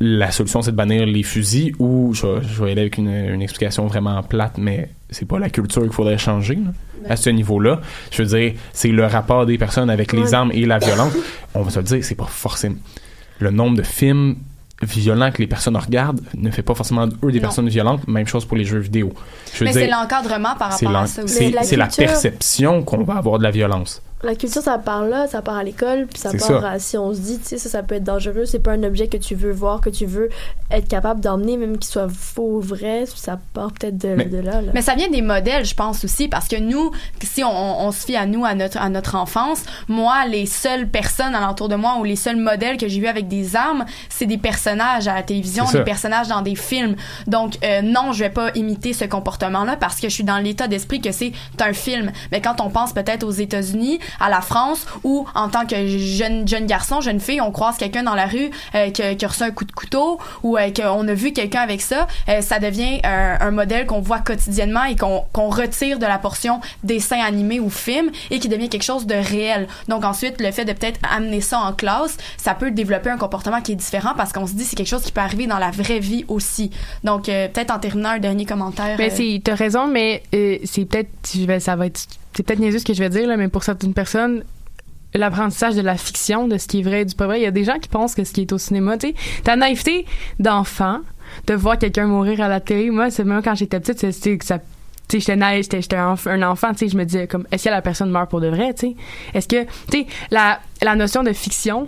la 0.00 0.30
solution 0.30 0.60
c'est 0.62 0.72
de 0.72 0.76
bannir 0.76 1.06
les 1.06 1.22
fusils 1.22 1.74
ou 1.78 2.12
je, 2.12 2.26
vais- 2.26 2.42
je 2.42 2.62
vais 2.62 2.68
y 2.68 2.72
aller 2.72 2.80
avec 2.82 2.98
une, 2.98 3.08
une 3.08 3.40
explication 3.42 3.86
vraiment 3.86 4.22
plate, 4.22 4.58
mais 4.58 4.90
c'est 5.10 5.26
pas 5.26 5.38
la 5.38 5.48
culture 5.50 5.82
qu'il 5.82 5.92
faudrait 5.92 6.18
changer 6.18 6.56
là, 6.56 6.70
à 7.10 7.16
ce 7.16 7.30
niveau-là. 7.30 7.80
Je 8.10 8.22
veux 8.22 8.28
dire, 8.38 8.52
c'est 8.72 8.88
le 8.88 9.06
rapport 9.06 9.46
des 9.46 9.56
personnes 9.58 9.88
avec 9.88 10.12
les 10.12 10.34
armes 10.34 10.50
et 10.52 10.66
la 10.66 10.78
violence. 10.78 11.12
On 11.54 11.62
va 11.62 11.70
se 11.70 11.78
le 11.78 11.84
dire, 11.84 12.04
c'est 12.04 12.14
pas 12.14 12.26
forcément 12.28 12.76
le 13.38 13.50
nombre 13.50 13.76
de 13.76 13.82
films 13.82 14.36
violents 14.82 15.30
que 15.30 15.38
les 15.38 15.46
personnes 15.46 15.76
regardent 15.76 16.20
ne 16.36 16.50
fait 16.50 16.62
pas 16.62 16.74
forcément 16.74 17.06
d'eux 17.06 17.30
des 17.32 17.38
Non. 17.38 17.42
personnes 17.42 17.68
violentes. 17.68 18.06
Même 18.08 18.26
chose 18.26 18.44
pour 18.44 18.56
les 18.56 18.64
jeux 18.64 18.78
vidéo. 18.78 19.12
Je 19.54 19.60
veux 19.60 19.64
Mais 19.66 19.72
c'est 19.72 19.88
l'encadrement 19.88 20.54
par 20.58 20.70
rapport 20.72 20.96
à 20.96 21.06
ça 21.06 21.22
c'est- 21.26 21.76
la 21.76 21.86
perception 21.86 22.82
qu'on 22.82 23.02
va 23.04 23.14
avoir 23.14 23.38
de 23.38 23.42
la 23.44 23.50
violence. 23.50 24.02
La 24.26 24.34
culture, 24.34 24.60
ça 24.62 24.76
part 24.78 25.04
là, 25.04 25.26
ça 25.26 25.40
part 25.42 25.56
à 25.56 25.64
l'école, 25.64 26.06
puis 26.06 26.18
ça 26.20 26.30
C'est 26.32 26.38
part 26.38 26.60
ça. 26.62 26.70
à 26.72 26.78
si 26.78 26.98
on 26.98 27.14
se 27.14 27.20
dit, 27.20 27.38
tu 27.38 27.44
sais, 27.46 27.58
ça, 27.58 27.68
ça 27.68 27.82
peut 27.82 27.94
être 27.94 28.04
dangereux, 28.04 28.44
c'est 28.44 28.58
pas 28.58 28.72
un 28.72 28.82
objet 28.82 29.06
que 29.08 29.16
tu 29.16 29.34
veux 29.34 29.52
voir, 29.52 29.80
que 29.80 29.90
tu 29.90 30.04
veux 30.06 30.28
être 30.70 30.88
capable 30.88 31.20
d'emmener, 31.20 31.56
même 31.56 31.78
qu'il 31.78 31.90
soit 31.90 32.08
faux 32.08 32.56
ou 32.56 32.60
vrai, 32.60 33.04
ça 33.06 33.38
part 33.54 33.72
peut-être 33.72 33.96
de, 33.98 34.08
Mais- 34.16 34.24
de 34.24 34.38
là, 34.38 34.60
là. 34.62 34.72
Mais 34.74 34.82
ça 34.82 34.94
vient 34.94 35.08
des 35.08 35.22
modèles, 35.22 35.64
je 35.64 35.74
pense 35.74 36.04
aussi, 36.04 36.28
parce 36.28 36.48
que 36.48 36.56
nous, 36.56 36.90
si 37.22 37.44
on, 37.44 37.86
on 37.86 37.92
se 37.92 38.04
fie 38.04 38.16
à 38.16 38.26
nous, 38.26 38.44
à 38.44 38.54
notre, 38.54 38.78
à 38.78 38.88
notre 38.88 39.14
enfance, 39.14 39.62
moi, 39.88 40.26
les 40.26 40.46
seules 40.46 40.88
personnes 40.88 41.34
alentour 41.34 41.68
de 41.68 41.76
moi 41.76 41.96
ou 42.00 42.04
les 42.04 42.16
seuls 42.16 42.36
modèles 42.36 42.76
que 42.76 42.88
j'ai 42.88 43.00
vus 43.00 43.06
avec 43.06 43.28
des 43.28 43.54
armes, 43.56 43.84
c'est 44.08 44.26
des 44.26 44.38
personnages 44.38 45.06
à 45.08 45.14
la 45.14 45.22
télévision, 45.22 45.64
des 45.72 45.84
personnages 45.84 46.28
dans 46.28 46.42
des 46.42 46.56
films. 46.56 46.96
Donc, 47.26 47.58
euh, 47.64 47.80
non, 47.82 48.12
je 48.12 48.20
vais 48.24 48.30
pas 48.30 48.50
imiter 48.54 48.92
ce 48.92 49.04
comportement-là 49.04 49.76
parce 49.76 49.96
que 50.00 50.08
je 50.08 50.14
suis 50.14 50.24
dans 50.24 50.38
l'état 50.38 50.66
d'esprit 50.68 51.00
que 51.00 51.12
c'est 51.12 51.32
un 51.60 51.72
film. 51.72 52.10
Mais 52.32 52.40
quand 52.40 52.60
on 52.60 52.70
pense 52.70 52.92
peut-être 52.92 53.22
aux 53.24 53.30
États-Unis, 53.30 53.98
à 54.20 54.28
la 54.28 54.40
France, 54.40 54.86
où 55.04 55.26
en 55.34 55.48
tant 55.48 55.66
que 55.66 55.86
jeune, 55.86 56.46
jeune 56.46 56.66
garçon, 56.66 57.00
jeune 57.00 57.20
fille, 57.20 57.40
on 57.40 57.50
croise 57.50 57.76
quelqu'un 57.76 58.02
dans 58.02 58.14
la 58.14 58.26
rue 58.26 58.50
euh, 58.74 58.90
qui, 58.90 59.16
qui 59.16 59.24
a 59.24 59.28
reçu 59.28 59.42
un 59.42 59.50
coup 59.50 59.64
de 59.64 59.72
couteau 59.72 60.18
ou 60.42 60.56
euh, 60.56 60.70
qu'on 60.70 61.06
a 61.08 61.14
vu 61.14 61.32
quelqu'un 61.32 61.60
avec 61.60 61.80
ça, 61.80 62.06
euh, 62.28 62.40
ça 62.40 62.58
devient 62.58 63.00
un, 63.04 63.38
un 63.40 63.50
modèle 63.50 63.86
qu'on 63.86 64.00
voit 64.00 64.20
quotidiennement 64.20 64.84
et 64.84 64.96
qu'on 64.96 65.24
qu'on 65.32 65.48
retire 65.48 65.98
de 65.98 66.06
la 66.06 66.18
portion 66.18 66.60
dessin 66.84 67.18
animé 67.18 67.60
ou 67.60 67.70
film 67.70 68.10
et 68.30 68.38
qui 68.38 68.48
devient 68.48 68.68
quelque 68.68 68.82
chose 68.82 69.06
de 69.06 69.14
réel. 69.14 69.66
Donc 69.88 70.04
ensuite, 70.04 70.40
le 70.40 70.50
fait 70.52 70.64
de 70.64 70.72
peut-être 70.72 71.00
amener 71.10 71.40
ça 71.40 71.58
en 71.60 71.72
classe, 71.72 72.16
ça 72.36 72.54
peut 72.54 72.70
développer 72.70 73.10
un 73.10 73.18
comportement 73.18 73.60
qui 73.60 73.72
est 73.72 73.76
différent 73.76 74.12
parce 74.16 74.32
qu'on 74.32 74.46
se 74.46 74.54
dit 74.54 74.64
c'est 74.64 74.76
quelque 74.76 74.88
chose 74.88 75.02
qui 75.02 75.12
peut 75.12 75.20
arriver 75.20 75.46
dans 75.46 75.58
la 75.58 75.70
vraie 75.70 76.00
vie 76.00 76.24
aussi. 76.28 76.70
Donc 77.04 77.28
euh, 77.28 77.48
peut-être 77.48 77.70
en 77.70 77.78
terminant 77.78 78.10
un 78.10 78.18
dernier 78.18 78.44
commentaire. 78.44 78.96
Mais 78.98 79.10
euh, 79.10 79.14
c'est, 79.14 79.40
t'as 79.42 79.54
raison, 79.54 79.86
mais 79.86 80.22
euh, 80.34 80.58
c'est 80.64 80.84
peut-être, 80.84 81.10
ça 81.60 81.76
va 81.76 81.86
être, 81.86 82.06
c'est 82.36 82.42
peut-être 82.42 82.58
niaiseux 82.58 82.80
ce 82.80 82.84
que 82.84 82.92
je 82.92 83.02
vais 83.02 83.08
dire 83.08 83.26
là, 83.26 83.36
mais 83.36 83.48
pour 83.48 83.64
certaines 83.64 83.94
personnes, 83.94 84.44
l'apprentissage 85.14 85.74
de 85.74 85.80
la 85.80 85.96
fiction, 85.96 86.48
de 86.48 86.58
ce 86.58 86.66
qui 86.68 86.80
est 86.80 86.82
vrai 86.82 87.02
et 87.02 87.04
du 87.06 87.14
pas 87.14 87.26
vrai, 87.26 87.40
il 87.40 87.44
y 87.44 87.46
a 87.46 87.50
des 87.50 87.64
gens 87.64 87.78
qui 87.78 87.88
pensent 87.88 88.14
que 88.14 88.24
ce 88.24 88.32
qui 88.32 88.42
est 88.42 88.52
au 88.52 88.58
cinéma, 88.58 88.98
tu 88.98 89.08
sais, 89.08 89.14
ta 89.42 89.56
naïveté 89.56 90.04
d'enfant, 90.38 91.00
de 91.46 91.54
voir 91.54 91.78
quelqu'un 91.78 92.06
mourir 92.06 92.42
à 92.42 92.48
la 92.48 92.60
télé, 92.60 92.90
moi, 92.90 93.10
c'est 93.10 93.24
même 93.24 93.42
quand 93.42 93.54
j'étais 93.54 93.80
petite, 93.80 94.12
c'est 94.12 94.38
que 94.38 94.44
ça 94.44 94.58
tu 95.08 95.20
sais, 95.20 95.34
j'étais 95.62 95.80
j'étais, 95.80 95.96
un 95.96 96.42
enfant, 96.42 96.72
tu 96.72 96.78
sais, 96.78 96.88
je 96.88 96.96
me 96.96 97.04
disais 97.04 97.28
comme, 97.28 97.46
est-ce 97.52 97.64
que 97.64 97.68
la 97.68 97.80
personne 97.80 98.10
meurt 98.10 98.28
pour 98.28 98.40
de 98.40 98.48
vrai, 98.48 98.74
tu 98.74 98.88
sais? 98.88 98.96
Est-ce 99.34 99.46
que, 99.46 99.62
tu 99.90 100.00
sais, 100.00 100.06
la, 100.32 100.58
la 100.82 100.96
notion 100.96 101.22
de 101.22 101.32
fiction 101.32 101.86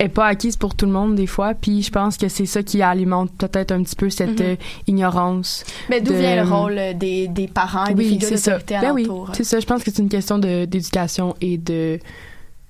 est 0.00 0.08
pas 0.08 0.26
acquise 0.26 0.56
pour 0.56 0.74
tout 0.74 0.86
le 0.86 0.92
monde 0.92 1.14
des 1.14 1.26
fois, 1.26 1.54
puis 1.54 1.82
je 1.82 1.90
pense 1.90 2.16
que 2.16 2.28
c'est 2.28 2.46
ça 2.46 2.62
qui 2.62 2.82
alimente 2.82 3.30
peut-être 3.38 3.70
un 3.70 3.82
petit 3.82 3.94
peu 3.96 4.10
cette 4.10 4.40
Mhm. 4.40 4.46
euh, 4.46 4.56
ignorance. 4.86 5.64
Mais 5.88 6.00
d'où 6.00 6.12
de- 6.12 6.18
vient 6.18 6.42
le 6.42 6.48
rôle 6.50 6.78
euh, 6.78 6.92
des, 6.94 7.28
des 7.28 7.46
parents 7.48 7.86
et 7.86 7.94
des 7.94 8.02
oui, 8.02 8.08
figures 8.10 8.28
c'est 8.28 8.36
ça. 8.36 8.50
d'autorité 8.58 8.78
Ben 8.80 8.92
oui, 8.92 9.08
c'est 9.34 9.44
ça. 9.44 9.60
Je 9.60 9.66
pense 9.66 9.84
que 9.84 9.90
c'est 9.90 10.02
une 10.02 10.08
question 10.08 10.38
d'éducation 10.38 11.36
et 11.40 11.58
de, 11.58 11.98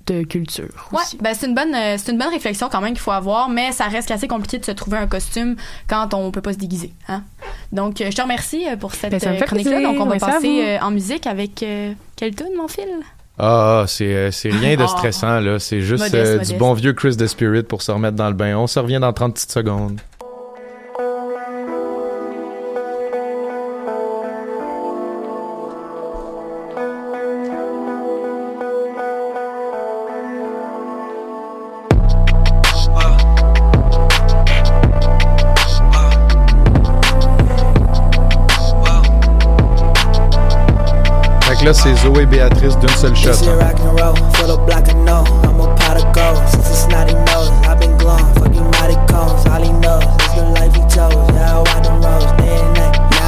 de 0.06 0.22
culture. 0.24 0.88
Ouais, 0.92 0.98
ben 1.20 1.32
c'est 1.34 1.46
une 1.46 1.54
bonne 1.54 1.74
euh, 1.74 1.96
c'est 1.98 2.10
une 2.10 2.18
bonne 2.18 2.30
réflexion 2.30 2.68
quand 2.70 2.80
même 2.80 2.92
qu'il 2.94 3.00
faut 3.00 3.12
avoir, 3.12 3.48
mais 3.48 3.70
ça 3.72 3.84
reste 3.84 4.10
assez 4.10 4.26
compliqué 4.26 4.58
de 4.58 4.64
se 4.64 4.72
trouver 4.72 4.98
un 4.98 5.06
costume 5.06 5.54
quand 5.88 6.12
on 6.14 6.30
peut 6.32 6.40
pas 6.40 6.52
se 6.52 6.58
déguiser, 6.58 6.92
hein. 7.08 7.22
Donc 7.70 8.00
euh, 8.00 8.10
je 8.10 8.16
te 8.16 8.22
remercie 8.22 8.64
pour 8.80 8.92
cette 8.94 9.12
Ben, 9.12 9.18
chronique-là. 9.20 9.46
plaisir. 9.76 9.82
Donc 9.82 10.00
on 10.00 10.06
va 10.08 10.18
passer 10.18 10.62
euh, 10.64 10.78
en 10.80 10.90
musique 10.90 11.26
avec 11.28 11.64
quel 12.16 12.34
tune 12.34 12.54
mon 12.56 12.66
fil 12.66 12.88
Ah, 13.42 13.84
c'est 13.86 14.14
euh, 14.14 14.30
c'est 14.30 14.50
rien 14.50 14.76
de 14.76 14.82
Ah. 14.82 14.88
stressant, 14.88 15.40
là. 15.40 15.58
C'est 15.58 15.80
juste 15.80 16.04
Modeste, 16.04 16.40
euh, 16.42 16.52
du 16.52 16.58
bon 16.58 16.74
vieux 16.74 16.92
Chris 16.92 17.16
the 17.16 17.26
Spirit 17.26 17.62
pour 17.62 17.80
se 17.80 17.90
remettre 17.90 18.16
dans 18.16 18.28
le 18.28 18.34
bain. 18.34 18.54
On 18.56 18.66
se 18.66 18.78
revient 18.78 18.98
dans 19.00 19.12
30 19.14 19.32
petites 19.34 19.52
secondes. 19.52 19.98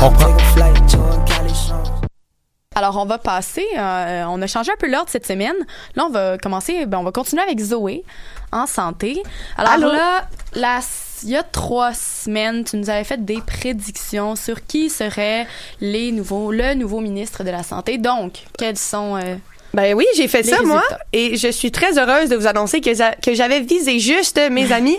Now 0.01 0.09
I'm 0.09 0.17
taking 0.17 0.47
flight, 0.55 0.77
chewing 0.91 1.25
Cali 1.27 1.51
shrooms. 1.51 1.89
Alors, 2.75 2.97
on 2.97 3.05
va 3.05 3.19
passer. 3.19 3.67
euh, 3.77 4.25
on 4.29 4.41
a 4.41 4.47
changé 4.47 4.73
un 4.73 4.77
peu 4.79 4.91
l'ordre 4.91 5.11
cette 5.11 5.27
semaine. 5.27 5.55
Là, 5.95 6.05
on 6.07 6.11
va 6.11 6.39
commencer. 6.39 6.87
Ben, 6.87 6.99
on 6.99 7.05
va 7.05 7.13
continuer 7.13 7.43
avec 7.43 7.61
Zoé 7.61 8.03
en 8.51 8.67
santé. 8.67 9.23
Alors 9.59 9.73
Allô? 9.75 9.89
là, 9.93 10.23
la- 10.55 10.81
il 11.25 11.31
y 11.31 11.37
a 11.37 11.43
trois 11.43 11.93
semaines, 11.95 12.65
tu 12.65 12.77
nous 12.77 12.91
avais 12.91 13.05
fait 13.05 13.25
des 13.25 13.41
prédictions 13.47 14.37
sur 14.37 14.67
qui 14.67 14.91
serait 14.91 15.47
les 15.81 16.13
nouveaux, 16.13 16.53
le 16.53 16.75
nouveau 16.75 17.01
ministre 17.01 17.45
de 17.45 17.51
la 17.51 17.63
santé. 17.63 17.99
Donc, 17.99 18.45
quels 18.59 18.79
sont 18.79 19.17
euh, 19.17 19.37
Ben 19.75 19.95
oui, 19.95 20.05
j'ai 20.17 20.29
fait 20.29 20.43
Les 20.43 20.51
ça, 20.51 20.63
moi. 20.63 20.83
Et 21.13 21.37
je 21.37 21.49
suis 21.49 21.71
très 21.71 21.99
heureuse 21.99 22.29
de 22.29 22.37
vous 22.37 22.47
annoncer 22.47 22.81
que, 22.81 22.95
j'a- 22.95 23.15
que 23.15 23.35
j'avais 23.35 23.61
visé 23.61 23.99
juste, 23.99 24.41
mes 24.51 24.71
amis. 24.79 24.99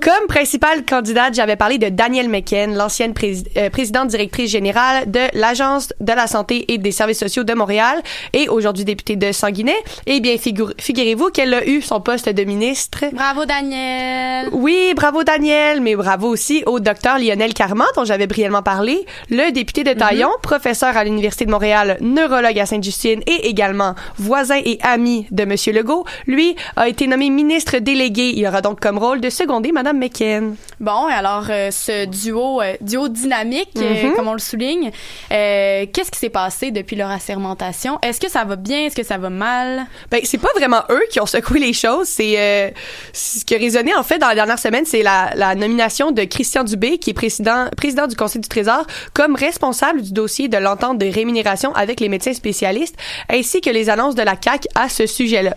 Comme 0.00 0.28
principale 0.28 0.84
candidate, 0.84 1.34
j'avais 1.34 1.56
parlé 1.56 1.78
de 1.78 1.88
Danielle 1.88 2.28
McKen, 2.28 2.76
l'ancienne 2.76 3.14
euh, 3.56 3.68
présidente 3.70 4.08
directrice 4.08 4.50
générale 4.50 5.10
de 5.10 5.20
l'Agence 5.32 5.92
de 5.98 6.12
la 6.12 6.26
santé 6.26 6.72
et 6.72 6.78
des 6.78 6.92
services 6.92 7.18
sociaux 7.18 7.42
de 7.42 7.52
Montréal 7.52 8.00
et 8.32 8.48
aujourd'hui 8.48 8.84
députée 8.84 9.16
de 9.16 9.32
Sanguinet. 9.32 9.76
Eh 10.06 10.20
bien, 10.20 10.36
figur- 10.36 10.72
figurez-vous 10.78 11.30
qu'elle 11.30 11.52
a 11.52 11.66
eu 11.66 11.82
son 11.82 12.00
poste 12.00 12.28
de 12.28 12.44
ministre. 12.44 13.06
Bravo, 13.12 13.44
Daniel! 13.44 14.48
Oui, 14.52 14.92
bravo 14.94 15.24
Daniel, 15.24 15.80
mais 15.80 15.96
bravo 15.96 16.28
aussi 16.28 16.62
au 16.66 16.78
docteur 16.78 17.18
Lionel 17.18 17.52
Carman, 17.52 17.86
dont 17.96 18.04
j'avais 18.04 18.26
brièvement 18.28 18.62
parlé, 18.62 19.04
le 19.30 19.50
député 19.50 19.82
de 19.84 19.94
Taillon, 19.94 20.30
professeur 20.42 20.96
à 20.96 21.02
l'Université 21.02 21.44
de 21.44 21.50
Montréal, 21.50 21.96
neurologue 22.00 22.58
à 22.58 22.66
Sainte-Justine 22.66 23.20
et 23.26 23.48
également 23.48 23.94
voisin 24.16 24.60
et 24.64 24.78
ami 24.82 25.26
de 25.32 25.44
Monsieur 25.44 25.72
Legault. 25.72 26.04
Lui 26.26 26.54
a 26.76 26.88
été 26.88 27.06
nommé 27.08 27.30
ministre 27.30 27.78
délégué. 27.78 28.32
Il 28.36 28.46
aura 28.46 28.60
donc 28.60 28.78
comme 28.80 28.98
rôle 28.98 29.20
de 29.20 29.30
seconder 29.30 29.72
Madame 29.92 29.98
McKen. 30.00 30.56
Bon, 30.80 31.06
alors 31.06 31.46
euh, 31.50 31.70
ce 31.70 32.04
duo, 32.04 32.60
euh, 32.60 32.74
duo 32.80 33.08
dynamique, 33.08 33.70
euh, 33.78 34.08
Mhm. 34.08 34.14
comme 34.14 34.28
on 34.28 34.32
le 34.34 34.38
souligne, 34.38 34.90
qu'est-ce 35.30 36.10
qui 36.10 36.18
s'est 36.18 36.28
passé 36.28 36.70
depuis 36.70 36.94
leur 36.94 37.10
assermentation? 37.10 37.98
Est-ce 38.02 38.20
que 38.20 38.30
ça 38.30 38.44
va 38.44 38.56
bien? 38.56 38.86
Est-ce 38.86 38.94
que 38.96 39.02
ça 39.02 39.16
va 39.18 39.30
mal? 39.30 39.86
Ben, 40.10 40.20
c'est 40.24 40.38
pas 40.38 40.50
vraiment 40.56 40.82
eux 40.90 41.02
qui 41.10 41.20
ont 41.20 41.26
secoué 41.26 41.58
les 41.58 41.72
choses. 41.72 42.06
C'est 42.08 42.74
ce 43.12 43.44
qui 43.44 43.54
a 43.54 43.58
résonné 43.58 43.94
en 43.94 44.02
fait 44.02 44.18
dans 44.18 44.28
la 44.28 44.34
dernière 44.34 44.58
semaine, 44.58 44.84
c'est 44.84 45.02
la, 45.02 45.30
la 45.34 45.54
nomination 45.54 46.10
de 46.12 46.24
Christian 46.24 46.64
Dubé, 46.64 46.98
qui 46.98 47.10
est 47.10 47.14
président 47.14 47.66
président 47.76 48.06
du 48.06 48.14
Conseil 48.16 48.40
du 48.42 48.48
Trésor, 48.48 48.86
comme 49.14 49.34
responsable 49.36 50.02
du 50.02 50.12
dossier 50.12 50.48
de 50.48 50.58
l'entente 50.58 50.98
de 50.98 51.06
rémunération 51.06 51.74
avec 51.74 52.00
les 52.00 52.08
médecins 52.08 52.34
spécialistes, 52.34 52.96
ainsi 53.30 53.60
que 53.60 53.70
les 53.70 53.88
annonces 53.90 54.14
de 54.14 54.22
la 54.22 54.36
CAC 54.36 54.66
à 54.74 54.88
ce 54.88 55.06
sujet-là. 55.06 55.56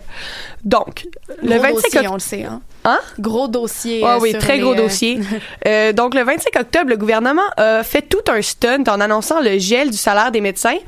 Donc, 0.64 1.06
le 1.42 1.56
Gros 1.56 1.62
25 1.62 1.74
dossier, 1.74 2.08
on 2.08 2.14
le 2.14 2.18
sait. 2.20 2.44
Hein? 2.44 2.62
Hein? 2.84 2.98
Gros 3.18 3.48
dossier. 3.48 4.02
Ah 4.04 4.16
euh, 4.16 4.18
oui, 4.20 4.32
très 4.32 4.56
les, 4.56 4.60
gros 4.60 4.72
euh, 4.72 4.76
dossier. 4.76 5.20
Euh, 5.66 5.92
donc, 5.92 6.14
le 6.14 6.22
25 6.22 6.60
octobre, 6.60 6.90
le 6.90 6.96
gouvernement 6.96 7.42
a 7.56 7.82
fait 7.82 8.02
tout 8.02 8.22
un 8.28 8.42
stunt 8.42 8.84
en 8.88 9.00
annonçant 9.00 9.40
le 9.40 9.58
gel 9.58 9.90
du 9.90 9.96
salaire 9.96 10.32
des 10.32 10.40
médecins. 10.40 10.78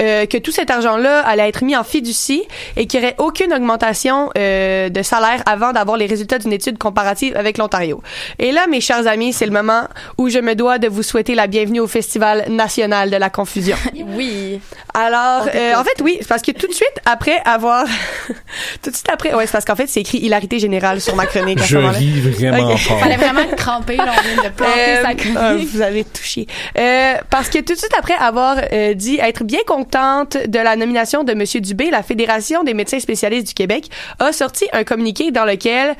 Euh, 0.00 0.26
que 0.26 0.38
tout 0.38 0.50
cet 0.52 0.70
argent-là 0.70 1.20
allait 1.20 1.48
être 1.48 1.62
mis 1.62 1.76
en 1.76 1.84
fiducie 1.84 2.42
et 2.76 2.86
qu'il 2.86 3.00
n'y 3.00 3.06
aurait 3.06 3.14
aucune 3.18 3.52
augmentation 3.52 4.30
euh, 4.38 4.88
de 4.88 5.02
salaire 5.02 5.42
avant 5.46 5.72
d'avoir 5.72 5.96
les 5.96 6.06
résultats 6.06 6.38
d'une 6.38 6.52
étude 6.52 6.78
comparative 6.78 7.36
avec 7.36 7.58
l'Ontario. 7.58 8.02
Et 8.38 8.52
là, 8.52 8.66
mes 8.68 8.80
chers 8.80 9.06
amis, 9.06 9.32
c'est 9.32 9.46
le 9.46 9.52
moment 9.52 9.82
où 10.18 10.28
je 10.28 10.38
me 10.38 10.54
dois 10.54 10.78
de 10.78 10.88
vous 10.88 11.02
souhaiter 11.02 11.34
la 11.34 11.46
bienvenue 11.46 11.80
au 11.80 11.86
Festival 11.86 12.46
national 12.48 13.10
de 13.10 13.16
la 13.16 13.30
confusion. 13.30 13.76
Oui. 14.14 14.60
Alors, 14.94 15.46
euh, 15.54 15.74
en 15.74 15.84
fait, 15.84 16.02
oui, 16.02 16.18
parce 16.28 16.42
que 16.42 16.50
tout 16.50 16.66
de 16.66 16.72
suite 16.72 16.92
après 17.06 17.40
avoir, 17.46 17.84
tout 18.82 18.90
de 18.90 18.94
suite 18.94 19.08
après, 19.10 19.32
ouais, 19.34 19.46
c'est 19.46 19.52
parce 19.52 19.64
qu'en 19.64 19.76
fait, 19.76 19.86
c'est 19.86 20.00
écrit 20.00 20.18
hilarité 20.18 20.58
générale 20.58 21.00
sur 21.00 21.14
ma 21.16 21.24
chronique. 21.26 21.60
à 21.60 21.62
ce 21.62 21.68
Je 21.68 21.76
ris 21.78 22.20
vraiment 22.20 22.72
Ok. 22.72 22.78
fort. 22.78 22.98
Fallait 23.00 23.16
vraiment 23.16 23.46
crampé, 23.56 23.96
là, 23.96 24.12
on 24.18 24.22
vient 24.22 24.42
de 24.44 24.54
planter 24.54 24.72
Euh, 24.78 25.02
sa 25.02 25.08
ah, 25.08 25.14
chronique. 25.14 25.68
vous 25.68 25.80
avez 25.80 26.04
touché. 26.04 26.46
Euh, 26.78 27.14
parce 27.30 27.48
que 27.48 27.58
tout 27.58 27.72
de 27.72 27.78
suite 27.78 27.92
après 27.98 28.14
avoir 28.14 28.56
euh, 28.72 28.94
dit 28.94 29.18
être 29.22 29.44
bien 29.44 29.60
contente 29.82 30.36
de 30.46 30.58
la 30.58 30.76
nomination 30.76 31.24
de 31.24 31.34
Monsieur 31.34 31.60
Dubé, 31.60 31.90
la 31.90 32.02
Fédération 32.02 32.62
des 32.62 32.74
médecins 32.74 33.00
spécialistes 33.00 33.48
du 33.48 33.54
Québec 33.54 33.90
a 34.20 34.32
sorti 34.32 34.64
un 34.72 34.84
communiqué 34.84 35.30
dans 35.32 35.44
lequel 35.44 35.96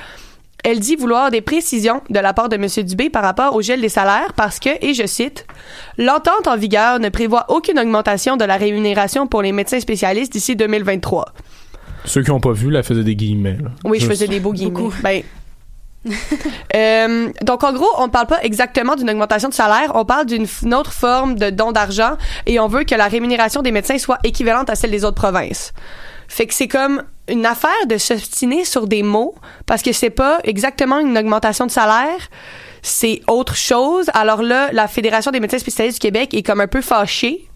elle 0.62 0.78
dit 0.78 0.94
vouloir 0.94 1.32
des 1.32 1.40
précisions 1.40 2.00
de 2.08 2.20
la 2.20 2.32
part 2.32 2.48
de 2.48 2.56
Monsieur 2.56 2.84
Dubé 2.84 3.10
par 3.10 3.24
rapport 3.24 3.56
au 3.56 3.62
gel 3.62 3.80
des 3.80 3.88
salaires 3.88 4.32
parce 4.36 4.60
que, 4.60 4.70
et 4.80 4.94
je 4.94 5.06
cite, 5.06 5.46
l'entente 5.98 6.46
en 6.46 6.56
vigueur 6.56 7.00
ne 7.00 7.08
prévoit 7.08 7.46
aucune 7.48 7.78
augmentation 7.80 8.36
de 8.36 8.44
la 8.44 8.56
rémunération 8.56 9.26
pour 9.26 9.42
les 9.42 9.50
médecins 9.50 9.80
spécialistes 9.80 10.32
d'ici 10.32 10.54
2023. 10.54 11.32
Ceux 12.04 12.22
qui 12.22 12.30
n'ont 12.30 12.40
pas 12.40 12.52
vu, 12.52 12.70
la 12.70 12.84
faisaient 12.84 13.02
des 13.02 13.16
guillemets. 13.16 13.58
là. 13.62 13.70
Oui, 13.84 13.98
je 14.00 14.06
faisais 14.06 14.28
des 14.28 14.38
beaux 14.38 14.52
guillemets. 14.52 14.90
Ben, 15.02 15.22
euh, 16.74 17.28
donc, 17.42 17.64
en 17.64 17.72
gros, 17.72 17.88
on 17.98 18.06
ne 18.06 18.10
parle 18.10 18.26
pas 18.26 18.42
exactement 18.42 18.96
d'une 18.96 19.10
augmentation 19.10 19.48
de 19.48 19.54
salaire, 19.54 19.92
on 19.94 20.04
parle 20.04 20.26
d'une 20.26 20.46
autre 20.74 20.92
forme 20.92 21.36
de 21.36 21.50
don 21.50 21.72
d'argent 21.72 22.16
et 22.46 22.58
on 22.58 22.66
veut 22.66 22.84
que 22.84 22.94
la 22.94 23.08
rémunération 23.08 23.62
des 23.62 23.72
médecins 23.72 23.98
soit 23.98 24.18
équivalente 24.24 24.70
à 24.70 24.74
celle 24.74 24.90
des 24.90 25.04
autres 25.04 25.20
provinces. 25.20 25.72
Fait 26.28 26.46
que 26.46 26.54
c'est 26.54 26.68
comme 26.68 27.02
une 27.28 27.46
affaire 27.46 27.86
de 27.86 27.98
s'obstiner 27.98 28.64
sur 28.64 28.86
des 28.86 29.02
mots 29.02 29.34
parce 29.66 29.82
que 29.82 29.92
c'est 29.92 30.10
pas 30.10 30.40
exactement 30.44 30.98
une 30.98 31.16
augmentation 31.16 31.66
de 31.66 31.70
salaire, 31.70 32.28
c'est 32.82 33.20
autre 33.28 33.54
chose. 33.54 34.10
Alors 34.14 34.42
là, 34.42 34.70
la 34.72 34.88
Fédération 34.88 35.30
des 35.30 35.40
médecins 35.40 35.58
spécialistes 35.58 36.00
du 36.00 36.08
Québec 36.08 36.34
est 36.34 36.42
comme 36.42 36.60
un 36.60 36.66
peu 36.66 36.80
fâchée 36.80 37.48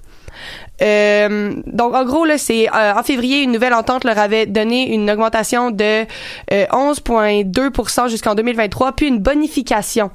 euh, 0.83 1.55
donc, 1.67 1.95
en 1.95 2.05
gros, 2.05 2.25
là, 2.25 2.39
c'est 2.39 2.69
euh, 2.69 2.95
en 2.95 3.03
février, 3.03 3.43
une 3.43 3.53
nouvelle 3.53 3.75
entente 3.75 4.05
leur 4.05 4.19
avait 4.19 4.47
donné 4.47 4.93
une 4.93 5.11
augmentation 5.11 5.71
de 5.71 6.05
euh, 6.53 6.67
11,2% 6.67 8.09
jusqu'en 8.09 8.35
2023, 8.35 8.93
puis 8.93 9.07
une 9.07 9.19
bonification 9.19 10.11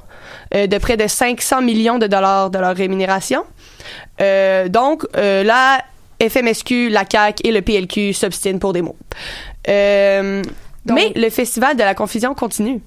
euh, 0.54 0.68
de 0.68 0.78
près 0.78 0.98
de 0.98 1.08
500 1.08 1.62
millions 1.62 1.98
de 1.98 2.08
dollars 2.08 2.50
de 2.50 2.60
leur 2.60 2.76
rémunération. 2.76 3.44
Euh, 4.22 4.70
donc, 4.70 5.06
euh, 5.18 5.44
la 5.44 5.84
FMSQ, 6.22 6.90
la 6.90 7.06
CAQ 7.10 7.48
et 7.48 7.52
le 7.52 7.62
PLQ 7.62 8.14
s'obstinent 8.14 8.60
pour 8.60 8.74
des 8.74 8.84
mots. 8.84 8.98
Euh, 9.68 10.44
mais 10.86 11.12
le 11.16 11.30
festival 11.30 11.76
de 11.76 11.84
la 11.84 11.96
confusion 11.96 12.34
continue. 12.34 12.82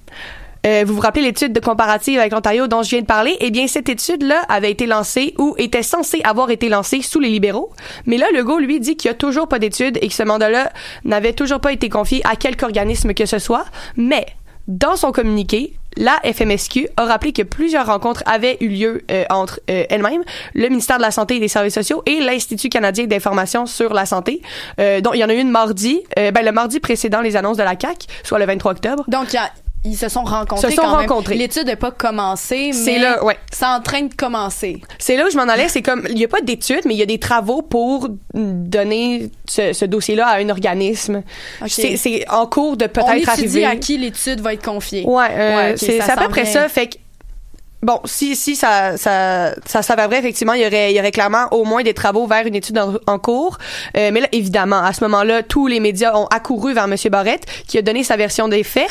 Euh, 0.65 0.83
vous 0.85 0.95
vous 0.95 1.01
rappelez 1.01 1.23
l'étude 1.23 1.53
de 1.53 1.59
comparative 1.59 2.19
avec 2.19 2.31
l'Ontario 2.31 2.67
dont 2.67 2.81
je 2.83 2.89
viens 2.89 3.01
de 3.01 3.05
parler? 3.05 3.35
Eh 3.39 3.51
bien, 3.51 3.67
cette 3.67 3.89
étude-là 3.89 4.41
avait 4.49 4.71
été 4.71 4.85
lancée 4.87 5.33
ou 5.37 5.53
était 5.57 5.83
censée 5.83 6.21
avoir 6.23 6.49
été 6.49 6.69
lancée 6.69 7.01
sous 7.01 7.19
les 7.19 7.29
libéraux. 7.29 7.71
Mais 8.05 8.17
là, 8.17 8.25
Legault, 8.33 8.59
lui, 8.59 8.79
dit 8.79 8.97
qu'il 8.97 9.09
n'y 9.09 9.15
a 9.15 9.17
toujours 9.17 9.47
pas 9.47 9.59
d'étude 9.59 9.97
et 10.01 10.07
que 10.07 10.13
ce 10.13 10.23
mandat-là 10.23 10.71
n'avait 11.03 11.33
toujours 11.33 11.59
pas 11.59 11.71
été 11.71 11.89
confié 11.89 12.21
à 12.25 12.35
quelque 12.35 12.63
organisme 12.63 13.13
que 13.13 13.25
ce 13.25 13.37
soit. 13.39 13.65
Mais, 13.95 14.25
dans 14.67 14.95
son 14.95 15.11
communiqué, 15.11 15.73
la 15.97 16.19
FMSQ 16.23 16.87
a 16.97 17.05
rappelé 17.05 17.31
que 17.31 17.43
plusieurs 17.43 17.85
rencontres 17.85 18.23
avaient 18.25 18.57
eu 18.59 18.67
lieu 18.67 19.03
euh, 19.11 19.23
entre 19.29 19.59
euh, 19.69 19.83
elles-mêmes, 19.89 20.23
le 20.55 20.67
ministère 20.69 20.97
de 20.97 21.03
la 21.03 21.11
Santé 21.11 21.35
et 21.35 21.39
des 21.39 21.47
Services 21.47 21.75
sociaux 21.75 22.01
et 22.07 22.19
l'Institut 22.19 22.69
canadien 22.69 23.05
d'information 23.05 23.65
sur 23.67 23.93
la 23.93 24.05
santé. 24.05 24.41
Euh, 24.79 24.99
donc, 24.99 25.13
il 25.15 25.19
y 25.19 25.23
en 25.23 25.29
a 25.29 25.33
eu 25.33 25.39
une 25.39 25.51
mardi, 25.51 26.01
euh, 26.17 26.31
ben, 26.31 26.43
le 26.43 26.51
mardi 26.51 26.79
précédent 26.79 27.21
les 27.21 27.35
annonces 27.35 27.57
de 27.57 27.63
la 27.63 27.75
CAQ, 27.79 28.07
soit 28.23 28.39
le 28.39 28.45
23 28.45 28.71
octobre. 28.71 29.03
Donc, 29.07 29.31
il 29.31 29.35
y 29.35 29.39
a- 29.39 29.51
ils 29.85 29.95
se 29.95 30.09
sont 30.09 30.23
rencontrés. 30.23 30.69
Se 30.71 30.75
sont 30.75 30.81
quand 30.81 30.97
rencontrés. 30.97 31.35
L'étude 31.35 31.67
n'a 31.67 31.75
pas 31.75 31.91
commencé, 31.91 32.67
mais 32.67 32.73
C'est 32.73 32.99
là, 32.99 33.23
ouais. 33.23 33.37
c'est 33.51 33.65
en 33.65 33.79
train 33.81 34.01
de 34.01 34.13
commencer. 34.13 34.81
C'est 34.99 35.15
là 35.15 35.25
où 35.27 35.29
je 35.29 35.37
m'en 35.37 35.43
allais, 35.43 35.69
c'est 35.69 35.81
comme 35.81 36.05
il 36.09 36.17
y 36.17 36.23
a 36.25 36.27
pas 36.27 36.41
d'études, 36.41 36.81
mais 36.85 36.93
il 36.95 36.97
y 36.97 37.03
a 37.03 37.05
des 37.05 37.19
travaux 37.19 37.61
pour 37.61 38.09
donner 38.33 39.29
ce, 39.47 39.73
ce 39.73 39.85
dossier-là 39.85 40.27
à 40.27 40.37
un 40.39 40.49
organisme. 40.49 41.23
C'est 41.67 42.25
en 42.29 42.47
cours 42.47 42.77
de 42.77 42.85
On 42.85 42.89
peut-être 42.89 43.13
étudie 43.37 43.63
arriver. 43.63 43.65
à 43.65 43.75
qui 43.75 43.97
l'étude 43.97 44.41
va 44.41 44.53
être 44.53 44.65
confiée. 44.65 45.05
Ouais, 45.05 45.25
euh, 45.31 45.55
Ouais, 45.71 45.77
c'est 45.77 46.01
à 46.01 46.17
peu 46.17 46.27
près 46.29 46.45
ça. 46.45 46.67
Fait 46.67 46.87
que 46.87 46.95
bon, 47.85 48.01
si 48.05 48.35
si 48.35 48.55
ça 48.55 48.97
ça 48.97 49.53
ça 49.65 49.81
s'avère 49.81 50.07
vrai, 50.07 50.19
effectivement, 50.19 50.53
il 50.53 50.63
y 50.63 50.65
aurait 50.65 50.91
il 50.91 50.97
y 50.97 50.99
aurait 50.99 51.11
clairement 51.11 51.47
au 51.51 51.63
moins 51.63 51.83
des 51.83 51.93
travaux 51.93 52.27
vers 52.27 52.45
une 52.45 52.55
étude 52.55 52.77
en, 52.77 53.19
cours. 53.19 53.57
Euh, 53.95 54.09
mais 54.11 54.21
là, 54.21 54.27
évidemment, 54.31 54.83
à 54.83 54.91
ce 54.91 55.03
moment-là, 55.05 55.43
tous 55.43 55.67
les 55.67 55.79
médias 55.79 56.15
ont 56.15 56.25
accouru 56.25 56.73
vers 56.73 56.87
Monsieur 56.87 57.09
Barrette, 57.09 57.45
qui 57.67 57.77
a 57.77 57.81
donné 57.81 58.03
sa 58.03 58.17
version 58.17 58.47
des 58.47 58.63
faits. 58.63 58.89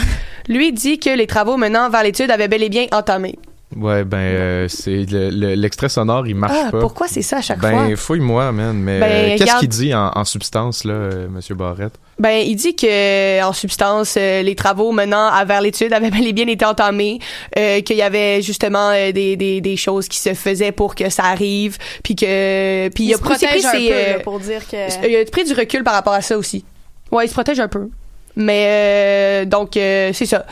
Lui 0.49 0.73
dit 0.73 0.99
que 0.99 1.11
les 1.11 1.27
travaux 1.27 1.57
menant 1.57 1.91
vers 1.91 2.03
l'étude 2.03 2.31
avaient 2.31 2.49
bel 2.49 2.63
et 2.63 2.69
bien 2.69 2.87
entamé. 2.93 3.37
Ouais, 3.77 4.05
ben, 4.05 4.19
euh, 4.19 4.69
c'est 4.69 5.05
le- 5.11 5.31
le- 5.31 5.55
l'extrait 5.55 5.89
sonore, 5.89 6.29
il 6.29 6.37
marche 6.37 6.57
Ah, 6.67 6.71
pas. 6.71 6.79
pourquoi 6.79 7.09
c'est 7.09 7.23
ça 7.23 7.39
à 7.39 7.41
chaque 7.41 7.59
ben, 7.59 7.87
fois? 7.89 7.97
fouille-moi, 7.97 8.53
man. 8.53 8.77
Mais 8.77 9.01
Ben, 9.01 9.07
euh, 9.11 9.29
qu'est-ce 9.33 9.43
regarde- 9.43 9.61
qu'il 9.61 9.69
dit 9.69 9.93
en, 9.95 10.13
en 10.15 10.25
substance, 10.25 10.85
là, 10.85 10.93
euh, 10.93 11.29
Monsieur 11.29 11.57
Barrette? 11.57 11.95
Ben, 12.21 12.45
il 12.47 12.55
dit 12.55 12.77
que 12.77 13.43
en 13.43 13.53
substance, 13.53 14.15
euh, 14.17 14.43
les 14.43 14.55
travaux 14.55 14.93
menant 14.93 15.27
à 15.27 15.45
vers 15.45 15.61
l'étude 15.61 15.93
avaient 15.93 16.13
bel 16.13 16.25
et 16.25 16.33
bien 16.33 16.47
été 16.47 16.65
entamés, 16.65 17.19
euh, 17.59 17.81
qu'il 17.81 17.97
y 17.97 18.03
avait 18.03 18.43
justement 18.43 18.91
euh, 18.91 19.11
des, 19.11 19.35
des, 19.37 19.61
des 19.61 19.77
choses 19.77 20.07
qui 20.07 20.19
se 20.19 20.35
faisaient 20.35 20.71
pour 20.71 20.95
que 20.95 21.11
ça 21.11 21.25
arrive, 21.25 21.77
puis 22.05 22.15
que 22.15 22.89
puis 22.91 23.05
Il, 23.05 23.09
il, 23.11 23.15
a 23.15 23.17
se 23.17 23.23
pris, 23.23 23.31
protège 23.35 23.65
un 23.65 23.71
ses, 23.73 23.89
peu 23.89 23.95
là, 24.13 24.19
pour 24.21 24.39
dire 24.39 24.69
que. 24.69 25.09
il 25.09 25.17
a 25.17 25.25
pris 25.29 25.43
du 25.45 25.53
recul 25.53 25.83
par 25.83 25.95
rapport 25.95 26.13
à 26.15 26.21
ça 26.23 26.39
aussi. 26.39 26.65
Ouais, 27.11 27.25
il 27.25 27.29
se 27.29 27.35
protège 27.35 27.59
un 27.59 27.69
peu. 27.69 27.89
Mais 28.37 28.67
euh, 28.69 29.45
donc 29.45 29.77
euh, 29.77 30.11
c'est 30.13 30.27
ça. 30.27 30.45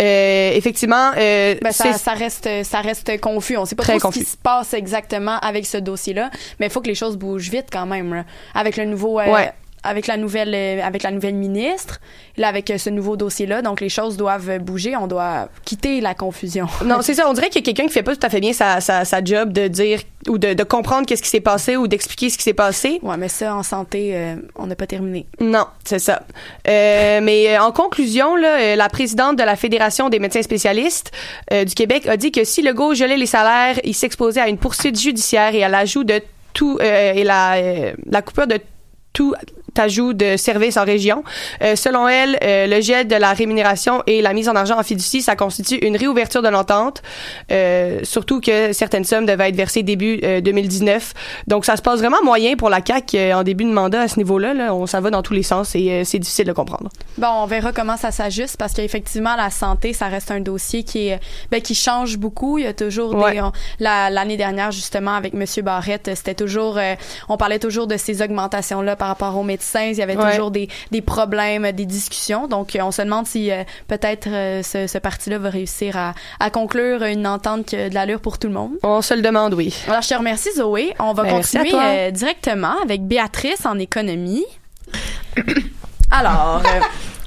Euh, 0.00 0.50
effectivement, 0.54 1.12
euh, 1.16 1.54
Ben, 1.62 1.72
ça, 1.72 2.12
reste 2.14 2.48
ça 2.64 2.80
reste 2.80 3.20
confus. 3.20 3.56
On 3.56 3.64
sait 3.64 3.74
pas 3.76 3.82
trop 3.84 3.98
ce 3.98 4.02
confus. 4.02 4.18
qui 4.20 4.24
se 4.24 4.36
passe 4.36 4.74
exactement 4.74 5.38
avec 5.40 5.66
ce 5.66 5.76
dossier-là, 5.78 6.30
mais 6.58 6.66
il 6.66 6.70
faut 6.72 6.80
que 6.80 6.88
les 6.88 6.94
choses 6.94 7.16
bougent 7.16 7.50
vite 7.50 7.66
quand 7.72 7.86
même. 7.86 8.12
là. 8.14 8.24
Avec 8.54 8.76
le 8.76 8.84
nouveau 8.86 9.20
euh, 9.20 9.32
Ouais. 9.32 9.52
Avec 9.84 10.06
la 10.06 10.16
nouvelle 10.16 10.54
euh, 10.54 10.82
avec 10.82 11.02
la 11.02 11.10
nouvelle 11.10 11.34
ministre, 11.34 12.00
là 12.36 12.48
avec 12.48 12.70
euh, 12.70 12.78
ce 12.78 12.90
nouveau 12.90 13.16
dossier-là, 13.16 13.62
donc 13.62 13.80
les 13.80 13.88
choses 13.88 14.16
doivent 14.16 14.58
bouger, 14.58 14.96
on 14.96 15.06
doit 15.06 15.48
quitter 15.64 16.00
la 16.00 16.14
confusion. 16.14 16.66
Non, 16.84 16.98
c'est 17.00 17.14
ça. 17.14 17.28
On 17.28 17.32
dirait 17.32 17.48
qu'il 17.48 17.60
y 17.60 17.64
a 17.64 17.72
quelqu'un 17.72 17.86
qui 17.86 17.94
fait 17.94 18.02
pas 18.02 18.14
tout 18.14 18.26
à 18.26 18.28
fait 18.28 18.40
bien 18.40 18.52
sa, 18.52 18.80
sa, 18.80 19.04
sa 19.04 19.24
job 19.24 19.52
de 19.52 19.68
dire 19.68 20.00
ou 20.28 20.38
de, 20.38 20.54
de 20.54 20.64
comprendre 20.64 21.06
qu'est-ce 21.06 21.22
qui 21.22 21.28
s'est 21.28 21.40
passé 21.40 21.76
ou 21.76 21.88
d'expliquer 21.88 22.30
ce 22.30 22.38
qui 22.38 22.44
s'est 22.44 22.54
passé. 22.54 22.98
Ouais, 23.02 23.16
mais 23.16 23.28
ça 23.28 23.54
en 23.54 23.62
santé, 23.62 24.12
euh, 24.14 24.36
on 24.56 24.66
n'a 24.66 24.74
pas 24.74 24.86
terminé. 24.86 25.26
Non, 25.40 25.66
c'est 25.84 25.98
ça. 25.98 26.22
Euh, 26.68 27.20
mais 27.22 27.58
en 27.58 27.72
conclusion, 27.72 28.36
là, 28.36 28.76
la 28.76 28.88
présidente 28.88 29.36
de 29.36 29.42
la 29.42 29.56
Fédération 29.56 30.08
des 30.08 30.18
médecins 30.18 30.42
spécialistes 30.42 31.12
euh, 31.52 31.64
du 31.64 31.74
Québec 31.74 32.06
a 32.06 32.16
dit 32.16 32.32
que 32.32 32.44
si 32.44 32.62
Legault 32.62 32.94
gelait 32.94 33.16
les 33.16 33.26
salaires, 33.26 33.78
il 33.84 33.94
s'exposait 33.94 34.40
à 34.40 34.48
une 34.48 34.58
poursuite 34.58 34.98
judiciaire 34.98 35.54
et 35.54 35.64
à 35.64 35.68
l'ajout 35.68 36.04
de 36.04 36.20
tout 36.52 36.78
et 36.80 37.24
la, 37.24 37.56
la 38.06 38.22
coupure 38.22 38.46
de 38.46 38.60
tout 39.12 39.34
ajout 39.78 40.12
de 40.12 40.36
services 40.36 40.76
en 40.76 40.84
région. 40.84 41.24
Euh, 41.62 41.76
selon 41.76 42.08
elle, 42.08 42.38
euh, 42.42 42.66
le 42.66 42.80
gel 42.80 43.06
de 43.08 43.16
la 43.16 43.32
rémunération 43.32 44.02
et 44.06 44.22
la 44.22 44.32
mise 44.32 44.48
en 44.48 44.54
argent 44.56 44.78
en 44.78 44.82
fiducie, 44.82 45.22
ça 45.22 45.36
constitue 45.36 45.76
une 45.76 45.96
réouverture 45.96 46.42
de 46.42 46.48
l'entente, 46.48 47.02
euh, 47.50 48.00
surtout 48.02 48.40
que 48.40 48.72
certaines 48.72 49.04
sommes 49.04 49.26
devaient 49.26 49.48
être 49.48 49.56
versées 49.56 49.82
début 49.82 50.20
euh, 50.22 50.40
2019. 50.40 51.14
Donc, 51.46 51.64
ça 51.64 51.76
se 51.76 51.82
passe 51.82 51.98
vraiment 52.00 52.22
moyen 52.22 52.56
pour 52.56 52.70
la 52.70 52.80
CAQ 52.84 53.16
euh, 53.18 53.34
en 53.36 53.42
début 53.42 53.64
de 53.64 53.72
mandat 53.72 54.02
à 54.02 54.08
ce 54.08 54.16
niveau-là. 54.18 54.54
Là. 54.54 54.74
On, 54.74 54.86
ça 54.86 55.00
va 55.00 55.10
dans 55.10 55.22
tous 55.22 55.34
les 55.34 55.42
sens 55.42 55.74
et 55.74 55.90
euh, 55.90 56.02
c'est 56.04 56.18
difficile 56.18 56.46
de 56.46 56.52
comprendre. 56.52 56.88
Bon, 57.18 57.28
on 57.42 57.46
verra 57.46 57.72
comment 57.72 57.96
ça 57.96 58.10
s'ajuste 58.10 58.56
parce 58.56 58.72
qu'effectivement, 58.72 59.36
la 59.36 59.50
santé, 59.50 59.92
ça 59.92 60.06
reste 60.08 60.30
un 60.30 60.40
dossier 60.40 60.82
qui 60.84 61.08
est, 61.08 61.20
ben, 61.50 61.60
qui 61.60 61.74
change 61.74 62.16
beaucoup. 62.18 62.58
Il 62.58 62.64
y 62.64 62.66
a 62.66 62.72
toujours 62.72 63.14
Ouais. 63.14 63.32
des, 63.34 63.40
la- 63.80 64.10
l'année 64.10 64.36
dernière, 64.36 64.70
justement, 64.72 65.14
avec 65.14 65.34
Monsieur 65.34 65.62
Barrette, 65.62 66.10
c'était 66.14 66.34
toujours, 66.34 66.78
euh, 66.78 66.94
on 67.28 67.36
parlait 67.36 67.58
toujours 67.58 67.86
de 67.86 67.96
ces 67.96 68.22
augmentations-là 68.22 68.96
par 68.96 69.08
rapport 69.08 69.36
aux 69.36 69.42
médecins. 69.42 69.63
Il 69.92 69.98
y 69.98 70.02
avait 70.02 70.16
Ouais. 70.16 70.30
toujours 70.32 70.50
des, 70.50 70.68
des 70.90 71.00
problèmes, 71.02 71.70
des 71.72 71.86
discussions. 71.86 72.46
Donc, 72.46 72.76
euh, 72.76 72.80
on 72.82 72.90
se 72.92 73.02
demande 73.02 73.26
si 73.26 73.50
euh, 73.50 73.64
peut-être 73.88 74.28
euh, 74.28 74.62
ce, 74.62 74.86
ce 74.86 74.98
parti-là 74.98 75.38
va 75.38 75.50
réussir 75.50 75.96
à, 75.96 76.14
à 76.40 76.50
conclure 76.50 77.02
une 77.02 77.26
entente 77.26 77.66
qui 77.66 77.76
a 77.76 77.88
de 77.88 77.94
l'allure 77.94 78.20
pour 78.20 78.38
tout 78.38 78.46
le 78.48 78.54
monde. 78.54 78.72
On 78.82 79.02
se 79.02 79.14
le 79.14 79.22
demande, 79.22 79.54
oui. 79.54 79.74
Alors, 79.88 80.02
je 80.02 80.08
te 80.08 80.14
remercie, 80.14 80.50
Zoé. 80.56 80.94
On 80.98 81.12
va 81.12 81.22
Ben, 81.24 81.32
merci 81.34 81.56
continuer 81.58 81.82
euh, 81.82 82.10
directement 82.10 82.74
avec 82.82 83.02
Béatrice 83.06 83.66
en 83.66 83.78
économie. 83.78 84.44
Alors, 86.10 86.62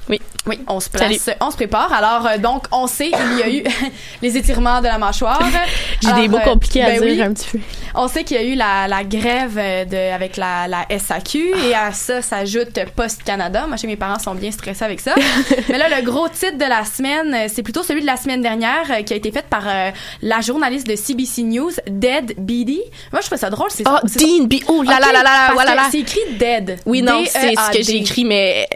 oui, 0.08 0.20
oui, 0.46 0.60
on 0.66 0.80
se 0.80 0.88
place, 0.88 1.30
on 1.40 1.50
se 1.50 1.56
prépare. 1.56 1.92
Alors, 1.92 2.26
euh, 2.26 2.38
donc, 2.38 2.64
on 2.72 2.86
sait 2.86 3.10
qu'il 3.10 3.38
y 3.38 3.42
a 3.42 3.50
eu 3.50 3.64
les 4.22 4.36
étirements 4.36 4.80
de 4.80 4.86
la 4.86 4.98
mâchoire. 4.98 5.42
J'ai 6.02 6.12
des 6.12 6.28
mots 6.28 6.38
euh, 6.38 6.44
compliqués 6.44 6.82
à 6.82 6.86
ben 6.86 7.00
dire 7.00 7.12
oui. 7.12 7.22
un 7.22 7.32
petit 7.32 7.48
peu. 7.50 7.58
On 7.94 8.08
sait 8.08 8.24
qu'il 8.24 8.36
y 8.36 8.40
a 8.40 8.44
eu 8.44 8.54
la, 8.54 8.86
la 8.88 9.04
grève 9.04 9.56
euh, 9.58 9.84
de, 9.84 10.14
avec 10.14 10.36
la, 10.36 10.68
la 10.68 10.86
SAQ 10.98 11.52
et 11.68 11.74
à 11.74 11.92
ça 11.92 12.22
s'ajoute 12.22 12.78
Post 12.94 13.22
Canada. 13.24 13.66
Moi, 13.66 13.76
chez 13.76 13.86
mes 13.86 13.96
parents 13.96 14.18
sont 14.18 14.34
bien 14.34 14.50
stressés 14.50 14.84
avec 14.84 15.00
ça. 15.00 15.14
Mais 15.68 15.78
là, 15.78 15.88
le 15.88 16.04
gros 16.04 16.28
titre 16.28 16.58
de 16.58 16.64
la 16.64 16.84
semaine, 16.84 17.34
euh, 17.34 17.46
c'est 17.52 17.62
plutôt 17.62 17.82
celui 17.82 18.02
de 18.02 18.06
la 18.06 18.16
semaine 18.16 18.42
dernière 18.42 19.04
qui 19.04 19.12
a 19.12 19.16
été 19.16 19.30
fait 19.32 19.44
par 19.46 19.64
euh, 19.66 19.90
la 20.22 20.40
journaliste 20.40 20.86
de 20.86 20.96
CBC 20.96 21.42
News, 21.42 21.72
Dead 21.86 22.34
Beatty. 22.38 22.82
Moi, 23.12 23.20
je 23.20 23.26
trouve 23.26 23.38
ça 23.38 23.50
drôle. 23.50 23.70
C'est 23.70 23.84
Oh, 23.88 23.98
Dean 24.04 24.44
B. 24.44 24.54
Oh 24.68 24.82
là 24.82 24.98
là 25.00 25.12
là 25.12 25.22
là, 25.22 25.74
là. 25.74 25.88
C'est 25.90 26.00
écrit 26.00 26.20
Dead. 26.38 26.78
Oui, 26.86 27.02
non, 27.02 27.24
c'est 27.26 27.54
ce 27.54 27.76
que 27.76 27.82
j'ai 27.82 27.96
écrit, 27.96 28.24
mais 28.24 28.68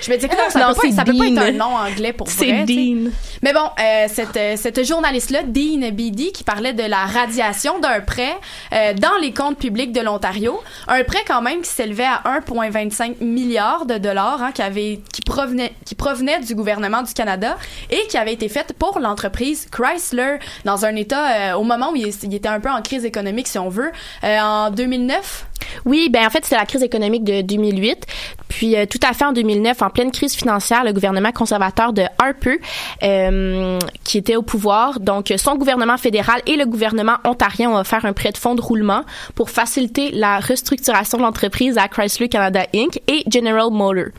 Je 0.00 0.10
me 0.10 0.16
dis 0.16 0.28
que 0.28 0.36
non, 0.36 0.48
ça, 0.48 0.60
Non, 0.60 0.68
peut, 0.68 0.74
pas, 0.74 0.80
c'est 0.82 0.92
ça 0.92 1.04
peut 1.04 1.16
pas 1.16 1.26
être 1.26 1.38
un 1.38 1.52
nom 1.52 1.74
anglais 1.76 2.12
pour 2.12 2.28
C'est 2.28 2.46
vrai. 2.46 2.66
sais. 2.66 2.74
Dean. 2.74 3.10
Mais 3.42 3.52
bon, 3.52 3.60
euh, 3.78 4.06
cette, 4.08 4.36
euh, 4.36 4.54
cette 4.56 4.84
journaliste-là, 4.86 5.42
Dean 5.44 5.90
Beatty, 5.92 6.32
qui 6.32 6.44
parlait 6.44 6.72
de 6.72 6.82
la 6.82 7.06
radiation 7.06 7.78
d'un 7.78 8.00
prêt 8.00 8.34
euh, 8.72 8.92
dans 8.94 9.16
les 9.20 9.32
comptes 9.32 9.58
publics 9.58 9.92
de 9.92 10.00
l'Ontario, 10.00 10.60
un 10.88 11.02
prêt 11.04 11.24
quand 11.26 11.42
même 11.42 11.62
qui 11.62 11.70
s'élevait 11.70 12.04
à 12.04 12.22
1,25 12.40 13.22
milliard 13.22 13.86
de 13.86 13.98
dollars, 13.98 14.42
hein, 14.42 14.52
qui 14.52 14.62
avait 14.62 15.00
qui 15.12 15.22
provenait 15.22 15.72
qui 15.84 15.94
provenait 15.94 16.40
du 16.40 16.54
gouvernement 16.54 17.02
du 17.02 17.14
Canada 17.14 17.56
et 17.90 18.06
qui 18.08 18.16
avait 18.16 18.32
été 18.32 18.48
fait 18.48 18.72
pour 18.78 18.98
l'entreprise 18.98 19.66
Chrysler 19.70 20.38
dans 20.64 20.84
un 20.84 20.94
état 20.96 21.58
au 21.58 21.62
moment 21.62 21.90
où 21.92 21.96
il, 21.96 22.12
il 22.22 22.34
était 22.34 22.48
un 22.48 22.60
peu 22.60 22.70
en 22.70 22.82
crise 22.82 23.04
économique, 23.04 23.48
si 23.48 23.58
on 23.58 23.68
veut, 23.68 23.90
en 24.22 24.70
2009. 24.70 25.46
Oui, 25.84 26.08
ben 26.10 26.26
en 26.26 26.30
fait, 26.30 26.44
c'est 26.44 26.56
la 26.56 26.66
crise 26.66 26.82
économique 26.82 27.24
de 27.24 27.42
2008. 27.42 28.06
Puis 28.50 28.76
euh, 28.76 28.84
tout 28.84 29.00
à 29.02 29.14
fait 29.14 29.24
en 29.24 29.32
2009, 29.32 29.80
en 29.80 29.88
pleine 29.88 30.10
crise 30.10 30.34
financière, 30.34 30.84
le 30.84 30.92
gouvernement 30.92 31.32
conservateur 31.32 31.94
de 31.94 32.02
Harper, 32.18 32.60
euh, 33.02 33.78
qui 34.04 34.18
était 34.18 34.36
au 34.36 34.42
pouvoir, 34.42 35.00
donc 35.00 35.32
son 35.38 35.56
gouvernement 35.56 35.96
fédéral 35.96 36.42
et 36.46 36.56
le 36.56 36.66
gouvernement 36.66 37.16
ontarien 37.24 37.70
ont 37.70 37.76
offert 37.76 38.04
un 38.04 38.12
prêt 38.12 38.32
de 38.32 38.36
fonds 38.36 38.54
de 38.54 38.60
roulement 38.60 39.04
pour 39.34 39.48
faciliter 39.48 40.10
la 40.10 40.38
restructuration 40.38 41.16
de 41.16 41.22
l'entreprise 41.22 41.78
à 41.78 41.88
Chrysler 41.88 42.28
Canada 42.28 42.66
Inc. 42.74 43.00
et 43.08 43.24
General 43.32 43.70
Motor. 43.70 44.10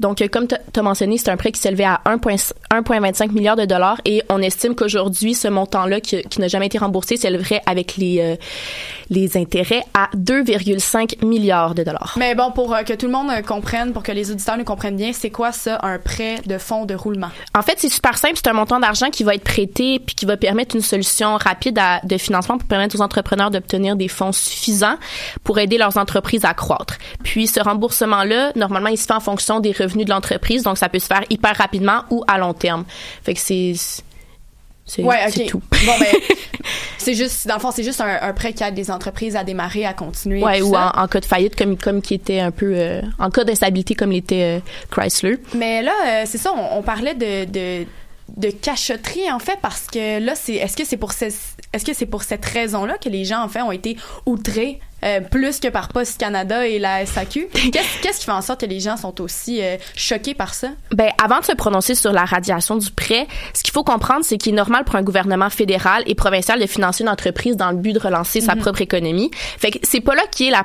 Donc, 0.00 0.22
comme 0.30 0.46
tu 0.46 0.54
as 0.54 0.82
mentionné, 0.82 1.16
c'est 1.16 1.30
un 1.30 1.36
prêt 1.36 1.52
qui 1.52 1.60
s'élevait 1.60 1.84
à 1.84 2.00
1,5 2.04 2.52
1,25 2.70 3.32
milliard 3.32 3.56
de 3.56 3.64
dollars 3.64 4.00
et 4.04 4.22
on 4.28 4.40
estime 4.42 4.74
qu'aujourd'hui, 4.74 5.34
ce 5.34 5.48
montant-là 5.48 6.00
qui, 6.00 6.22
n'a 6.38 6.48
jamais 6.48 6.66
été 6.66 6.78
remboursé 6.78 7.16
s'élèverait 7.16 7.62
avec 7.66 7.96
les, 7.96 8.20
euh, 8.20 8.36
les 9.10 9.36
intérêts 9.36 9.82
à 9.94 10.08
2,5 10.16 11.24
milliards 11.24 11.74
de 11.74 11.82
dollars. 11.82 12.14
Mais 12.18 12.34
bon, 12.34 12.52
pour 12.52 12.74
euh, 12.74 12.82
que 12.82 12.92
tout 12.92 13.06
le 13.06 13.12
monde 13.12 13.30
euh, 13.30 13.42
pour 13.92 14.02
que 14.02 14.12
les 14.12 14.30
auditeurs 14.30 14.56
nous 14.56 14.64
comprennent 14.64 14.96
bien, 14.96 15.12
c'est 15.12 15.30
quoi 15.30 15.52
ça, 15.52 15.78
un 15.82 15.98
prêt 15.98 16.40
de 16.46 16.58
fonds 16.58 16.86
de 16.86 16.94
roulement? 16.94 17.28
En 17.54 17.62
fait, 17.62 17.74
c'est 17.76 17.88
super 17.88 18.16
simple. 18.16 18.34
C'est 18.36 18.48
un 18.48 18.54
montant 18.54 18.80
d'argent 18.80 19.10
qui 19.10 19.24
va 19.24 19.34
être 19.34 19.44
prêté 19.44 19.98
puis 19.98 20.14
qui 20.14 20.24
va 20.24 20.36
permettre 20.36 20.74
une 20.74 20.82
solution 20.82 21.36
rapide 21.36 21.78
de 22.04 22.18
financement 22.18 22.56
pour 22.56 22.66
permettre 22.66 22.96
aux 22.96 23.02
entrepreneurs 23.02 23.50
d'obtenir 23.50 23.96
des 23.96 24.08
fonds 24.08 24.32
suffisants 24.32 24.96
pour 25.44 25.58
aider 25.58 25.76
leurs 25.76 25.98
entreprises 25.98 26.44
à 26.44 26.54
croître. 26.54 26.96
Puis 27.22 27.46
ce 27.46 27.60
remboursement-là, 27.60 28.52
normalement, 28.56 28.88
il 28.88 28.98
se 28.98 29.06
fait 29.06 29.12
en 29.12 29.20
fonction 29.20 29.60
des 29.60 29.72
revenus 29.72 30.06
de 30.06 30.10
l'entreprise, 30.10 30.62
donc 30.62 30.78
ça 30.78 30.88
peut 30.88 30.98
se 30.98 31.06
faire 31.06 31.22
hyper 31.28 31.56
rapidement 31.56 32.04
ou 32.10 32.24
à 32.26 32.38
long 32.38 32.54
terme. 32.54 32.84
Fait 33.22 33.34
que 33.34 33.40
c'est 33.40 33.74
c'est 34.88 35.02
Ouais, 35.02 35.16
c'est 35.30 35.42
ok. 35.44 35.48
tout. 35.48 35.62
Bon, 35.86 35.92
ben, 36.00 36.06
c'est 36.98 37.14
juste, 37.14 37.46
dans 37.46 37.54
le 37.54 37.60
fond, 37.60 37.70
c'est 37.70 37.82
juste 37.84 38.00
un, 38.00 38.18
un 38.20 38.32
prêt 38.32 38.52
qui 38.52 38.62
aide 38.64 38.76
les 38.76 38.90
entreprises 38.90 39.36
à 39.36 39.44
démarrer, 39.44 39.84
à 39.86 39.92
continuer. 39.94 40.42
Ouais, 40.42 40.60
ou 40.62 40.74
en, 40.76 40.90
en 40.90 41.06
cas 41.06 41.20
de 41.20 41.24
faillite 41.24 41.54
comme 41.56 41.76
comme 41.76 42.02
qui 42.02 42.14
était 42.14 42.40
un 42.40 42.50
peu 42.50 42.72
euh, 42.74 43.02
en 43.18 43.30
cas 43.30 43.44
d'instabilité 43.44 43.94
comme 43.94 44.10
l'était 44.10 44.58
euh, 44.58 44.60
Chrysler. 44.90 45.38
Mais 45.54 45.82
là, 45.82 45.92
euh, 46.06 46.22
c'est 46.26 46.38
ça, 46.38 46.52
on, 46.56 46.78
on 46.78 46.82
parlait 46.82 47.14
de, 47.14 47.44
de, 47.44 47.86
de 48.36 48.50
cachotterie, 48.50 49.30
en 49.30 49.38
fait, 49.38 49.58
parce 49.62 49.86
que 49.86 50.18
là, 50.20 50.34
c'est, 50.34 50.54
est-ce 50.54 50.76
que 50.76 50.84
c'est 50.84 50.96
pour 50.96 51.12
ce- 51.12 51.26
est-ce 51.72 51.84
que 51.84 51.92
c'est 51.94 52.06
pour 52.06 52.22
cette 52.22 52.44
raison-là 52.44 52.96
que 52.98 53.08
les 53.08 53.24
gens, 53.24 53.42
en 53.42 53.48
fait, 53.48 53.60
ont 53.62 53.72
été 53.72 53.96
outrés 54.26 54.80
euh, 55.04 55.20
plus 55.20 55.60
que 55.60 55.68
par 55.68 55.88
Post 55.88 56.18
Canada 56.18 56.66
et 56.66 56.78
la 56.78 57.04
SAQ? 57.06 57.48
Qu'est-ce, 57.72 58.18
qui 58.18 58.24
fait 58.24 58.32
en 58.32 58.42
sorte 58.42 58.60
que 58.60 58.66
les 58.66 58.80
gens 58.80 58.96
sont 58.96 59.20
aussi 59.20 59.62
euh, 59.62 59.76
choqués 59.94 60.34
par 60.34 60.54
ça? 60.54 60.68
Ben, 60.92 61.10
avant 61.22 61.40
de 61.40 61.44
se 61.44 61.52
prononcer 61.52 61.94
sur 61.94 62.12
la 62.12 62.24
radiation 62.24 62.76
du 62.76 62.90
prêt, 62.90 63.26
ce 63.54 63.62
qu'il 63.62 63.72
faut 63.72 63.84
comprendre, 63.84 64.24
c'est 64.24 64.38
qu'il 64.38 64.52
est 64.52 64.56
normal 64.56 64.84
pour 64.84 64.96
un 64.96 65.02
gouvernement 65.02 65.50
fédéral 65.50 66.02
et 66.06 66.14
provincial 66.14 66.60
de 66.60 66.66
financer 66.66 67.02
une 67.04 67.10
entreprise 67.10 67.56
dans 67.56 67.70
le 67.70 67.76
but 67.76 67.92
de 67.92 67.98
relancer 67.98 68.40
sa 68.40 68.54
Mhm. 68.54 68.60
propre 68.62 68.80
économie. 68.82 69.30
Fait 69.58 69.70
que 69.70 69.78
c'est 69.82 70.00
pas 70.00 70.14
là 70.14 70.22
qui 70.30 70.48
est 70.48 70.50
la, 70.50 70.64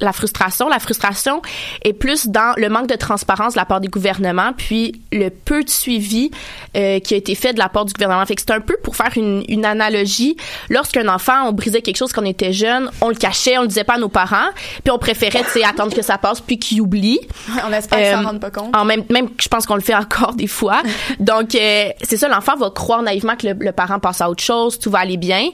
la 0.00 0.12
frustration. 0.12 0.68
La 0.68 0.78
frustration 0.78 1.42
est 1.82 1.92
plus 1.92 2.26
dans 2.28 2.54
le 2.56 2.68
manque 2.68 2.88
de 2.88 2.96
transparence 2.96 3.54
de 3.54 3.58
la 3.58 3.64
part 3.64 3.80
des 3.80 3.88
gouvernements, 3.88 4.52
puis 4.56 5.00
le 5.12 5.28
peu 5.30 5.62
de 5.64 5.70
suivi 5.70 6.30
euh, 6.76 6.98
qui 7.00 7.14
a 7.14 7.16
été 7.16 7.34
fait 7.34 7.52
de 7.52 7.58
la 7.58 7.68
part 7.68 7.84
du 7.84 7.92
gouvernement. 7.92 8.24
Fait 8.26 8.34
que 8.34 8.42
c'est 8.42 8.52
un 8.52 8.60
peu 8.60 8.76
pour 8.82 8.96
faire 8.96 9.12
une, 9.16 9.44
une 9.48 9.64
analogie. 9.64 10.36
Lorsqu'un 10.68 11.08
enfant, 11.08 11.48
on 11.48 11.52
brisait 11.52 11.82
quelque 11.82 11.96
chose 11.96 12.12
quand 12.12 12.22
on 12.22 12.26
était 12.26 12.52
jeune, 12.52 12.90
on 13.00 13.08
le 13.08 13.14
cachait, 13.14 13.58
on 13.60 13.62
le 13.62 13.68
disait 13.68 13.84
pas 13.84 13.94
à 13.94 13.98
nos 13.98 14.08
parents, 14.08 14.48
puis 14.82 14.90
on 14.90 14.98
préférait, 14.98 15.44
attendre 15.64 15.94
que 15.94 16.02
ça 16.02 16.18
passe 16.18 16.40
puis 16.40 16.58
qu'il 16.58 16.80
oublie. 16.80 17.20
On 17.66 17.72
espère 17.72 17.98
qu'ils 17.98 18.10
s'en 18.12 18.22
Euh, 18.22 18.26
rendent 18.26 18.40
pas 18.40 18.50
compte. 18.50 18.74
En 18.76 18.84
même, 18.84 19.04
même, 19.10 19.28
je 19.40 19.48
pense 19.48 19.66
qu'on 19.66 19.74
le 19.74 19.80
fait 19.80 19.94
encore 19.94 20.34
des 20.34 20.46
fois. 20.46 20.82
Donc, 21.20 21.54
euh, 21.54 21.88
c'est 22.02 22.16
ça, 22.16 22.28
l'enfant 22.28 22.56
va 22.56 22.70
croire 22.70 23.02
naïvement 23.02 23.36
que 23.36 23.46
le, 23.48 23.54
le 23.58 23.72
parent 23.72 23.98
passe 23.98 24.20
à 24.20 24.30
autre 24.30 24.42
chose, 24.42 24.78
tout 24.78 24.90
va 24.90 24.98
aller 25.00 25.16
bien. 25.16 25.48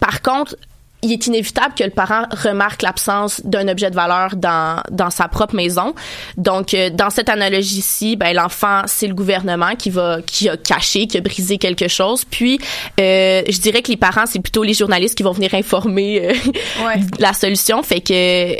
Par 0.00 0.22
contre, 0.22 0.56
il 1.02 1.12
est 1.12 1.26
inévitable 1.26 1.74
que 1.74 1.82
le 1.82 1.90
parent 1.90 2.26
remarque 2.30 2.82
l'absence 2.82 3.40
d'un 3.44 3.66
objet 3.66 3.90
de 3.90 3.96
valeur 3.96 4.36
dans, 4.36 4.82
dans 4.90 5.10
sa 5.10 5.26
propre 5.26 5.56
maison. 5.56 5.94
Donc, 6.36 6.74
euh, 6.74 6.90
dans 6.90 7.10
cette 7.10 7.28
analogie-ci, 7.28 8.14
ben, 8.14 8.32
l'enfant, 8.34 8.82
c'est 8.86 9.08
le 9.08 9.14
gouvernement 9.14 9.74
qui 9.76 9.90
va, 9.90 10.18
qui 10.24 10.48
a 10.48 10.56
caché, 10.56 11.08
qui 11.08 11.18
a 11.18 11.20
brisé 11.20 11.58
quelque 11.58 11.88
chose. 11.88 12.24
Puis, 12.24 12.58
euh, 13.00 13.42
je 13.48 13.58
dirais 13.58 13.82
que 13.82 13.90
les 13.90 13.96
parents, 13.96 14.26
c'est 14.26 14.40
plutôt 14.40 14.62
les 14.62 14.74
journalistes 14.74 15.16
qui 15.16 15.24
vont 15.24 15.32
venir 15.32 15.52
informer 15.54 16.30
euh, 16.30 16.34
la 17.18 17.32
solution. 17.32 17.82
Fait 17.82 18.00
que 18.00 18.56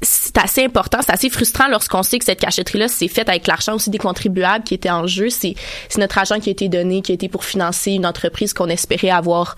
c'est 0.00 0.38
assez 0.38 0.64
important, 0.64 0.98
c'est 1.04 1.12
assez 1.12 1.28
frustrant 1.30 1.66
lorsqu'on 1.68 2.02
sait 2.04 2.18
que 2.18 2.24
cette 2.24 2.40
cachotterie-là, 2.40 2.86
c'est 2.88 3.08
faite 3.08 3.28
avec 3.28 3.46
l'argent 3.46 3.74
aussi 3.74 3.90
des 3.90 3.98
contribuables 3.98 4.64
qui 4.64 4.74
étaient 4.74 4.90
en 4.90 5.06
jeu. 5.06 5.28
C'est, 5.30 5.54
notre 5.96 6.18
argent 6.18 6.38
qui 6.38 6.50
a 6.50 6.52
été 6.52 6.68
donné, 6.68 7.02
qui 7.02 7.10
a 7.12 7.14
été 7.14 7.28
pour 7.28 7.44
financer 7.44 7.92
une 7.92 8.06
entreprise 8.06 8.52
qu'on 8.54 8.68
espérait 8.68 9.10
avoir 9.10 9.56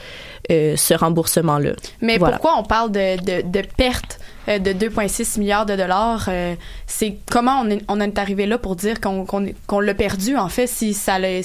euh, 0.51 0.77
ce 0.77 0.95
remboursement-là. 0.95 1.73
Mais 2.01 2.17
Voilà. 2.17 2.39
pourquoi 2.39 2.59
on 2.59 2.63
parle 2.63 2.91
de, 2.91 3.17
de, 3.23 3.43
de 3.47 3.63
perte 3.77 4.19
euh, 4.49 4.59
de 4.59 4.73
2,6 4.73 5.39
milliards 5.39 5.67
de 5.67 5.77
dollars? 5.77 6.25
euh, 6.29 6.55
c'est 6.87 7.17
comment 7.31 7.61
on 7.63 7.69
est, 7.71 7.83
on 7.89 8.01
est 8.01 8.19
arrivé 8.19 8.47
là 8.47 8.57
pour 8.57 8.77
dire 8.77 9.01
qu'on 9.01 9.27
qu'on 9.27 9.45
est- 9.45 9.55
qu'on 9.67 9.81
l'a 9.81 9.95
perdu, 9.95 10.37
en 10.37 10.49
fait, 10.49 10.67
si 10.67 10.95
ça 10.95 11.19
l'a... 11.19 11.41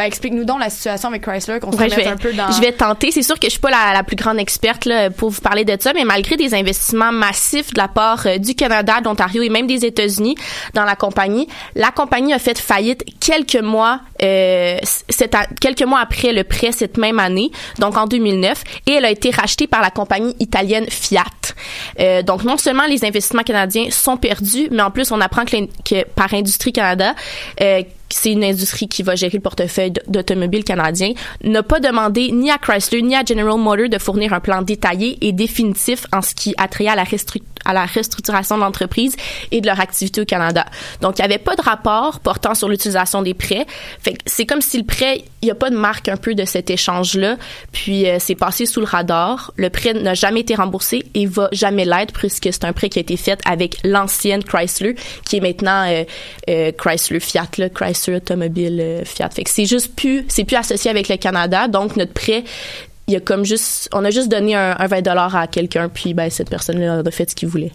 Ben, 0.00 0.06
explique-nous 0.06 0.46
donc 0.46 0.60
la 0.60 0.70
situation 0.70 1.10
avec 1.10 1.20
Chrysler, 1.20 1.60
qu'on 1.60 1.72
se 1.72 1.76
Ouais, 1.76 1.90
je 1.90 1.94
vais, 1.94 2.06
un 2.06 2.16
peu 2.16 2.32
dans... 2.32 2.50
je 2.50 2.58
vais 2.62 2.72
tenter. 2.72 3.10
C'est 3.10 3.22
sûr 3.22 3.38
que 3.38 3.48
je 3.48 3.50
suis 3.50 3.60
pas 3.60 3.68
la, 3.68 3.92
la 3.92 4.02
plus 4.02 4.16
grande 4.16 4.38
experte 4.38 4.86
là, 4.86 5.10
pour 5.10 5.28
vous 5.28 5.42
parler 5.42 5.66
de 5.66 5.76
ça, 5.78 5.92
mais 5.92 6.04
malgré 6.04 6.38
des 6.38 6.54
investissements 6.54 7.12
massifs 7.12 7.74
de 7.74 7.78
la 7.78 7.86
part 7.86 8.26
euh, 8.26 8.38
du 8.38 8.54
Canada, 8.54 9.00
de 9.00 9.04
l'Ontario 9.04 9.42
et 9.42 9.50
même 9.50 9.66
des 9.66 9.84
États-Unis 9.84 10.36
dans 10.72 10.84
la 10.84 10.96
compagnie, 10.96 11.48
la 11.74 11.90
compagnie 11.90 12.32
a 12.32 12.38
fait 12.38 12.58
faillite 12.58 13.04
quelques 13.20 13.60
mois, 13.62 14.00
euh, 14.22 14.78
quelques 15.60 15.82
mois 15.82 16.00
après 16.00 16.32
le 16.32 16.44
prêt 16.44 16.72
cette 16.72 16.96
même 16.96 17.18
année, 17.18 17.50
donc 17.78 17.96
en 17.96 18.06
2009, 18.06 18.62
et 18.86 18.92
elle 18.92 19.04
a 19.04 19.10
été 19.10 19.30
rachetée 19.30 19.66
par 19.66 19.80
la 19.82 19.90
compagnie 19.90 20.34
italienne 20.40 20.86
Fiat. 20.88 21.24
Euh, 21.98 22.22
donc 22.22 22.44
non 22.44 22.56
seulement 22.56 22.86
les 22.86 23.04
investissements 23.04 23.42
canadiens 23.42 23.90
sont 23.90 24.16
perdus, 24.16 24.68
mais 24.70 24.82
en 24.82 24.90
plus 24.90 25.10
on 25.12 25.20
apprend 25.20 25.44
que, 25.44 26.04
par 26.14 26.32
Industrie 26.34 26.72
Canada, 26.72 27.14
euh, 27.60 27.82
c'est 28.12 28.32
une 28.32 28.42
industrie 28.42 28.88
qui 28.88 29.04
va 29.04 29.14
gérer 29.14 29.36
le 29.38 29.42
portefeuille 29.42 29.92
d'automobiles 30.08 30.64
canadiens, 30.64 31.12
n'a 31.44 31.62
pas 31.62 31.78
demandé 31.78 32.32
ni 32.32 32.50
à 32.50 32.58
Chrysler 32.58 33.02
ni 33.02 33.14
à 33.14 33.22
General 33.24 33.56
Motors 33.56 33.88
de 33.88 33.98
fournir 33.98 34.32
un 34.32 34.40
plan 34.40 34.62
détaillé 34.62 35.16
et 35.20 35.32
définitif 35.32 36.06
en 36.12 36.20
ce 36.20 36.34
qui 36.34 36.52
a 36.58 36.66
trait 36.66 36.88
à 36.88 36.96
la 36.96 37.04
restru- 37.04 37.42
à 37.64 37.72
la 37.72 37.86
restructuration 37.86 38.56
de 38.56 38.62
l'entreprise 38.62 39.16
et 39.50 39.60
de 39.60 39.66
leur 39.66 39.80
activité 39.80 40.20
au 40.20 40.24
Canada. 40.24 40.64
Donc, 41.00 41.18
il 41.18 41.22
n'y 41.22 41.26
avait 41.26 41.38
pas 41.38 41.56
de 41.56 41.62
rapport 41.62 42.20
portant 42.20 42.54
sur 42.54 42.68
l'utilisation 42.68 43.22
des 43.22 43.34
prêts. 43.34 43.66
C'est 44.26 44.46
comme 44.46 44.60
si 44.60 44.78
le 44.78 44.84
prêt, 44.84 45.24
il 45.42 45.46
n'y 45.46 45.50
a 45.50 45.54
pas 45.54 45.70
de 45.70 45.76
marque 45.76 46.08
un 46.08 46.16
peu 46.16 46.34
de 46.34 46.44
cet 46.44 46.70
échange-là. 46.70 47.36
Puis, 47.72 48.08
euh, 48.08 48.16
c'est 48.18 48.34
passé 48.34 48.66
sous 48.66 48.80
le 48.80 48.86
radar. 48.86 49.52
Le 49.56 49.70
prêt 49.70 49.94
n'a 49.94 50.14
jamais 50.14 50.40
été 50.40 50.54
remboursé 50.54 51.04
et 51.14 51.26
va 51.26 51.48
jamais 51.52 51.84
l'être 51.84 52.12
puisque 52.12 52.48
c'est 52.52 52.64
un 52.64 52.72
prêt 52.72 52.88
qui 52.88 52.98
a 52.98 53.02
été 53.02 53.16
fait 53.16 53.40
avec 53.44 53.78
l'ancienne 53.84 54.42
Chrysler, 54.44 54.94
qui 55.24 55.36
est 55.36 55.40
maintenant 55.40 55.86
euh, 55.88 56.04
euh, 56.48 56.72
Chrysler 56.72 57.20
Fiat, 57.20 57.48
là, 57.58 57.68
Chrysler 57.68 58.16
Automobile 58.16 59.02
Fiat. 59.04 59.30
C'est 59.46 59.66
juste 59.66 59.94
plus, 59.94 60.24
c'est 60.28 60.44
plus 60.44 60.56
associé 60.56 60.90
avec 60.90 61.08
le 61.08 61.16
Canada. 61.16 61.68
Donc, 61.68 61.96
notre 61.96 62.12
prêt, 62.12 62.44
il 63.10 63.14
y 63.14 63.16
a 63.16 63.20
comme 63.20 63.44
juste, 63.44 63.88
on 63.92 64.04
a 64.04 64.10
juste 64.10 64.28
donné 64.28 64.54
un, 64.54 64.76
un 64.78 64.86
20 64.86 65.02
dollars 65.02 65.34
à 65.34 65.46
quelqu'un, 65.48 65.88
puis 65.88 66.14
ben 66.14 66.30
cette 66.30 66.48
personne-là 66.48 67.02
a 67.04 67.10
fait 67.10 67.28
ce 67.28 67.34
qu'il 67.34 67.48
voulait. 67.48 67.72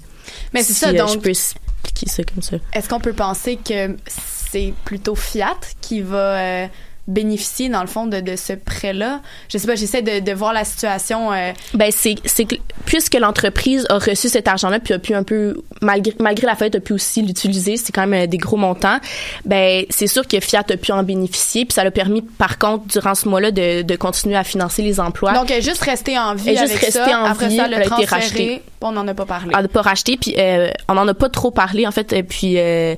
Mais 0.54 0.64
c'est 0.64 0.74
ça, 0.74 0.90
euh, 0.90 0.94
donc- 0.98 1.10
je 1.10 1.18
peux 1.18 1.30
expliquer 1.30 2.08
ça 2.08 2.24
comme 2.24 2.42
ça. 2.42 2.58
Est-ce 2.74 2.88
qu'on 2.90 3.00
peut 3.00 3.14
penser 3.14 3.58
que 3.58 3.96
c'est 4.08 4.74
plutôt 4.86 5.16
Fiat 5.16 5.58
qui 5.82 6.02
va 6.02 6.18
euh, 6.38 6.68
bénéficier, 7.08 7.70
dans 7.70 7.82
le 7.82 7.88
fond, 7.88 8.08
de, 8.08 8.20
de 8.20 8.36
ce 8.36 8.54
prêt-là? 8.54 9.22
Je 9.50 9.58
sais 9.58 9.68
pas, 9.68 9.76
j'essaie 9.76 10.02
de, 10.02 10.20
de 10.20 10.32
voir 10.34 10.54
la 10.54 10.64
situation. 10.64 11.32
euh, 11.32 11.52
Ben 11.74 11.92
c'est 11.92 12.16
que 12.16 12.56
puisque 12.86 13.14
l'entreprise 13.16 13.86
a 13.90 13.98
reçu 14.00 14.30
cet 14.30 14.48
argent-là 14.48 14.80
puis 14.80 14.94
a 14.94 15.00
pu 15.00 15.14
un 15.14 15.24
peu 15.24 15.56
malgré 15.82 16.14
malgré 16.20 16.48
la 16.48 16.56
fête 16.56 16.76
a 16.76 16.80
pu 16.80 16.94
aussi 16.94 17.22
l'utiliser, 17.22 17.78
c'est 17.78 17.92
quand 17.92 18.08
même 18.08 18.24
euh, 18.24 18.28
des 18.28 18.38
gros 18.38 18.58
montants. 18.58 18.98
Ben 19.46 19.86
c'est 19.90 20.08
sûr 20.08 20.28
que 20.28 20.40
Fiat 20.40 20.64
a 20.70 20.78
pu 20.78 20.92
en 20.92 21.04
bénéficier 21.04 21.66
puis 21.66 21.74
ça 21.74 21.84
l'a 21.84 21.92
permis 21.92 22.22
par 22.22 22.58
contre 22.58 22.86
durant 22.88 23.14
ce 23.16 23.28
mois-là 23.30 23.52
de, 23.52 23.82
de 23.84 23.96
continuer 23.96 24.36
à 24.36 24.44
financer 24.44 24.82
les 24.82 25.00
emplois. 25.00 25.34
Donc, 25.34 25.52
elle 25.52 25.60
est 25.60 25.62
juste 25.62 25.82
restée 25.84 26.18
en 26.18 26.34
vie 26.36 26.50
Elle 26.50 26.68
juste 26.68 26.92
ça. 26.92 27.22
en 27.22 27.26
Après 27.26 27.48
vie, 27.50 27.58
ça, 27.58 27.66
elle 27.66 27.72
le 27.72 27.78
a 27.78 27.84
été 27.86 28.06
rachetée. 28.06 28.62
on 28.82 28.92
n'en 28.92 29.08
a 29.08 29.14
pas 29.14 29.26
parlé. 29.26 29.54
On 29.56 29.62
n'a 29.62 29.68
pas 29.68 29.82
racheté, 29.82 30.18
puis 30.18 30.36
euh, 30.38 30.70
on 30.88 30.98
en 30.98 31.08
a 31.08 31.14
pas 31.14 31.30
trop 31.30 31.52
parlé 31.52 31.86
en 31.88 31.92
fait. 31.92 32.14
Et 32.14 32.24
puis 32.24 32.58
euh, 32.58 32.96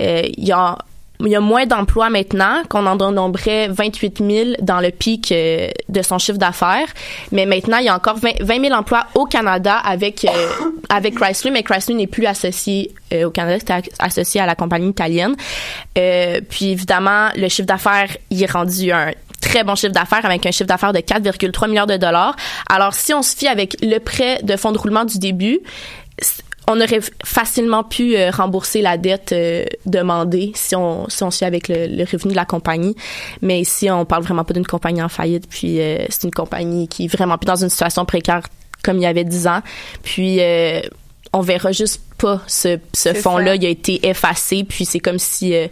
euh, 0.00 0.22
il 0.36 0.46
y 0.46 0.52
a 0.52 0.76
il 1.20 1.28
y 1.28 1.36
a 1.36 1.40
moins 1.40 1.66
d'emplois 1.66 2.10
maintenant 2.10 2.62
qu'on 2.68 2.86
en 2.86 2.96
dénombrait 2.96 3.68
28 3.68 4.18
000 4.18 4.50
dans 4.60 4.80
le 4.80 4.90
pic 4.90 5.32
euh, 5.32 5.68
de 5.88 6.02
son 6.02 6.18
chiffre 6.18 6.38
d'affaires. 6.38 6.88
Mais 7.32 7.46
maintenant, 7.46 7.78
il 7.78 7.86
y 7.86 7.88
a 7.88 7.94
encore 7.94 8.16
20, 8.18 8.42
20 8.42 8.60
000 8.60 8.74
emplois 8.74 9.06
au 9.14 9.24
Canada 9.24 9.76
avec 9.76 10.24
euh, 10.24 10.28
avec 10.88 11.14
Chrysler, 11.14 11.50
mais 11.50 11.62
Chrysler 11.62 11.94
n'est 11.94 12.06
plus 12.06 12.26
associé 12.26 12.92
euh, 13.12 13.24
au 13.24 13.30
Canada, 13.30 13.58
c'est 13.66 13.92
associé 13.98 14.40
à 14.40 14.46
la 14.46 14.54
compagnie 14.54 14.88
italienne. 14.88 15.34
Puis 15.94 16.70
évidemment, 16.70 17.28
le 17.36 17.48
chiffre 17.48 17.66
d'affaires, 17.66 18.08
il 18.30 18.42
est 18.42 18.50
rendu 18.50 18.92
un 18.92 19.12
très 19.40 19.64
bon 19.64 19.74
chiffre 19.74 19.92
d'affaires 19.92 20.24
avec 20.24 20.44
un 20.46 20.50
chiffre 20.50 20.66
d'affaires 20.66 20.92
de 20.92 20.98
4,3 20.98 21.68
milliards 21.68 21.86
de 21.86 21.96
dollars. 21.96 22.36
Alors, 22.68 22.94
si 22.94 23.14
on 23.14 23.22
se 23.22 23.36
fie 23.36 23.48
avec 23.48 23.76
le 23.82 23.98
prêt 23.98 24.40
de 24.42 24.56
fonds 24.56 24.72
de 24.72 24.78
roulement 24.78 25.04
du 25.04 25.18
début, 25.18 25.60
on 26.68 26.80
aurait 26.80 27.00
facilement 27.24 27.84
pu 27.84 28.16
euh, 28.16 28.30
rembourser 28.30 28.82
la 28.82 28.98
dette 28.98 29.32
euh, 29.32 29.64
demandée 29.86 30.52
si 30.54 30.74
on 30.74 31.08
si 31.08 31.22
on 31.22 31.30
se 31.30 31.38
fie 31.38 31.44
avec 31.44 31.68
le, 31.68 31.86
le 31.86 32.04
revenu 32.04 32.32
de 32.32 32.36
la 32.36 32.44
compagnie. 32.44 32.96
Mais 33.42 33.60
ici, 33.60 33.90
on 33.90 34.04
parle 34.04 34.24
vraiment 34.24 34.44
pas 34.44 34.54
d'une 34.54 34.66
compagnie 34.66 35.02
en 35.02 35.08
faillite. 35.08 35.48
Puis 35.48 35.80
euh, 35.80 36.04
c'est 36.08 36.24
une 36.24 36.32
compagnie 36.32 36.88
qui 36.88 37.04
est 37.04 37.08
vraiment 37.08 37.38
plus 37.38 37.46
dans 37.46 37.62
une 37.62 37.68
situation 37.68 38.04
précaire 38.04 38.42
comme 38.82 38.96
il 38.96 39.02
y 39.02 39.06
avait 39.06 39.24
10 39.24 39.46
ans. 39.46 39.62
Puis 40.02 40.38
euh, 40.40 40.80
on 41.32 41.40
verra 41.40 41.72
juste 41.72 42.00
pas 42.16 42.40
ce, 42.46 42.78
ce 42.94 43.14
ça. 43.14 43.54
Il 43.54 43.66
a 43.66 43.68
été 43.68 44.06
effacé. 44.08 44.64
Puis 44.64 44.84
c'est 44.84 45.00
comme 45.00 45.18
si 45.18 45.54
euh, 45.54 45.66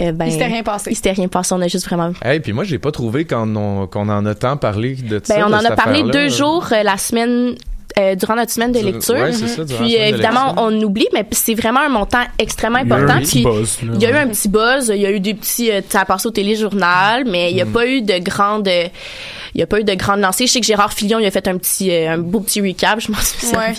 euh, 0.00 0.12
ben, 0.12 0.26
Il 0.26 0.32
s'était 0.32 0.46
rien 0.46 0.62
passé. 0.62 0.90
Il 0.90 0.96
s'était 0.96 1.12
rien 1.12 1.28
passé. 1.28 1.54
On 1.54 1.60
a 1.60 1.68
juste 1.68 1.86
vraiment 1.86 2.12
Hey, 2.24 2.40
puis 2.40 2.52
moi, 2.52 2.64
j'ai 2.64 2.78
pas 2.78 2.92
trouvé 2.92 3.24
qu'on 3.24 3.54
on, 3.56 3.86
qu'on 3.86 4.08
en 4.08 4.24
a 4.26 4.34
tant 4.34 4.56
parlé 4.56 4.94
de 4.94 5.20
ça. 5.22 5.34
ben, 5.34 5.44
on 5.46 5.50
de 5.50 5.54
en 5.54 5.60
cette 5.60 5.72
a 5.72 5.76
parlé 5.76 6.02
deux 6.04 6.28
jours 6.28 6.68
euh, 6.72 6.82
la 6.82 6.96
semaine. 6.98 7.56
Euh, 7.98 8.14
durant 8.14 8.36
notre 8.36 8.50
semaine 8.52 8.72
de 8.72 8.78
lecture. 8.80 9.14
ouais, 9.14 9.32
ça, 9.32 9.46
la 9.58 9.64
Puis 9.64 9.96
euh, 9.98 10.06
évidemment, 10.08 10.46
lecture. 10.48 10.62
on 10.64 10.82
oublie, 10.82 11.08
mais 11.12 11.26
c'est 11.32 11.54
vraiment 11.54 11.80
un 11.80 11.88
montant 11.88 12.22
extrêmement 12.38 12.78
Il 12.80 12.88
y 12.88 12.92
a 12.92 12.96
eu 12.96 13.02
important. 13.02 13.18
un 13.18 13.22
petit 13.22 13.42
Puis 13.42 13.44
buzz, 13.44 13.78
là. 13.82 13.92
il 13.94 14.02
y 14.02 14.06
a 14.06 14.10
eu 14.10 14.16
un 14.16 14.28
petit 14.28 14.48
buzz, 14.48 14.92
il 14.94 15.00
y 15.00 15.06
a 15.06 15.10
eu 15.10 15.20
des 15.20 15.34
petits, 15.34 15.70
euh, 15.70 15.80
ça 15.88 16.00
a 16.00 16.04
passé 16.04 16.26
au 16.28 16.30
téléjournal, 16.30 17.24
mais 17.26 17.50
il 17.50 17.54
n'y 17.54 17.60
a 17.62 17.64
Mm. 17.64 17.72
pas 17.72 17.86
eu 17.86 18.02
de 18.02 18.18
grande, 18.18 18.68
euh, 18.68 18.88
il 19.54 19.60
y 19.60 19.62
a 19.62 19.66
pas 19.66 19.80
eu 19.80 19.84
de 19.84 19.94
grande 19.94 20.20
lancée. 20.20 20.46
Je 20.46 20.52
sais 20.52 20.60
que 20.60 20.66
Gérard 20.66 20.92
Filion, 20.92 21.18
il 21.18 21.26
a 21.26 21.30
fait 21.30 21.46
un 21.48 21.58
petit, 21.58 21.90
euh, 21.90 22.12
un 22.14 22.18
beau 22.18 22.40
petit 22.40 22.60
recap, 22.60 23.00
je 23.00 23.10
m'en 23.12 23.18
suis 23.20 23.48
Ouais. 23.48 23.74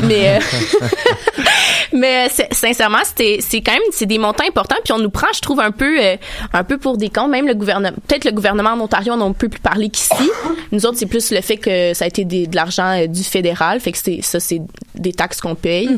Mais, 0.00 0.36
euh, 0.36 0.40
mais 1.92 2.26
euh, 2.28 2.44
sincèrement, 2.52 2.98
c'était, 3.04 3.38
c'est 3.40 3.60
quand 3.60 3.72
même, 3.72 3.82
c'est 3.92 4.06
des 4.06 4.18
montants 4.18 4.44
importants. 4.46 4.76
Puis 4.84 4.92
on 4.92 4.98
nous 4.98 5.10
prend, 5.10 5.28
je 5.34 5.40
trouve, 5.40 5.60
un 5.60 5.70
peu, 5.70 5.98
euh, 6.02 6.16
un 6.52 6.64
peu 6.64 6.78
pour 6.78 6.96
des 6.98 7.08
cons. 7.08 7.28
Même 7.28 7.46
le 7.46 7.54
gouvernement, 7.54 7.96
peut-être 8.06 8.24
le 8.24 8.32
gouvernement 8.32 8.70
en 8.70 8.80
Ontario 8.80 9.12
en 9.12 9.20
a 9.20 9.24
un 9.24 9.32
peu 9.32 9.48
plus 9.48 9.60
parlé 9.60 9.88
qu'ici. 9.88 10.30
Nous 10.72 10.84
autres, 10.86 10.98
c'est 10.98 11.06
plus 11.06 11.30
le 11.30 11.40
fait 11.40 11.56
que 11.56 11.94
ça 11.94 12.04
a 12.04 12.08
été 12.08 12.24
des- 12.24 12.46
de 12.46 12.56
l'argent 12.56 13.02
euh, 13.02 13.06
du 13.06 13.22
fédéral. 13.24 13.80
Fait 13.80 13.92
que 13.92 13.98
c'est, 13.98 14.20
ça, 14.22 14.40
c'est 14.40 14.60
des 14.94 15.12
taxes 15.12 15.40
qu'on 15.40 15.54
paye. 15.54 15.88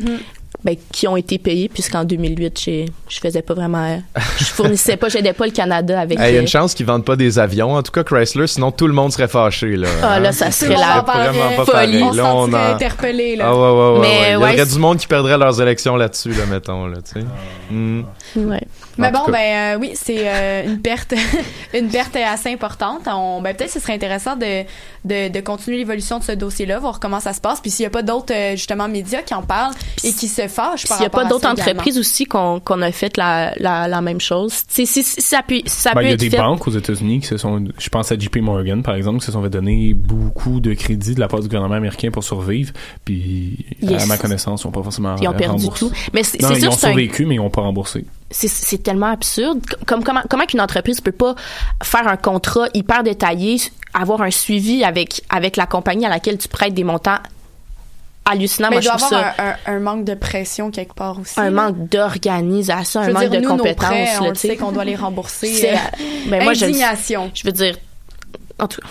Ben, 0.63 0.77
qui 0.93 1.09
ont 1.09 1.17
été 1.17 1.39
payées 1.39 1.71
puisqu'en 1.71 2.05
2008 2.05 2.61
j'ai- 2.63 2.87
je 3.09 3.19
faisais 3.19 3.41
pas 3.41 3.55
vraiment 3.55 3.83
euh, 3.85 4.21
je 4.39 4.45
fournissais 4.45 4.97
pas 4.99 5.09
j'aidais 5.09 5.33
pas 5.33 5.47
le 5.47 5.53
Canada 5.53 5.99
avec 5.99 6.19
Hey, 6.19 6.33
Il 6.33 6.35
y 6.35 6.37
a 6.37 6.39
euh, 6.39 6.43
une 6.43 6.49
chance 6.49 6.75
qu'ils 6.75 6.85
vendent 6.85 7.05
pas 7.05 7.17
des 7.17 7.39
avions. 7.39 7.75
En 7.75 7.83
tout 7.83 7.93
cas, 7.93 8.05
Chrysler, 8.05 8.47
sinon 8.47 8.71
tout 8.71 8.87
le 8.87 8.93
monde 8.93 9.11
serait 9.13 9.29
fâché. 9.29 9.77
Là, 9.77 9.89
Ah, 10.03 10.21
là, 10.21 10.33
ça 10.33 10.51
serait 10.51 10.77
la. 10.77 11.01
Vraiment 11.01 11.65
pas 11.65 11.81
folie. 11.81 12.03
On 12.03 12.13
Là, 12.13 12.35
on 12.35 12.53
en- 12.53 12.55
interpellé, 12.55 13.37
là. 13.37 13.47
Ah 13.49 13.55
ouais, 13.57 13.61
ouais, 13.61 13.93
ouais. 13.93 14.01
Mais, 14.01 14.09
ouais. 14.09 14.27
Il 14.29 14.33
y 14.33 14.37
ouais, 14.37 14.53
aurait 14.61 14.67
du 14.67 14.79
monde 14.79 14.99
qui 14.99 15.07
perdrait 15.07 15.39
leurs 15.39 15.61
élections 15.63 15.97
là-dessus, 15.97 16.31
là, 16.33 16.45
mettons. 16.47 16.87
Là, 16.87 16.99
tu 16.99 17.21
sais. 17.21 17.27
Hmm. 17.71 18.03
ouais. 18.37 18.61
Mais 18.99 19.11
bon, 19.11 19.21
ben 19.29 19.77
euh, 19.77 19.79
oui, 19.81 19.93
c'est 19.95 20.29
euh, 20.29 20.65
une 20.67 20.83
perte, 20.83 21.15
une 21.75 21.89
perte 21.89 22.17
assez 22.17 22.53
importante. 22.53 23.03
On, 23.07 23.41
ben 23.41 23.55
peut-être 23.55 23.71
ce 23.71 23.81
serait 23.81 23.95
intéressant 23.95 24.37
de, 24.37 24.65
de, 25.05 25.29
de 25.33 25.41
continuer 25.41 25.79
l'évolution 25.79 26.19
de 26.19 26.25
ce 26.25 26.33
dossier-là, 26.33 26.79
voir 26.79 27.01
comment 27.01 27.21
ça 27.21 27.33
se 27.33 27.41
passe. 27.41 27.61
Puis 27.61 27.71
s'il 27.71 27.83
n'y 27.85 27.89
a 27.89 27.91
pas 27.91 28.03
d'autres 28.03 28.33
euh, 28.35 28.53
justement 28.53 28.89
médias 28.89 29.23
qui 29.23 29.35
en 29.35 29.43
parlent 29.43 29.75
et 30.05 30.13
qui 30.13 30.29
se 30.29 30.47
fâchent 30.49 30.87
par 30.87 30.97
S'il 30.99 31.01
n'y 31.03 31.07
a 31.07 31.11
pas 31.11 31.25
d'autres 31.25 31.49
entreprises 31.49 31.99
aussi 31.99 32.25
qu'on 32.27 32.61
qu'on 32.61 32.83
a 32.83 32.93
fait 32.93 33.17
la, 33.17 33.53
la, 33.59 33.89
la 33.89 34.01
même 34.01 34.21
chose. 34.21 34.53
Tu 34.69 34.85
sais, 34.85 34.87
Si, 34.87 35.03
si, 35.03 35.21
si 35.21 35.29
ça 35.29 35.43
peut, 35.43 35.61
si 35.65 35.81
ça 35.81 35.91
Ben, 35.95 36.01
peut 36.01 36.07
il 36.07 36.11
y 36.11 36.15
a 36.15 36.17
des 36.17 36.31
fait. 36.31 36.37
banques 36.37 36.67
aux 36.67 36.71
États-Unis 36.73 37.21
qui 37.21 37.27
se 37.27 37.37
sont, 37.37 37.65
je 37.79 37.89
pense 37.89 38.11
à 38.13 38.19
JP 38.19 38.37
Morgan 38.39 38.83
par 38.83 38.95
exemple, 38.95 39.21
qui 39.21 39.27
se 39.27 39.33
sont 39.33 39.43
fait 39.43 39.51
donner 39.51 39.95
beaucoup 39.95 40.61
de 40.61 40.75
crédits 40.75 41.15
de 41.15 41.21
la 41.21 41.29
part 41.29 41.41
du 41.41 41.47
gouvernement 41.49 41.75
américain 41.75 42.11
pour 42.11 42.25
survivre, 42.25 42.73
puis 43.05 43.65
Yes. 43.83 44.03
à 44.03 44.07
ma 44.07 44.19
connaissance, 44.19 44.63
ils 44.63 44.67
n'ont 44.67 44.73
pas 44.73 44.83
forcément 44.83 45.17
Ils 45.21 45.29
ont 45.29 45.33
perdu 45.33 45.65
remboursé. 45.65 45.87
tout. 45.87 45.93
Mais 46.13 46.23
c'est 46.23 46.39
ils 46.41 46.69
ont 46.69 46.73
survécu, 46.73 47.25
mais 47.27 47.37
ils 47.37 47.39
n'ont 47.39 47.51
pas 47.51 47.63
remboursé. 47.63 48.05
C'est 48.31 48.83
tellement 48.83 49.11
absurde. 49.11 49.61
Comme 49.87 50.05
comment 50.05 50.23
comment 50.29 50.45
qu'une 50.47 50.61
entreprise 50.61 51.01
peut 51.01 51.13
pas 51.13 51.35
faire 51.83 52.07
un 52.07 52.17
contrat 52.17 52.69
hyper 52.75 53.03
détaillé, 53.03 53.57
avoir 53.95 54.23
un 54.23 54.31
suivi 54.31 54.85
avec 54.85 55.23
avec 55.31 55.57
la 55.57 55.67
compagnie 55.67 56.07
à 56.07 56.09
laquelle 56.09 56.39
tu 56.39 56.49
prêtes 56.49 56.75
des 56.75 56.85
montants 56.85 57.19
hallucinants? 58.25 58.69
Mais 58.71 58.77
Moi, 58.77 58.81
il 58.83 58.85
je 58.85 58.89
doit 58.89 58.99
trouve 58.99 59.15
avoir 59.15 59.35
ça 59.37 59.43
un, 59.67 59.73
un, 59.73 59.77
un 59.77 59.81
manque 59.81 60.05
de 60.05 60.15
pression 60.15 60.71
quelque 60.71 60.95
part 60.95 61.19
aussi. 61.19 61.39
un 61.41 61.45
là. 61.45 61.51
manque 61.51 61.89
d'organisation, 61.89 63.03
Je 63.03 63.11
un 63.11 63.13
manque 63.13 63.23
dire, 63.23 63.31
de 63.31 63.39
nous, 63.39 63.51
nos 63.51 63.57
compétences. 63.59 63.87
prêts, 63.87 64.09
on 64.19 64.23
là, 64.25 64.29
le 64.29 64.35
tu 64.35 64.41
sais. 64.41 64.49
sait 64.49 64.57
qu'on 64.57 64.73
doit 64.73 64.85
les 64.85 64.97
rembourser. 64.97 65.47
C'est- 65.53 65.75
euh, 65.75 65.77
ben, 66.29 66.45
moi, 66.45 66.55
je 66.55 66.61
le- 66.61 66.67
indignation. 66.71 67.31
Je 67.35 67.43
veux 67.45 67.53
dire, 67.53 67.77
en 68.61 68.69
tout 68.69 68.81
cas, 68.81 68.89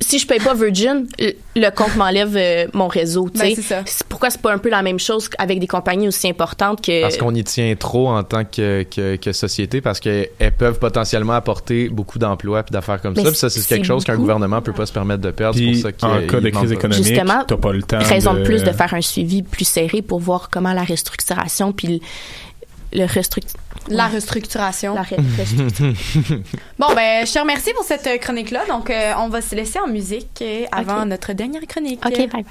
si 0.00 0.18
je- 0.18 0.26
paye 0.26 0.38
pas 0.40 0.54
Virgin, 0.54 1.06
le- 1.18 1.70
compte 1.70 1.96
m'enlève 1.96 2.36
euh, 2.36 2.66
mon 2.72 2.88
réseau. 2.88 3.28
Ben, 3.34 3.54
c'est 3.56 4.04
Pourquoi 4.08 4.30
c'est 4.30 4.40
pas 4.40 4.52
un 4.52 4.58
peu 4.58 4.68
la 4.70 4.82
même 4.82 4.98
chose 4.98 5.28
avec 5.38 5.58
des 5.60 5.66
compagnies 5.66 6.08
aussi 6.08 6.28
importantes 6.28 6.80
que. 6.82 7.02
Parce 7.02 7.16
qu'on 7.16 7.34
y 7.34 7.44
tient 7.44 7.74
trop 7.76 8.08
en 8.08 8.22
tant 8.24 8.44
que, 8.44 8.82
que, 8.84 9.16
que 9.16 9.32
société, 9.32 9.80
parce 9.80 10.00
qu'elles 10.00 10.28
peuvent 10.58 10.78
potentiellement 10.78 11.34
apporter 11.34 11.88
beaucoup 11.88 12.18
d'emplois 12.18 12.62
puis 12.62 12.72
d'affaires 12.72 13.00
comme 13.00 13.14
ça. 13.16 13.22
Puis 13.22 13.34
ça, 13.34 13.50
c'est 13.50 13.66
quelque 13.66 13.86
chose 13.86 14.04
qu'un 14.04 14.16
gouvernement 14.16 14.60
peut 14.62 14.72
pas 14.72 14.86
se 14.86 14.92
permettre 14.92 15.22
de 15.22 15.30
perdre. 15.30 15.56
Puis, 15.56 15.72
pour 15.72 15.82
ça 15.82 15.92
qu'il 15.92 16.08
en 16.08 16.26
cas 16.26 16.40
de 16.40 16.50
crise 16.50 16.72
économique, 16.72 17.04
Justement, 17.04 17.44
t'as 17.46 17.56
pas 17.56 17.72
le 17.72 17.82
temps 17.82 17.98
raison 17.98 18.34
de... 18.34 18.40
de 18.40 18.44
plus 18.44 18.62
de 18.62 18.70
faire 18.72 18.94
un 18.94 19.00
suivi 19.00 19.42
plus 19.42 19.64
serré 19.64 20.02
pour 20.02 20.20
voir 20.20 20.48
comment 20.50 20.72
la 20.72 20.84
restructuration 20.84 21.72
puis 21.72 22.00
le, 22.92 23.06
La 23.88 24.06
restructuration. 24.08 24.94
la 24.94 25.02
re- 25.02 25.16
restructuration. 25.38 25.94
Bon, 26.78 26.94
ben, 26.94 27.26
je 27.26 27.32
te 27.32 27.38
remercie 27.38 27.72
pour 27.74 27.84
cette 27.84 28.06
euh, 28.06 28.18
chronique-là. 28.18 28.64
Donc, 28.68 28.90
euh, 28.90 29.12
on 29.18 29.28
va 29.28 29.40
se 29.42 29.54
laisser 29.54 29.78
en 29.78 29.88
musique 29.88 30.40
euh, 30.42 30.64
avant 30.72 31.04
notre 31.06 31.32
dernière 31.32 31.62
chronique. 31.66 32.00
ok, 32.04 32.16
bye 32.16 32.28
bye. 32.28 32.42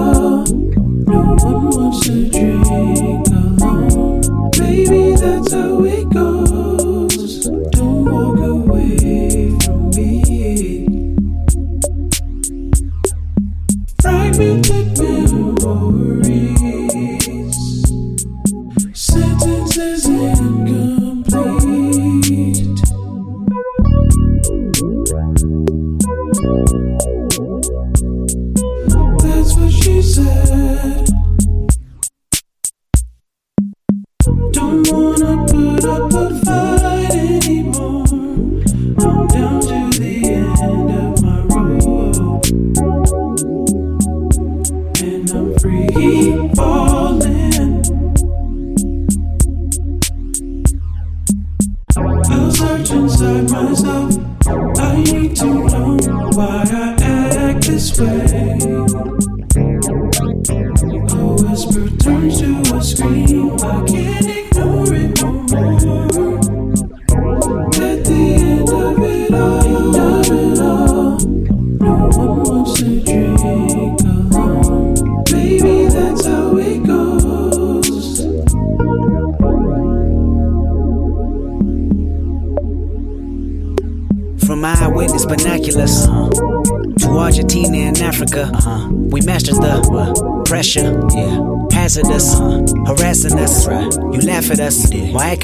No 0.00 1.36
one 1.44 1.70
wants 1.70 2.00
to 2.06 2.30
drink 2.30 3.26
alone. 3.28 4.20
That's 5.16 5.52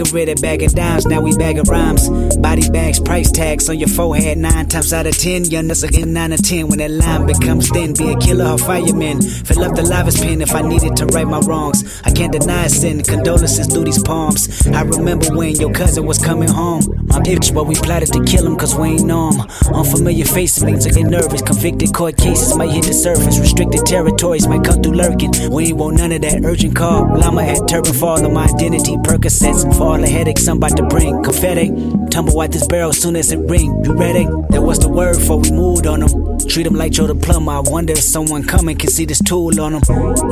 us. 0.01 0.12
Why 0.12 0.20
I 0.20 0.24
a 0.24 0.34
bag 0.36 0.62
of 0.62 0.74
dimes, 0.74 1.07
now 1.07 1.20
we 1.20 1.36
bag 1.36 1.59
of 1.59 1.68
rhymes. 1.68 2.09
Body 2.36 2.68
bags, 2.70 3.01
price 3.01 3.30
tags 3.30 3.68
on 3.68 3.78
your 3.78 3.88
forehead. 3.88 4.38
Nine 4.38 4.66
times 4.66 4.92
out 4.92 5.07
of 5.07 5.16
ten, 5.16 5.44
young 5.44 5.70
us 5.70 5.82
again 5.82 6.12
nine 6.12 6.32
or 6.32 6.36
ten. 6.38 6.68
When 6.68 6.78
that 6.78 6.90
line 6.90 7.26
becomes 7.26 7.68
thin, 7.68 7.92
be 7.94 8.12
a 8.12 8.16
killer 8.18 8.53
or 8.53 8.59
fireman. 8.59 9.22
Fill 9.22 9.64
up 9.64 9.74
the 9.74 9.82
livest 9.82 10.22
pen 10.22 10.40
if 10.40 10.55
I 10.55 10.62
needed 10.62 10.97
to 10.97 11.07
right 11.07 11.26
my 11.26 11.40
wrongs. 11.40 12.01
I 12.05 12.11
can't 12.11 12.32
deny 12.32 12.66
sin. 12.68 13.03
Condolences 13.03 13.66
through 13.66 13.84
these 13.84 14.03
palms. 14.03 14.66
I 14.68 14.82
remember 14.82 15.34
when 15.34 15.57
your 15.57 15.72
cousin 15.72 16.07
was 16.07 16.18
coming 16.18 16.49
home. 16.49 17.05
My 17.16 17.22
bitch, 17.22 17.54
but 17.54 17.66
we 17.66 17.74
plotted 17.74 18.12
to 18.12 18.22
kill 18.24 18.46
him 18.46 18.56
cause 18.56 18.74
we 18.76 18.88
ain't 18.90 19.06
know 19.06 19.30
him. 19.30 19.40
Unfamiliar 19.72 20.26
faces 20.26 20.62
makes 20.62 20.84
us 20.84 20.94
get 20.94 21.06
nervous. 21.06 21.40
Convicted 21.40 21.94
court 21.94 22.18
cases 22.18 22.54
might 22.58 22.68
hit 22.68 22.84
the 22.84 22.92
surface. 22.92 23.38
Restricted 23.38 23.86
territories 23.86 24.46
might 24.46 24.62
cut 24.62 24.82
through 24.82 24.92
lurking. 24.92 25.32
We 25.50 25.68
ain't 25.68 25.78
want 25.78 25.96
none 25.96 26.12
of 26.12 26.20
that 26.20 26.44
urgent 26.44 26.76
call. 26.76 27.08
Llama 27.18 27.40
at 27.40 27.66
turban 27.68 27.94
fall 27.94 28.22
on 28.22 28.34
my 28.34 28.44
identity. 28.44 28.98
Percocets 28.98 29.62
for 29.78 29.84
all 29.84 29.98
the 29.98 30.06
headaches 30.06 30.46
I'm 30.46 30.58
about 30.58 30.76
to 30.76 30.82
bring. 30.82 31.22
Confetti, 31.22 31.68
tumble 32.10 32.38
out 32.38 32.52
this 32.52 32.66
barrel 32.66 32.92
soon 32.92 33.16
as 33.16 33.32
it 33.32 33.38
ring. 33.38 33.82
You 33.82 33.94
ready? 33.94 34.26
That 34.50 34.60
was 34.60 34.78
the 34.78 34.90
word 34.90 35.16
before 35.16 35.38
we 35.38 35.50
moved 35.52 35.86
on 35.86 36.00
them. 36.00 36.36
Treat 36.48 36.64
them 36.64 36.74
like 36.74 36.92
Joe 36.92 37.06
the 37.06 37.14
plumber. 37.14 37.52
I 37.52 37.60
wonder 37.60 37.94
if 37.94 38.00
someone 38.00 38.44
coming 38.44 38.76
can 38.76 38.90
see 38.90 39.06
this 39.06 39.22
tool 39.22 39.58
on 39.58 39.72
them. 39.72 39.82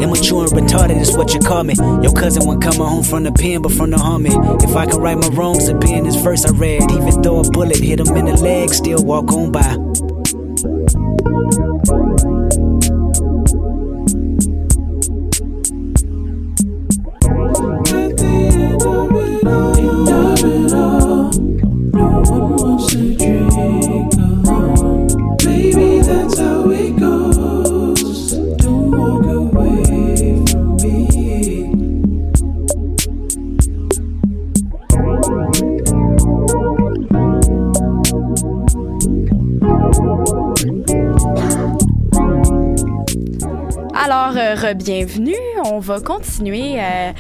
Immature 0.01 0.45
and 0.45 0.53
retarded 0.53 1.01
is 1.01 1.17
what 1.17 1.33
you 1.33 1.41
call 1.41 1.65
me. 1.65 1.75
Your 2.03 2.13
cousin 2.13 2.45
won't 2.47 2.63
coming 2.63 2.87
home 2.87 3.03
from 3.03 3.25
the 3.25 3.33
pen, 3.33 3.63
but 3.63 3.73
from 3.73 3.91
the 3.91 3.99
army. 3.99 4.31
If 4.63 4.77
I 4.77 4.85
can 4.85 5.01
right 5.01 5.17
my 5.17 5.29
wrongs, 5.29 5.67
it'd 5.69 5.81
be 5.81 5.95
in 5.95 6.05
this 6.05 6.17
verse 6.17 6.45
I 6.45 6.51
read. 6.53 6.74
Even 6.83 7.23
though 7.23 7.41
a 7.41 7.51
bullet 7.51 7.79
hit 7.79 8.01
him 8.01 8.17
in 8.17 8.27
the 8.27 8.37
leg, 8.37 8.71
still 8.71 9.05
walk 9.05 9.33
on 9.33 9.53
by. 9.53 9.77
Bienvenue. 44.75 45.37
On 45.65 45.79
va 45.79 46.01
continuer 46.01 46.75
euh, 46.79 47.13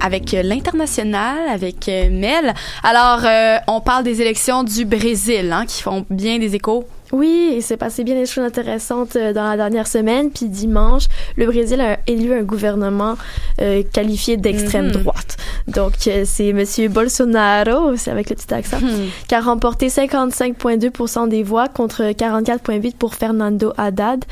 avec 0.00 0.32
l'international, 0.32 1.48
avec 1.48 1.88
euh, 1.88 2.10
Mel. 2.10 2.54
Alors, 2.82 3.20
euh, 3.24 3.58
on 3.66 3.80
parle 3.80 4.04
des 4.04 4.20
élections 4.20 4.62
du 4.62 4.84
Brésil, 4.84 5.52
hein, 5.52 5.64
qui 5.66 5.82
font 5.82 6.04
bien 6.10 6.38
des 6.38 6.54
échos. 6.54 6.84
Oui, 7.12 7.52
il 7.56 7.62
s'est 7.62 7.76
passé 7.76 8.04
bien 8.04 8.14
des 8.14 8.26
choses 8.26 8.44
intéressantes 8.44 9.16
euh, 9.16 9.32
dans 9.32 9.44
la 9.44 9.56
dernière 9.56 9.86
semaine. 9.86 10.30
Puis 10.30 10.46
dimanche, 10.48 11.04
le 11.36 11.46
Brésil 11.46 11.80
a 11.80 11.98
élu 12.06 12.32
un 12.32 12.42
gouvernement 12.42 13.16
euh, 13.60 13.82
qualifié 13.92 14.36
d'extrême 14.36 14.86
Mhm. 14.86 14.92
droite. 14.92 15.36
Donc, 15.68 15.92
euh, 16.06 16.22
c'est 16.24 16.52
Monsieur 16.52 16.88
Bolsonaro, 16.88 17.96
c'est 17.96 18.10
avec 18.10 18.30
le 18.30 18.36
petit 18.36 18.52
accent, 18.54 18.78
Hmm. 18.80 19.08
qui 19.28 19.34
a 19.34 19.40
remporté 19.40 19.88
55,2% 19.90 21.26
des 21.28 21.42
voix 21.42 21.68
contre 21.68 22.12
44,8% 22.12 22.96
pour 22.96 23.14
Fernando 23.14 23.72
Haddad. 23.76 24.24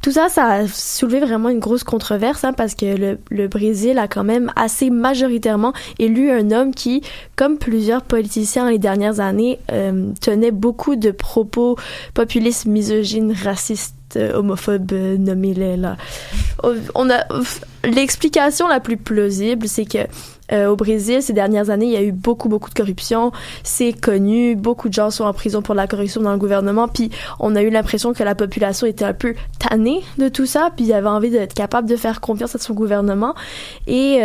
Tout 0.00 0.12
ça, 0.12 0.28
ça 0.28 0.44
a 0.46 0.66
soulevé 0.68 1.20
vraiment 1.20 1.48
une 1.48 1.58
grosse 1.58 1.84
controverse, 1.84 2.44
hein, 2.44 2.52
parce 2.52 2.74
que 2.74 2.86
le, 2.96 3.18
le 3.30 3.48
Brésil 3.48 3.98
a 3.98 4.06
quand 4.08 4.24
même 4.24 4.52
assez 4.56 4.90
majoritairement 4.90 5.72
élu 5.98 6.30
un 6.30 6.50
homme 6.52 6.72
qui, 6.74 7.02
comme 7.36 7.58
plusieurs 7.58 8.02
politiciens 8.02 8.70
les 8.70 8.78
dernières 8.78 9.20
années, 9.20 9.58
euh, 9.72 10.10
tenait 10.20 10.52
beaucoup 10.52 10.96
de 10.96 11.10
propos 11.10 11.76
populistes, 12.14 12.27
misogynes, 12.66 13.32
racistes, 13.32 13.94
euh, 14.16 14.34
homophobes, 14.34 14.92
euh, 14.92 15.16
nommez-les 15.18 15.76
là. 15.76 15.96
On 16.94 17.10
a 17.10 17.24
l'explication 17.84 18.68
la 18.68 18.80
plus 18.80 18.96
plausible, 18.96 19.68
c'est 19.68 19.84
que 19.84 19.98
euh, 20.50 20.68
au 20.68 20.76
Brésil, 20.76 21.22
ces 21.22 21.34
dernières 21.34 21.68
années, 21.68 21.86
il 21.86 21.92
y 21.92 21.96
a 21.96 22.02
eu 22.02 22.12
beaucoup, 22.12 22.48
beaucoup 22.48 22.70
de 22.70 22.74
corruption. 22.74 23.32
C'est 23.62 23.92
connu. 23.92 24.56
Beaucoup 24.56 24.88
de 24.88 24.94
gens 24.94 25.10
sont 25.10 25.24
en 25.24 25.34
prison 25.34 25.60
pour 25.60 25.74
la 25.74 25.86
corruption 25.86 26.22
dans 26.22 26.32
le 26.32 26.38
gouvernement. 26.38 26.88
Puis, 26.88 27.10
on 27.38 27.54
a 27.54 27.62
eu 27.62 27.68
l'impression 27.68 28.14
que 28.14 28.22
la 28.22 28.34
population 28.34 28.86
était 28.86 29.04
un 29.04 29.12
peu 29.12 29.34
tannée 29.58 30.02
de 30.16 30.28
tout 30.28 30.46
ça. 30.46 30.70
Puis, 30.74 30.90
avait 30.92 31.06
envie 31.06 31.30
d'être 31.30 31.52
capable 31.52 31.86
de 31.88 31.96
faire 31.96 32.20
confiance 32.20 32.54
à 32.54 32.58
son 32.58 32.74
gouvernement. 32.74 33.34
Et... 33.86 34.22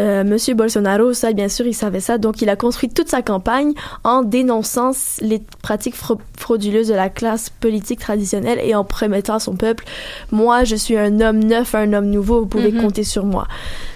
euh, 0.00 0.24
Monsieur 0.24 0.54
Bolsonaro, 0.54 1.12
ça, 1.12 1.32
bien 1.32 1.48
sûr, 1.48 1.66
il 1.66 1.74
savait 1.74 2.00
ça. 2.00 2.18
Donc, 2.18 2.42
il 2.42 2.48
a 2.48 2.56
construit 2.56 2.88
toute 2.88 3.08
sa 3.08 3.22
campagne 3.22 3.72
en 4.02 4.22
dénonçant 4.22 4.92
les 5.20 5.40
pratiques 5.62 5.94
frau- 5.94 6.20
frauduleuses 6.38 6.88
de 6.88 6.94
la 6.94 7.08
classe 7.08 7.50
politique 7.50 8.00
traditionnelle 8.00 8.58
et 8.64 8.74
en 8.74 8.82
promettant 8.84 9.34
à 9.34 9.38
son 9.40 9.54
peuple, 9.54 9.84
moi, 10.32 10.64
je 10.64 10.74
suis 10.76 10.96
un 10.96 11.20
homme 11.20 11.38
neuf, 11.44 11.74
un 11.74 11.92
homme 11.92 12.06
nouveau, 12.10 12.40
vous 12.40 12.46
pouvez 12.46 12.72
Mhm. 12.72 12.80
compter 12.82 13.04
sur 13.04 13.24
moi. 13.24 13.46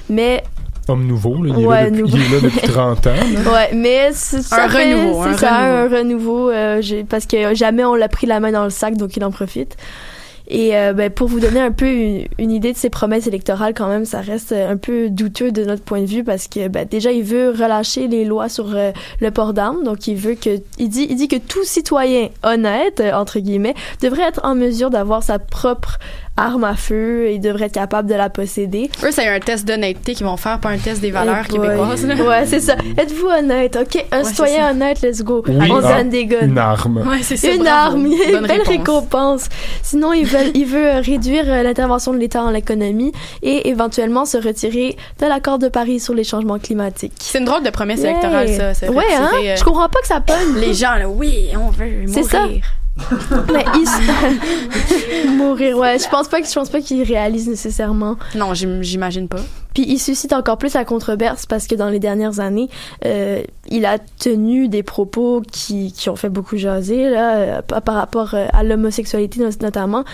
Mais 0.09 0.45
Homme 0.87 1.07
nouveau, 1.07 1.43
là, 1.43 1.55
il, 1.57 1.63
est 1.63 1.67
Ouais, 1.67 1.83
là 1.85 1.91
depuis, 1.91 2.03
nouveau. 2.03 2.17
il 2.19 2.23
est 2.23 2.29
là 2.37 2.41
depuis 2.43 2.69
30 2.69 3.07
ans. 3.07 3.11
là. 3.15 3.53
Ouais, 3.53 3.71
mais 3.75 4.11
c'est- 4.13 4.43
ça 4.43 4.65
Un 4.65 4.69
fait- 4.69 4.93
renouveau, 4.95 5.23
c'est 5.25 5.29
un 5.31 5.37
ça, 5.39 5.59
renouveau. 5.79 5.95
un 5.95 5.99
renouveau, 5.99 6.51
euh, 6.51 6.83
j'ai- 6.83 7.05
parce 7.05 7.25
que 7.25 7.55
jamais 7.55 7.85
on 7.87 7.95
l'a 7.95 8.09
pris 8.09 8.27
la 8.27 8.39
main 8.39 8.53
dans 8.53 8.65
le 8.65 8.71
sac, 8.71 8.97
donc 8.99 9.17
il 9.17 9.25
en 9.25 9.31
profite. 9.31 9.77
Et 10.47 10.77
euh, 10.77 10.93
ben, 10.93 11.11
pour 11.11 11.29
vous 11.29 11.41
donner 11.41 11.61
un 11.61 11.73
peu 11.73 11.87
une, 11.87 12.27
une 12.39 12.51
idée 12.51 12.73
de 12.73 12.77
ses 12.77 12.91
promesses 12.91 13.27
électorales, 13.27 13.73
quand 13.75 13.89
même, 13.89 14.05
ça 14.05 14.21
reste 14.21 14.53
un 14.53 14.77
peu 14.77 15.09
douteux 15.09 15.53
de 15.53 15.65
notre 15.65 15.83
point 15.83 16.03
de 16.03 16.07
vue 16.07 16.25
parce 16.25 16.49
que 16.49 16.69
ben, 16.69 16.87
déjà 16.87 17.13
il 17.13 17.23
veut 17.23 17.51
relâcher 17.51 18.09
les 18.09 18.25
lois 18.25 18.49
sur 18.49 18.75
euh, 18.75 18.93
le 19.21 19.31
port 19.31 19.55
d'armes, 19.55 19.83
donc 19.85 20.07
il 20.07 20.17
veut 20.17 20.35
que 20.35 20.61
il 20.79 20.89
dit 20.89 21.07
il 21.09 21.17
dit 21.17 21.29
que 21.29 21.37
tout 21.37 21.65
citoyen 21.65 22.29
honnête 22.43 23.01
euh, 23.01 23.13
entre 23.13 23.39
guillemets 23.39 23.75
devrait 24.03 24.25
être 24.25 24.41
en 24.45 24.55
mesure 24.55 24.91
d'avoir 24.91 25.23
sa 25.23 25.39
propre 25.39 25.99
arme 26.37 26.65
à 26.65 26.75
feu 26.75 27.29
et 27.29 27.39
devrait 27.39 27.67
être 27.67 27.75
capable 27.75 28.09
de 28.09 28.15
la 28.15 28.29
posséder. 28.29 28.91
Eux, 29.05 29.11
c'est 29.13 29.29
un 29.29 29.39
test 29.39 29.67
d'honnêteté 29.69 30.15
qu'ils 30.15 30.27
vont 30.27 30.37
faire, 30.37 30.59
pas 30.59 30.71
un 30.71 30.79
test 30.79 31.01
des 31.01 31.13
valeurs 31.13 31.45
boy. 31.49 31.61
québécoises. 31.61 32.05
là. 32.07 32.15
Ouais, 32.17 32.45
c'est 32.47 32.59
ça. 32.61 32.75
Êtes-vous 32.99 33.29
honnête? 33.29 33.77
OK, 33.81 34.05
un 34.11 34.19
Ouais, 34.19 34.25
citoyen 34.25 34.71
honnête, 34.73 35.01
let's 35.03 35.23
go. 35.23 35.45
Oui, 35.47 35.55
On 35.71 35.81
donne 35.81 36.09
des 36.09 36.27
guns. 36.27 36.39
une 36.43 36.59
arme. 36.59 37.05
Ouais, 37.09 37.23
c'est 37.23 37.37
ça. 37.37 37.51
Une 37.53 37.63
bravo. 37.63 37.71
arme, 37.97 38.07
une 38.07 38.33
Bonne 38.33 38.47
belle 38.49 38.63
réponse. 38.63 38.69
récompense. 38.69 39.49
Sinon, 39.83 40.13
il 40.13 40.27
veut, 40.27 40.51
il 40.55 40.67
veut 40.67 40.99
réduire 41.01 41.45
euh, 41.47 41.63
l'intervention 41.63 42.13
de 42.13 42.19
l'État 42.19 42.41
dans 42.41 42.51
l'économie 42.51 43.13
et 43.43 43.69
éventuellement 43.69 44.25
se 44.25 44.37
retirer 44.37 44.97
de 45.21 45.27
l'accord 45.27 45.59
de 45.61 45.69
Paris 45.69 46.01
sur 46.01 46.15
les 46.15 46.25
changements 46.25 46.59
climatiques. 46.59 47.13
C'est 47.21 47.39
une 47.39 47.45
drôle 47.45 47.63
de 47.63 47.71
promesse 47.71 48.01
Yeah. 48.01 48.11
électorale, 48.11 48.49
ça. 48.75 48.91
Ouais, 48.91 49.05
hein? 49.17 49.31
euh, 49.43 49.55
Je 49.57 49.63
comprends 49.65 49.89
pas 49.89 50.01
que 50.01 50.07
ça 50.09 50.21
pogne. 50.21 50.57
Les 50.61 50.75
gens, 50.75 50.95
là, 50.97 51.09
oui, 51.09 51.51
on 51.55 51.71
veut 51.71 51.87
mourir. 52.07 52.09
C'est 52.13 52.23
ça. 52.25 52.47
Mais 53.53 53.65
il... 53.75 55.31
Mourir, 55.37 55.77
ouais. 55.79 55.99
Je 55.99 56.09
pense 56.09 56.29
pas 56.29 56.41
que 56.41 56.47
je 56.49 56.53
pense 56.53 56.71
pas 56.71 56.81
qu'il 56.81 57.03
réalise 57.03 57.49
nécessairement. 57.49 58.17
Non, 58.35 58.55
j'im- 58.55 58.83
j'imagine 58.83 59.29
pas. 59.29 59.41
Puis 59.75 59.85
il 59.89 59.99
suscite 59.99 60.33
encore 60.33 60.59
plus 60.59 60.75
la 60.75 60.85
controverse 60.85 61.47
parce 61.47 61.67
que 61.67 61.75
dans 61.75 61.89
les 61.89 61.99
dernières 61.99 62.39
années, 62.41 62.69
euh, 63.05 63.43
il 63.69 63.85
a 63.87 63.99
tenu 63.99 64.69
des 64.69 64.83
propos 64.85 65.43
qui, 65.51 65.93
qui 65.93 66.09
ont 66.09 66.17
fait 66.17 66.29
beaucoup 66.29 66.57
jaser 66.57 67.11
là, 67.11 67.35
euh, 67.37 67.63
par 67.63 67.97
rapport 67.97 68.35
euh, 68.35 68.47
à 68.53 68.63
l'homosexualité 68.63 69.41
not- 69.41 69.51
notamment. 69.61 70.05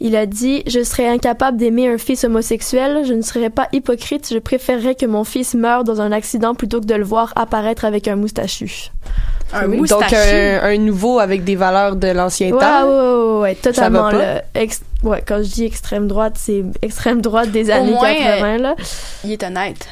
Il 0.00 0.16
a 0.16 0.24
dit 0.26 0.62
Je 0.66 0.82
serais 0.82 1.06
incapable 1.08 1.58
d'aimer 1.58 1.88
un 1.88 1.98
fils 1.98 2.24
homosexuel, 2.24 3.04
je 3.06 3.12
ne 3.12 3.22
serais 3.22 3.50
pas 3.50 3.68
hypocrite, 3.72 4.28
je 4.32 4.38
préférerais 4.38 4.94
que 4.94 5.06
mon 5.06 5.24
fils 5.24 5.54
meure 5.54 5.84
dans 5.84 6.00
un 6.00 6.10
accident 6.12 6.54
plutôt 6.54 6.80
que 6.80 6.86
de 6.86 6.94
le 6.94 7.04
voir 7.04 7.32
apparaître 7.36 7.84
avec 7.84 8.08
un 8.08 8.16
moustachu. 8.16 8.90
Un 9.52 9.66
Oui, 9.68 9.78
moustachu. 9.78 10.14
Donc, 10.14 10.14
un, 10.14 10.60
un 10.62 10.78
nouveau 10.78 11.18
avec 11.18 11.44
des 11.44 11.56
valeurs 11.56 11.96
de 11.96 12.08
l'ancien 12.08 12.50
Ouais, 12.52 12.60
temps. 12.60 12.86
ouais, 12.86 12.94
ouais, 12.94 13.32
ouais, 13.34 13.40
ouais, 13.40 13.54
totalement. 13.56 14.04
va 14.04 14.10
pas? 14.12 14.42
Ex- 14.54 14.82
ouais, 15.02 15.22
quand 15.26 15.38
je 15.42 15.48
dis 15.50 15.64
extrême 15.64 16.06
droite, 16.08 16.34
c'est 16.38 16.64
extrême 16.82 17.20
droite 17.20 17.50
des 17.50 17.68
Au 17.68 17.72
années 17.72 17.90
moins, 17.92 18.14
80, 18.14 18.58
là. 18.58 18.74
Il 19.24 19.32
est 19.32 19.42
honnête. 19.42 19.86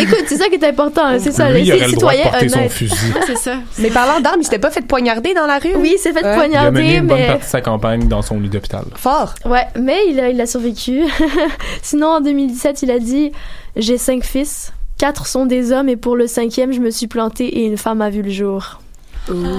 Écoute, 0.00 0.24
c'est 0.26 0.36
ça 0.36 0.48
qui 0.48 0.54
est 0.54 0.64
important, 0.64 1.04
hein, 1.04 1.18
c'est 1.18 1.32
ça, 1.32 1.50
Lui, 1.50 1.60
il 1.60 1.66
les 1.66 1.72
aurait 1.72 1.88
le 1.88 1.92
droit 1.92 2.12
de 2.12 2.16
citoyens 2.18 2.30
porter 2.30 2.48
son 2.48 2.68
fusil. 2.68 3.12
c'est 3.26 3.36
ça. 3.36 3.56
Mais 3.78 3.90
parlant 3.90 4.20
d'armes, 4.20 4.40
il 4.40 4.44
s'était 4.44 4.58
pas 4.58 4.70
fait 4.70 4.80
poignarder 4.80 5.34
dans 5.34 5.46
la 5.46 5.58
rue? 5.58 5.74
Oui, 5.76 5.92
il 5.96 5.98
s'est 5.98 6.12
fait 6.12 6.22
Ouais. 6.22 6.30
Il 6.30 6.34
a 6.34 6.36
poignarder, 6.36 6.70
mené 6.80 6.96
une 6.96 7.06
bonne 7.06 7.18
mais... 7.18 7.26
partie 7.26 7.44
de 7.44 7.50
sa 7.50 7.60
campagne 7.60 8.08
dans 8.08 8.22
son 8.22 8.40
lit 8.40 8.48
d'hôpital. 8.48 8.84
Fort. 8.96 9.34
Ouais, 9.44 9.66
mais 9.78 9.98
il 10.08 10.18
a, 10.20 10.30
il 10.30 10.40
a 10.40 10.46
survécu. 10.46 11.02
Sinon, 11.82 12.08
en 12.08 12.20
2017, 12.20 12.82
il 12.82 12.90
a 12.90 12.98
dit 12.98 13.32
«J'ai 13.76 13.98
cinq 13.98 14.24
fils, 14.24 14.72
quatre 14.98 15.26
sont 15.26 15.46
des 15.46 15.72
hommes 15.72 15.88
et 15.88 15.96
pour 15.96 16.16
le 16.16 16.26
cinquième, 16.26 16.72
je 16.72 16.80
me 16.80 16.90
suis 16.90 17.06
planté 17.06 17.46
et 17.46 17.66
une 17.66 17.76
femme 17.76 18.00
a 18.02 18.10
vu 18.10 18.22
le 18.22 18.30
jour. 18.30 18.80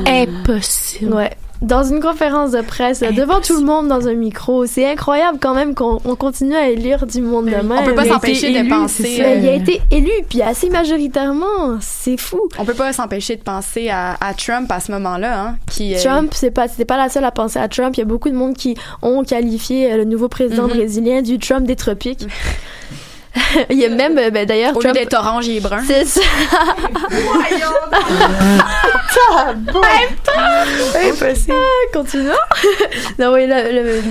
Impossible. 0.06 1.14
Ouais. 1.14 1.32
Dans 1.64 1.84
une 1.84 2.01
conférence 2.01 2.51
de 2.51 2.61
presse, 2.61 2.99
devant 2.99 3.39
tout 3.39 3.57
le 3.57 3.66
monde 3.66 3.88
dans 3.88 4.07
un 4.07 4.14
micro, 4.14 4.66
c'est 4.66 4.86
incroyable 4.89 5.38
quand 5.41 5.55
même 5.55 5.74
qu'on 5.76 5.99
on 6.03 6.16
continue 6.16 6.55
à 6.55 6.68
élire 6.70 7.05
du 7.07 7.22
monde 7.22 7.45
de 7.45 7.51
même. 7.51 7.72
On 7.72 7.86
peut 7.86 7.95
pas 7.95 8.05
s'empêcher 8.05 8.61
de 8.64 8.68
penser, 8.70 9.03
ça. 9.18 9.34
Il 9.36 9.47
a 9.47 9.51
euh, 9.51 9.55
été 9.55 9.82
élu, 9.89 10.11
puis 10.30 10.41
assez 10.41 10.70
majoritairement. 10.70 11.78
C'est 11.80 12.18
fou. 12.18 12.41
On 12.59 12.66
peut 12.66 12.74
pas 12.74 12.91
s'empêcher 12.91 13.38
de 13.38 13.41
penser 13.43 13.89
à, 13.89 14.18
à 14.20 14.34
Trump 14.34 14.70
à 14.72 14.80
ce 14.82 14.91
moment-là, 14.91 15.39
hein, 15.41 15.55
qui 15.72 15.95
euh, 15.95 15.99
Trump, 16.03 16.32
c'est 16.36 16.51
pas, 16.51 16.68
c'était 16.68 16.86
pas 16.86 16.97
la 16.97 17.07
seule 17.09 17.24
à 17.24 17.32
penser 17.32 17.59
à 17.59 17.68
Trump. 17.70 17.95
Il 17.95 18.01
y 18.01 18.03
a 18.03 18.05
beaucoup 18.07 18.30
de 18.30 18.36
monde 18.36 18.55
qui 18.55 18.76
ont 19.01 19.24
qualifié 19.24 19.91
euh, 19.93 19.97
le 19.97 20.03
nouveau 20.03 20.28
président 20.28 20.64
Mhm. 20.68 20.70
brésilien 20.74 21.22
du 21.22 21.39
Trump 21.39 21.66
des 21.66 21.76
tropiques. 21.78 22.28
Il 23.69 23.77
y 23.79 23.86
a 23.86 23.89
même, 23.89 24.17
euh, 24.17 24.29
ben, 24.29 24.45
d'ailleurs, 24.45 24.71
au 24.75 24.79
lieu 24.79 24.84
Trump. 24.84 24.95
d'être 24.95 25.13
orange, 25.15 25.47
il 25.47 25.57
est 25.57 25.59
brun. 25.59 25.81
C'est 25.88 26.05
ça. 26.05 26.21
Impossible. 31.09 31.53
Continuons. 31.93 32.34
non, 33.19 33.34
oui, 33.34 33.45
le, 33.47 33.71
le- 33.71 34.01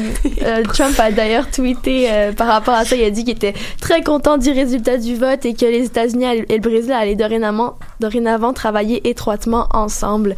euh, 0.45 0.63
Trump 0.73 0.99
a 0.99 1.11
d'ailleurs 1.11 1.51
tweeté 1.51 2.09
euh, 2.11 2.33
par 2.33 2.47
rapport 2.49 2.75
à 2.75 2.85
ça. 2.85 2.97
Il 2.97 3.05
a 3.05 3.11
dit 3.11 3.25
qu'il 3.25 3.35
était 3.35 3.55
très 3.81 4.03
content 4.03 4.39
du 4.39 4.51
résultat 4.51 4.97
du 4.97 5.17
vote 5.17 5.45
et 5.45 5.55
que 5.55 5.67
les 5.67 5.85
États-Unis 5.87 6.45
et 6.49 6.57
le 6.57 6.61
Brésil 6.61 6.93
allaient 6.93 7.15
dorénavant, 7.15 7.77
dorénavant 8.01 8.53
travailler 8.53 9.09
étroitement 9.09 9.69
ensemble. 9.73 10.37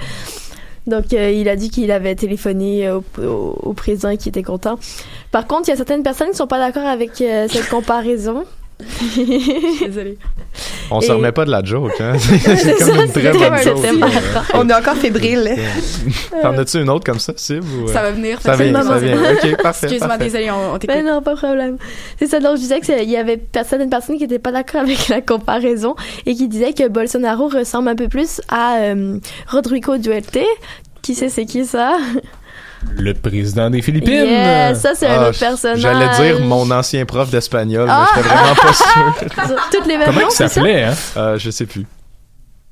Donc, 0.87 1.15
euh, 1.15 1.31
il 1.31 1.49
a 1.49 1.57
dit 1.57 1.71
qu'il 1.71 1.91
avait 1.91 2.15
téléphoné 2.15 2.87
euh, 2.87 2.99
au, 3.19 3.23
au- 3.23 3.59
au 3.71 3.73
président 3.73 4.11
et 4.11 4.19
qu'il 4.19 4.29
était 4.29 4.43
content. 4.43 4.79
Par 5.33 5.47
contre, 5.47 5.69
il 5.69 5.71
y 5.71 5.73
a 5.73 5.77
certaines 5.77 6.03
personnes 6.03 6.31
qui 6.31 6.37
sont 6.37 6.47
pas 6.47 6.59
d'accord 6.59 6.87
avec 6.87 7.21
euh, 7.23 7.47
cette 7.51 7.69
comparaison. 7.71 8.45
Désolée. 9.87 10.19
On 10.91 11.01
Et- 11.01 11.07
se 11.07 11.13
remet 11.13 11.33
pas 11.33 11.45
de 11.45 11.51
la 11.51 11.63
joke, 11.65 11.93
hein? 12.01 12.15
C'est 12.19 12.79
comme 12.79 12.89
ça, 12.89 13.05
une 13.05 13.11
très 13.13 13.33
bonne 13.33 13.59
joke. 13.63 13.99
marrant. 13.99 14.21
On 14.55 14.69
est 14.69 14.75
encore 14.75 14.97
fébrile. 14.97 15.57
T'en 16.43 16.57
as-tu 16.59 16.81
une 16.81 16.91
autre 16.91 17.05
comme 17.05 17.19
ça, 17.19 17.33
Sib? 17.37 17.63
ou, 17.65 17.85
euh? 17.89 17.93
Ça 17.93 18.03
va 18.03 18.11
venir. 18.11 18.41
Ça 18.41 18.57
vient, 18.57 18.73
facilement. 18.73 18.83
ça 18.83 18.99
vient. 18.99 19.17
Ok, 19.33 19.57
parfait. 19.63 19.87
Excuse-moi, 19.87 20.19
désolée, 20.19 20.51
on, 20.51 20.75
on 20.75 20.79
t'écoute. 20.79 20.97
Ben 20.97 21.05
non, 21.07 21.23
pas 21.23 21.35
de 21.35 21.39
problème. 21.39 21.77
C'est 22.19 22.27
ça, 22.27 22.41
donc 22.41 22.57
je 22.57 22.63
disais 22.63 22.81
qu'il 22.81 23.11
y 23.11 23.17
avait 23.17 23.41
certaines 23.55 23.91
personnes 23.91 24.17
qui 24.17 24.23
n'étaient 24.23 24.39
pas 24.39 24.53
d'accord 24.53 24.83
avec 24.83 25.09
la 25.09 25.21
comparaison 25.21 25.95
et 26.27 26.35
qui 26.35 26.49
disaient 26.49 26.73
que 26.73 26.89
Bolsonaro 26.89 27.49
ressemble 27.49 27.89
un 27.89 27.97
peu 27.97 28.09
plus 28.09 28.41
à 28.49 28.77
euh, 28.81 29.19
Rodrigo 29.49 29.97
Duerte. 29.99 30.39
Qui 31.03 31.15
sait 31.15 31.29
c'est 31.29 31.45
qui 31.47 31.65
ça? 31.65 31.97
Le 32.97 33.13
président 33.15 33.71
des 33.71 33.83
Philippines. 33.83 34.25
Yeah, 34.27 34.75
ça 34.75 34.93
c'est 34.95 35.07
un 35.07 35.23
Ah, 35.23 35.29
autre 35.29 35.39
personnage. 35.39 35.79
J'allais 35.81 36.09
dire 36.17 36.41
mon 36.41 36.71
ancien 36.71 37.05
prof 37.05 37.31
d'espagnol, 37.31 37.87
Ah! 37.91 38.07
mais 38.17 38.23
j'étais 38.23 38.29
vraiment 38.35 38.55
pas 38.55 38.73
sûr. 39.53 39.59
Toutes 39.73 39.87
les 39.87 39.97
mêmes 39.99 40.07
Comment 40.07 40.29
il 40.29 40.31
s'appelait, 40.31 40.85
hein? 40.85 40.95
Euh, 41.17 41.39
je 41.39 41.51
sais 41.51 41.67
plus. 41.67 41.87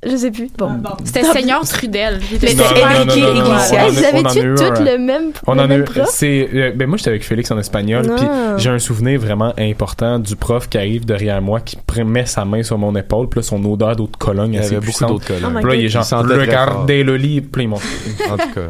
Je 0.05 0.17
sais 0.17 0.33
plus. 0.33 0.49
Bon. 0.59 0.69
C'était 1.05 1.23
Seigneur 1.23 1.61
Trudel. 1.65 2.19
Mais 2.43 2.55
non, 2.55 2.65
Enrique 2.65 3.17
Iglesias. 3.17 3.71
on 3.73 3.77
en 3.77 3.85
a- 3.85 3.89
Vous 3.89 3.99
avez 3.99 4.19
on 4.19 4.27
en 4.27 4.31
a 4.31 4.37
eu 4.37 4.55
toutes 4.57 4.79
un. 4.81 4.85
le 4.85 4.99
même, 4.99 5.31
On 5.47 5.55
le 5.55 5.61
en 5.61 5.63
a 5.63 5.67
même 5.69 5.81
eu. 5.83 5.85
prof? 5.85 6.09
C'est. 6.11 6.49
euh, 6.53 6.73
ben 6.75 6.89
moi, 6.89 6.97
j'étais 6.99 7.11
avec 7.11 7.25
Félix 7.25 7.51
en 7.53 7.59
espagnol, 7.59 8.05
Ah. 8.11 8.15
puis 8.17 8.27
j'ai 8.59 8.71
un 8.71 8.81
souvenir 8.81 9.21
vraiment 9.21 9.53
important 9.57 10.19
du 10.19 10.35
prof 10.35 10.69
qui 10.69 10.77
arrive 10.77 11.05
derrière 11.05 11.41
moi, 11.41 11.61
qui 11.61 11.79
met 12.05 12.27
sa 12.27 12.45
main 12.45 12.65
sur 12.65 12.79
mon 12.79 12.97
épaule, 12.97 13.29
puis 13.29 13.39
là, 13.39 13.45
son 13.45 13.65
odeur 13.65 13.95
d'eau 13.95 14.09
de 14.11 14.17
Cologne 14.17 14.55
Il 14.55 14.61
y 14.61 14.65
avait 14.65 14.81
beaucoup 14.85 15.05
d'eau 15.07 15.19
de 15.21 15.25
Cologne. 15.25 15.53
Oh 15.55 15.59
Puis 15.61 15.69
là, 15.71 15.75
il 15.77 15.85
est 15.85 15.89
genre, 15.89 16.05
regardez 16.11 17.05
le 17.05 17.17
lit, 17.17 17.41
puis. 17.41 17.63
En 17.73 18.37
tout 18.37 18.49
cas. 18.55 18.61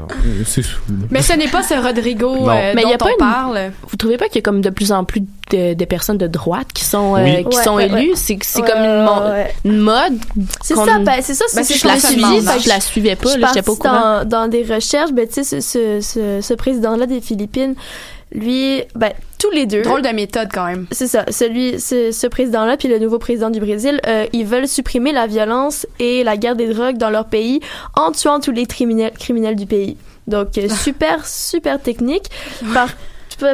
C'est 0.45 0.61
sous. 0.62 0.80
Mais 1.11 1.22
ce 1.22 1.33
n'est 1.33 1.49
pas 1.49 1.62
ce 1.62 1.74
Rodrigo 1.74 2.49
euh, 2.51 2.72
Mais 2.74 2.83
il 2.85 2.91
y 2.91 2.93
a 2.93 2.97
dont 2.99 3.07
pas 3.07 3.11
on 3.11 3.12
une- 3.12 3.16
parle. 3.18 3.59
Vous 3.89 3.97
trouvez 3.97 4.18
pas 4.18 4.26
qu'il 4.26 4.37
y 4.37 4.39
a 4.41 4.43
comme 4.43 4.61
de 4.61 4.68
plus 4.70 4.93
en 4.93 5.05
plus 5.05 5.22
de, 5.51 5.72
de 5.74 5.85
personnes 5.87 6.18
de 6.18 6.26
droite 6.26 6.68
qui 6.74 6.85
sont 6.85 7.16
euh, 7.16 7.24
Oui. 7.24 7.45
qui 7.51 7.57
Ouais, 7.57 7.64
sont 7.64 7.78
élues? 7.78 8.11
C'est 8.14 8.37
comme 8.61 8.85
une, 9.64 9.78
mode. 9.78 10.18
C'est 10.62 10.74
ça, 10.74 10.99
c'est 11.23 11.35
ça, 11.35 11.45
Ben, 11.55 11.62
c'est 11.64 11.75
c'est 11.75 11.79
Je 11.81 11.87
la 11.87 11.95
hein. 11.95 12.59
je 12.59 12.68
la 12.68 12.81
suivais 12.81 13.16
pas, 13.16 13.31
j'étais 13.31 13.62
pas 13.62 13.73
au 13.73 13.77
courant. 13.77 14.25
dans, 14.25 14.29
dans 14.29 14.49
des 14.49 14.62
recherches, 14.62 15.12
ben, 15.12 15.27
tu 15.27 15.43
sais, 15.43 15.45
ce, 15.45 15.61
ce, 15.61 16.01
ce, 16.01 16.41
ce 16.41 16.55
président-là 16.55 17.07
des 17.07 17.20
Philippines, 17.20 17.75
lui, 18.35 18.83
ben, 18.95 19.12
tous 19.39 19.51
les 19.51 19.66
deux. 19.66 19.83
Drôle 19.83 20.03
de 20.03 20.09
méthode 20.09 20.49
quand 20.53 20.66
même. 20.66 20.87
C'est 20.91 21.07
ça, 21.07 21.25
celui, 21.31 21.81
ce, 21.81 22.12
ce 22.12 22.27
président-là, 22.27 22.77
puis 22.77 22.89
le 22.89 22.99
nouveau 22.99 23.18
président 23.18 23.51
du 23.51 23.61
Brésil, 23.61 24.01
euh, 24.07 24.27
ils 24.33 24.47
veulent 24.47 24.68
supprimer 24.68 25.12
la 25.12 25.27
violence 25.27 25.87
et 25.99 26.25
la 26.25 26.37
guerre 26.37 26.57
des 26.57 26.73
drogues 26.73 26.97
dans 26.97 27.11
leur 27.11 27.27
pays 27.27 27.61
en 27.97 28.12
tuant 28.12 28.41
tous 28.41 28.53
les 28.53 28.66
criminels, 28.66 29.12
criminels 29.18 29.57
du 29.57 29.66
pays. 29.66 29.97
Donc, 30.27 30.57
euh, 30.59 30.68
super, 30.83 31.27
super 31.27 31.81
technique. 31.81 32.25
Par, 32.73 32.89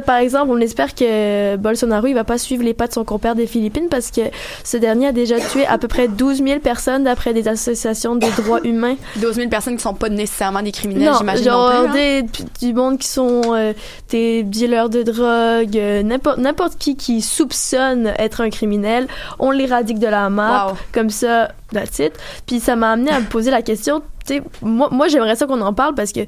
par 0.05 0.17
exemple, 0.17 0.51
on 0.51 0.59
espère 0.61 0.95
que 0.95 1.57
Bolsonaro, 1.57 2.07
il 2.07 2.15
va 2.15 2.25
pas 2.25 2.39
suivre 2.39 2.63
les 2.63 2.75
pas 2.75 2.87
de 2.87 2.93
son 2.93 3.05
compère 3.05 3.35
des 3.35 3.47
Philippines 3.47 3.89
parce 3.91 4.11
que 4.11 4.21
ce 4.65 4.77
dernier 4.77 5.09
a 5.09 5.13
déjà 5.13 5.39
tué 5.41 5.67
à 5.67 5.79
peu 5.79 5.89
près 5.89 6.09
12 6.09 6.43
000 6.43 6.61
personnes 6.61 7.05
d'après 7.05 7.33
des 7.35 7.49
associations 7.49 8.17
des 8.17 8.31
droits 8.31 8.61
humains. 8.65 8.97
12 9.17 9.35
000 9.37 9.49
personnes 9.49 9.77
qui 9.77 9.83
sont 9.83 9.95
pas 9.95 10.09
nécessairement 10.09 10.63
des 10.63 10.73
criminels, 10.73 11.13
j'imagine 11.19 11.45
genre 11.45 11.73
non 11.73 11.89
plus. 11.91 11.99
hein. 12.01 12.23
des, 12.23 12.67
du 12.67 12.75
monde 12.75 12.99
qui 12.99 13.09
sont 13.09 13.43
euh, 13.55 13.73
des 14.11 14.43
dealers 14.43 14.89
de 14.89 15.03
drogue, 15.03 15.77
euh, 15.77 16.03
n'importe 16.03 16.39
n'importe 16.39 16.77
qui 16.79 16.97
qui 16.97 17.21
soupçonne 17.23 18.13
être 18.19 18.41
un 18.41 18.51
criminel, 18.51 19.07
on 19.39 19.51
l'éradique 19.51 19.99
de 19.99 20.07
la 20.07 20.29
map, 20.31 20.69
Wow. 20.69 20.77
comme 20.93 21.11
ça, 21.11 21.51
that's 21.73 21.99
it. 21.99 22.13
Puis 22.47 22.61
ça 22.61 22.77
m'a 22.77 22.93
amené 22.93 23.11
à 23.11 23.21
me 23.21 23.27
poser 23.27 23.51
la 23.51 23.63
question, 23.63 24.01
tu 24.27 24.35
sais, 24.37 24.43
moi, 24.63 24.89
moi 24.91 25.09
j'aimerais 25.09 25.37
ça 25.37 25.47
qu'on 25.47 25.61
en 25.61 25.73
parle 25.73 25.95
parce 25.95 26.13
que 26.13 26.21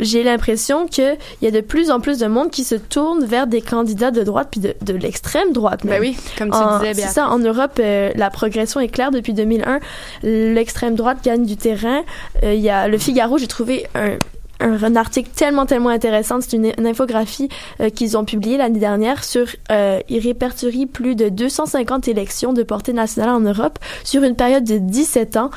j'ai 0.00 0.22
l'impression 0.22 0.86
que 0.86 1.14
il 1.14 1.44
y 1.44 1.46
a 1.46 1.50
de 1.50 1.60
plus 1.60 1.90
en 1.90 2.00
plus 2.00 2.18
de 2.18 2.26
monde 2.26 2.50
qui 2.50 2.64
se 2.64 2.74
tourne 2.74 3.24
vers 3.24 3.46
des 3.46 3.60
candidats 3.62 4.10
de 4.10 4.22
droite 4.22 4.48
puis 4.50 4.60
de, 4.60 4.74
de 4.82 4.92
l'extrême 4.92 5.52
droite. 5.52 5.80
Ben 5.84 5.90
même. 5.92 6.00
oui, 6.00 6.16
comme 6.36 6.50
tu 6.50 6.56
En- 6.56 6.78
disais, 6.78 6.94
C'est 6.94 7.00
Béat. 7.02 7.08
ça, 7.08 7.28
en 7.28 7.38
Europe, 7.38 7.78
euh, 7.80 8.10
la 8.14 8.30
progression 8.30 8.80
est 8.80 8.88
claire 8.88 9.10
depuis 9.10 9.32
2001. 9.32 9.80
L'extrême 10.22 10.94
droite 10.94 11.18
gagne 11.24 11.44
du 11.44 11.56
terrain. 11.56 12.02
Euh, 12.42 12.54
Il 12.54 12.60
y 12.60 12.70
a 12.70 12.88
le 12.88 12.98
Figaro, 12.98 13.38
j'ai 13.38 13.46
trouvé 13.46 13.86
un, 13.94 14.16
un, 14.60 14.82
un 14.82 14.96
article 14.96 15.30
tellement, 15.34 15.66
tellement 15.66 15.88
intéressant. 15.90 16.40
C'est 16.40 16.54
une, 16.56 16.72
une 16.78 16.86
infographie 16.86 17.48
euh, 17.80 17.90
qu'ils 17.90 18.16
ont 18.16 18.24
publiée 18.24 18.56
l'année 18.56 18.78
dernière 18.78 19.24
sur, 19.24 19.46
euh, 19.70 20.00
ils 20.08 20.18
répertorient 20.20 20.86
plus 20.86 21.14
de 21.14 21.28
250 21.28 22.08
élections 22.08 22.52
de 22.52 22.62
portée 22.62 22.92
nationale 22.92 23.30
en 23.30 23.40
Europe 23.40 23.78
sur 24.04 24.22
une 24.24 24.34
période 24.36 24.64
de 24.64 24.78
17 24.78 25.36
ans. 25.36 25.50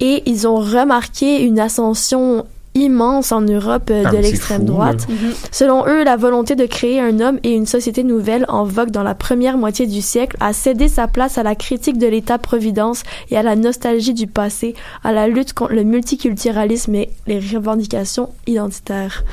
Et 0.00 0.22
ils 0.26 0.46
ont 0.46 0.56
remarqué 0.56 1.42
une 1.42 1.58
ascension 1.58 2.46
immense 2.76 3.32
en 3.32 3.40
Europe 3.40 3.90
euh, 3.90 4.04
Ah, 4.06 4.10
de 4.12 4.18
l'extrême 4.18 4.64
droite. 4.64 5.06
là. 5.08 5.14
Selon 5.50 5.86
eux, 5.86 6.04
la 6.04 6.16
volonté 6.16 6.54
de 6.54 6.66
créer 6.66 7.00
un 7.00 7.18
homme 7.20 7.38
et 7.42 7.52
une 7.52 7.66
société 7.66 8.04
nouvelle 8.04 8.44
en 8.48 8.64
vogue 8.64 8.90
dans 8.90 9.02
la 9.02 9.14
première 9.14 9.56
moitié 9.58 9.86
du 9.86 10.00
siècle 10.02 10.36
a 10.40 10.52
cédé 10.52 10.86
sa 10.88 11.08
place 11.08 11.38
à 11.38 11.42
la 11.42 11.54
critique 11.54 11.98
de 11.98 12.06
l'État-providence 12.06 13.02
et 13.30 13.36
à 13.36 13.42
la 13.42 13.56
nostalgie 13.56 14.14
du 14.14 14.26
passé, 14.26 14.74
à 15.02 15.12
la 15.12 15.26
lutte 15.26 15.54
contre 15.54 15.72
le 15.72 15.84
multiculturalisme 15.84 16.94
et 16.94 17.10
les 17.26 17.40
revendications 17.40 18.30
identitaires. 18.46 19.24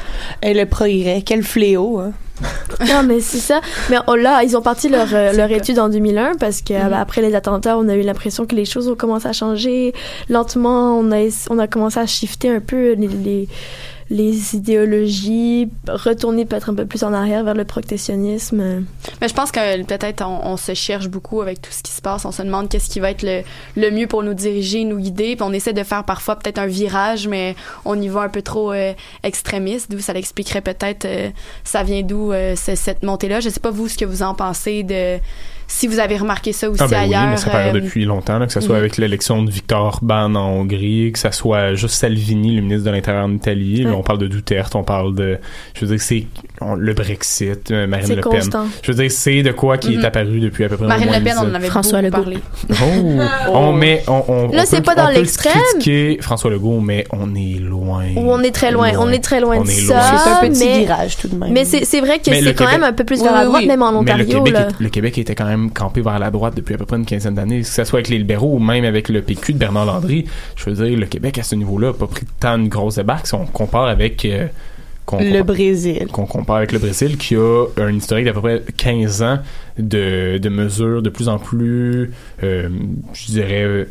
Et 0.42 0.54
le 0.54 0.66
progrès, 0.66 1.22
quel 1.26 1.44
fléau, 1.44 2.00
hein. 2.00 2.14
Non, 2.88 3.04
mais 3.04 3.20
c'est 3.22 3.38
ça. 3.40 3.62
Mais 3.90 3.98
oh, 4.08 4.16
là, 4.16 4.44
ils 4.44 4.58
ont 4.58 4.62
parti 4.62 4.90
leur, 4.90 5.08
euh, 5.14 5.32
leur 5.34 5.50
étude 5.52 5.80
en 5.80 5.90
2001 5.90 6.34
parce 6.40 6.62
que 6.62 6.74
Mhm. 6.74 6.94
après 6.94 7.22
les 7.22 7.34
attentats, 7.36 7.78
on 7.78 7.88
a 7.88 7.96
eu 7.96 8.02
l'impression 8.02 8.46
que 8.46 8.56
les 8.56 8.66
choses 8.66 8.88
ont 8.90 8.96
commencé 8.96 9.28
à 9.28 9.34
changer. 9.34 9.94
Lentement, 10.30 10.98
on 10.98 11.12
a, 11.12 11.30
on 11.50 11.60
a 11.60 11.68
commencé 11.68 12.00
à 12.00 12.06
shifter 12.06 12.50
un 12.50 12.60
peu 12.60 12.94
les, 12.94 13.08
les, 13.08 13.48
les 14.10 14.56
idéologies, 14.56 15.70
retourner 15.88 16.46
peut-être 16.46 16.70
un 16.70 16.76
peu 16.76 16.86
plus 16.86 17.04
en 17.04 17.14
arrière 17.14 17.44
vers 17.44 17.54
le 17.54 17.64
protectionnisme. 17.66 18.84
Mais 19.22 19.28
je 19.28 19.34
pense 19.34 19.52
que 19.52 19.84
peut-être 19.84 20.24
on, 20.26 20.58
se 20.58 20.74
cherche 20.74 21.08
beaucoup 21.08 21.42
avec 21.42 21.62
tout 21.62 21.72
ce 21.72 21.82
qui 21.82 21.92
se 21.92 22.02
passe. 22.02 22.26
On 22.26 22.32
se 22.32 22.42
demande 22.42 22.70
qu'est-ce 22.70 22.90
qui 22.90 23.00
va 23.00 23.12
être 23.12 23.24
le, 23.24 23.42
le 23.76 23.92
mieux 23.92 24.08
pour 24.08 24.24
nous 24.24 24.34
diriger, 24.34 24.84
nous 24.84 25.00
guider. 25.00 25.36
Puis 25.36 25.44
on 25.44 25.54
essaie 25.54 25.74
de 25.74 25.84
faire 25.84 26.04
parfois 26.04 26.36
peut-être 26.36 26.60
un 26.60 26.68
virage, 26.68 27.28
mais 27.28 27.56
on 27.86 28.00
y 28.00 28.08
va 28.08 28.22
un 28.22 28.30
peu 28.30 28.42
trop 28.42 28.72
euh, 28.72 28.94
extrémiste. 29.24 29.90
D'où 29.92 30.00
ça 30.00 30.14
l'expliquerait 30.14 30.62
peut-être. 30.62 31.06
euh, 31.06 31.30
ça 31.64 31.84
vient 31.84 32.02
d'où 32.04 32.32
euh, 32.32 32.56
ce- 32.56 32.76
cette 32.76 33.04
montée-là. 33.04 33.40
Je 33.40 33.50
sais 33.50 33.60
pas 33.60 33.72
vous 33.72 33.88
ce 33.88 33.98
que 33.98 34.06
vous 34.06 34.22
en 34.24 34.36
pensez 34.36 34.84
de 34.84 35.18
si 35.68 35.88
vous 35.88 36.00
avez 36.00 36.18
remarqué 36.18 36.54
ça 36.54 36.70
aussi 36.70 36.82
Ah 36.84 36.88
ben 36.88 37.00
ailleurs. 37.00 37.24
oui, 37.24 37.30
mais 37.32 37.38
ça 37.38 37.50
paraît 37.50 37.70
euh, 37.70 37.80
depuis 37.80 38.06
longtemps, 38.06 38.40
là, 38.40 38.46
que 38.46 38.54
ce 38.54 38.62
soit 38.62 38.76
mhm. 38.76 38.82
avec 38.82 38.98
l'élection 38.98 39.44
de 39.44 39.52
Victor 39.52 39.86
Orban 39.86 40.36
en 40.36 40.60
Hongrie, 40.60 41.12
que 41.12 41.20
ce 41.20 41.32
soit 41.32 41.74
juste 41.76 41.96
Salvini, 41.96 42.56
le 42.56 42.62
ministre 42.62 42.86
de 42.86 42.92
l'Intérieur 42.92 43.26
en 43.26 43.32
Italie. 43.32 43.84
Là, 43.84 43.92
on 43.92 44.04
parle 44.04 44.20
de 44.20 44.28
Duterte, 44.28 44.76
on 44.76 44.84
parle 44.84 45.16
de... 45.16 45.40
Je 45.76 45.86
veux 45.86 45.96
dire, 45.96 46.02
c'est 46.02 46.28
on- 46.62 46.76
le 46.76 46.94
Brexit, 46.94 47.72
euh, 47.72 47.88
Marine 47.88 48.10
Le 48.16 48.22
Pen. 48.22 48.32
constant. 48.32 48.66
Je 48.82 48.92
veux 48.92 48.98
dire, 49.02 49.12
c'est 49.12 49.42
de 49.44 49.52
quoi 49.52 49.78
qui 49.78 49.96
est 49.96 50.06
apparu 50.06 50.40
depuis 50.40 50.64
à 50.66 50.70
peu 50.70 50.78
près 50.78 50.88
Marine 50.88 51.10
Le 51.14 51.24
Pen, 51.24 51.34
on 51.40 51.50
en 51.50 51.54
avait 51.56 51.68
François 51.68 52.02
beaucoup 52.02 52.30
Legault. 52.30 52.40
parlé. 52.70 52.80
Oh, 52.82 53.52
on 53.54 53.74
met, 53.74 54.04
on, 54.08 54.24
on, 54.28 54.48
Là, 54.50 54.66
c'est 54.66 54.82
pas 54.84 54.96
dans 54.96 55.06
on 55.06 55.08
peut 55.08 55.14
l'extrême. 55.16 55.54
critiquer 55.74 56.18
François 56.22 56.52
Legault, 56.52 56.80
mais 56.80 57.06
on 57.12 57.34
est 57.36 57.60
loin. 57.60 58.06
On 58.16 58.42
est 58.44 58.52
très 58.52 58.72
loin, 58.72 58.92
on 58.98 59.10
est 59.12 59.24
très 59.24 59.40
loin 59.42 59.58
On 59.58 59.64
de 59.64 59.70
ça. 59.70 60.02
C'est 60.24 60.30
un 60.48 60.50
petit 60.50 60.66
mais, 60.66 60.80
virage 60.80 61.18
tout 61.18 61.28
de 61.28 61.36
même. 61.36 61.52
mais 61.54 61.66
c'est 61.66 62.00
vrai 62.00 62.20
que 62.20 62.30
le 62.30 62.36
c'est 62.38 62.54
quand 62.54 62.66
Québec- 62.66 62.80
même 62.80 62.84
un 62.84 62.94
peu 62.94 63.04
plus 63.04 63.18
Oui, 63.20 63.24
vers 63.24 63.34
la 63.34 63.46
droite, 63.46 63.62
oui. 63.62 63.68
même 63.68 63.82
en 63.82 63.92
Mais 63.92 64.14
le 64.14 64.24
Ontario. 64.24 64.44
Québec, 64.44 64.54
là. 64.54 64.68
est- 64.70 64.80
le 64.84 64.90
Québec 64.90 65.18
était 65.18 65.36
quand 65.36 65.46
même 65.46 65.72
campé 65.72 66.02
vers 66.02 66.20
la 66.20 66.32
droite 66.32 66.54
depuis 66.56 66.76
à 66.76 66.78
peu 66.78 66.86
près 66.86 66.98
une 66.98 67.06
quinzaine 67.06 67.36
d'années, 67.36 67.62
que 67.62 67.68
ce 67.68 67.84
soit 67.84 67.98
avec 68.00 68.10
les 68.10 68.18
libéraux 68.18 68.54
ou 68.56 68.60
même 68.60 68.86
avec 68.86 69.10
le 69.10 69.22
PQ 69.22 69.54
de 69.54 69.58
Bernard 69.58 69.86
Landry. 69.86 70.26
Je 70.56 70.70
veux 70.70 70.86
dire, 70.86 70.98
le 70.98 71.06
Québec 71.06 71.38
à 71.40 71.44
ce 71.44 71.56
niveau-là 71.56 71.88
n'a 71.88 71.94
pas 71.94 72.08
pris 72.08 72.26
tant 72.40 72.58
de 72.58 72.68
grosses 72.68 72.96
débarques 72.96 73.28
si 73.28 73.34
on 73.36 73.46
compare 73.46 73.86
avec 73.86 74.24
euh, 74.26 74.48
Le 75.12 75.42
Brésil. 75.44 76.08
qu'on 76.12 76.26
compare 76.26 76.58
avec 76.58 76.72
le 76.72 76.80
Brésil 76.80 77.18
qui 77.18 77.36
a 77.36 77.66
un 77.78 77.94
historique 77.94 78.26
d'à 78.26 78.34
peu 78.34 78.42
près 78.42 78.64
15 78.78 79.22
ans 79.22 79.40
de, 79.78 80.38
de 80.38 80.50
mesures 80.50 81.02
de 81.02 81.10
plus 81.10 81.30
en 81.30 81.40
plus, 81.40 82.12
euh, 82.44 82.70
je 83.14 83.26
dirais, 83.28 83.88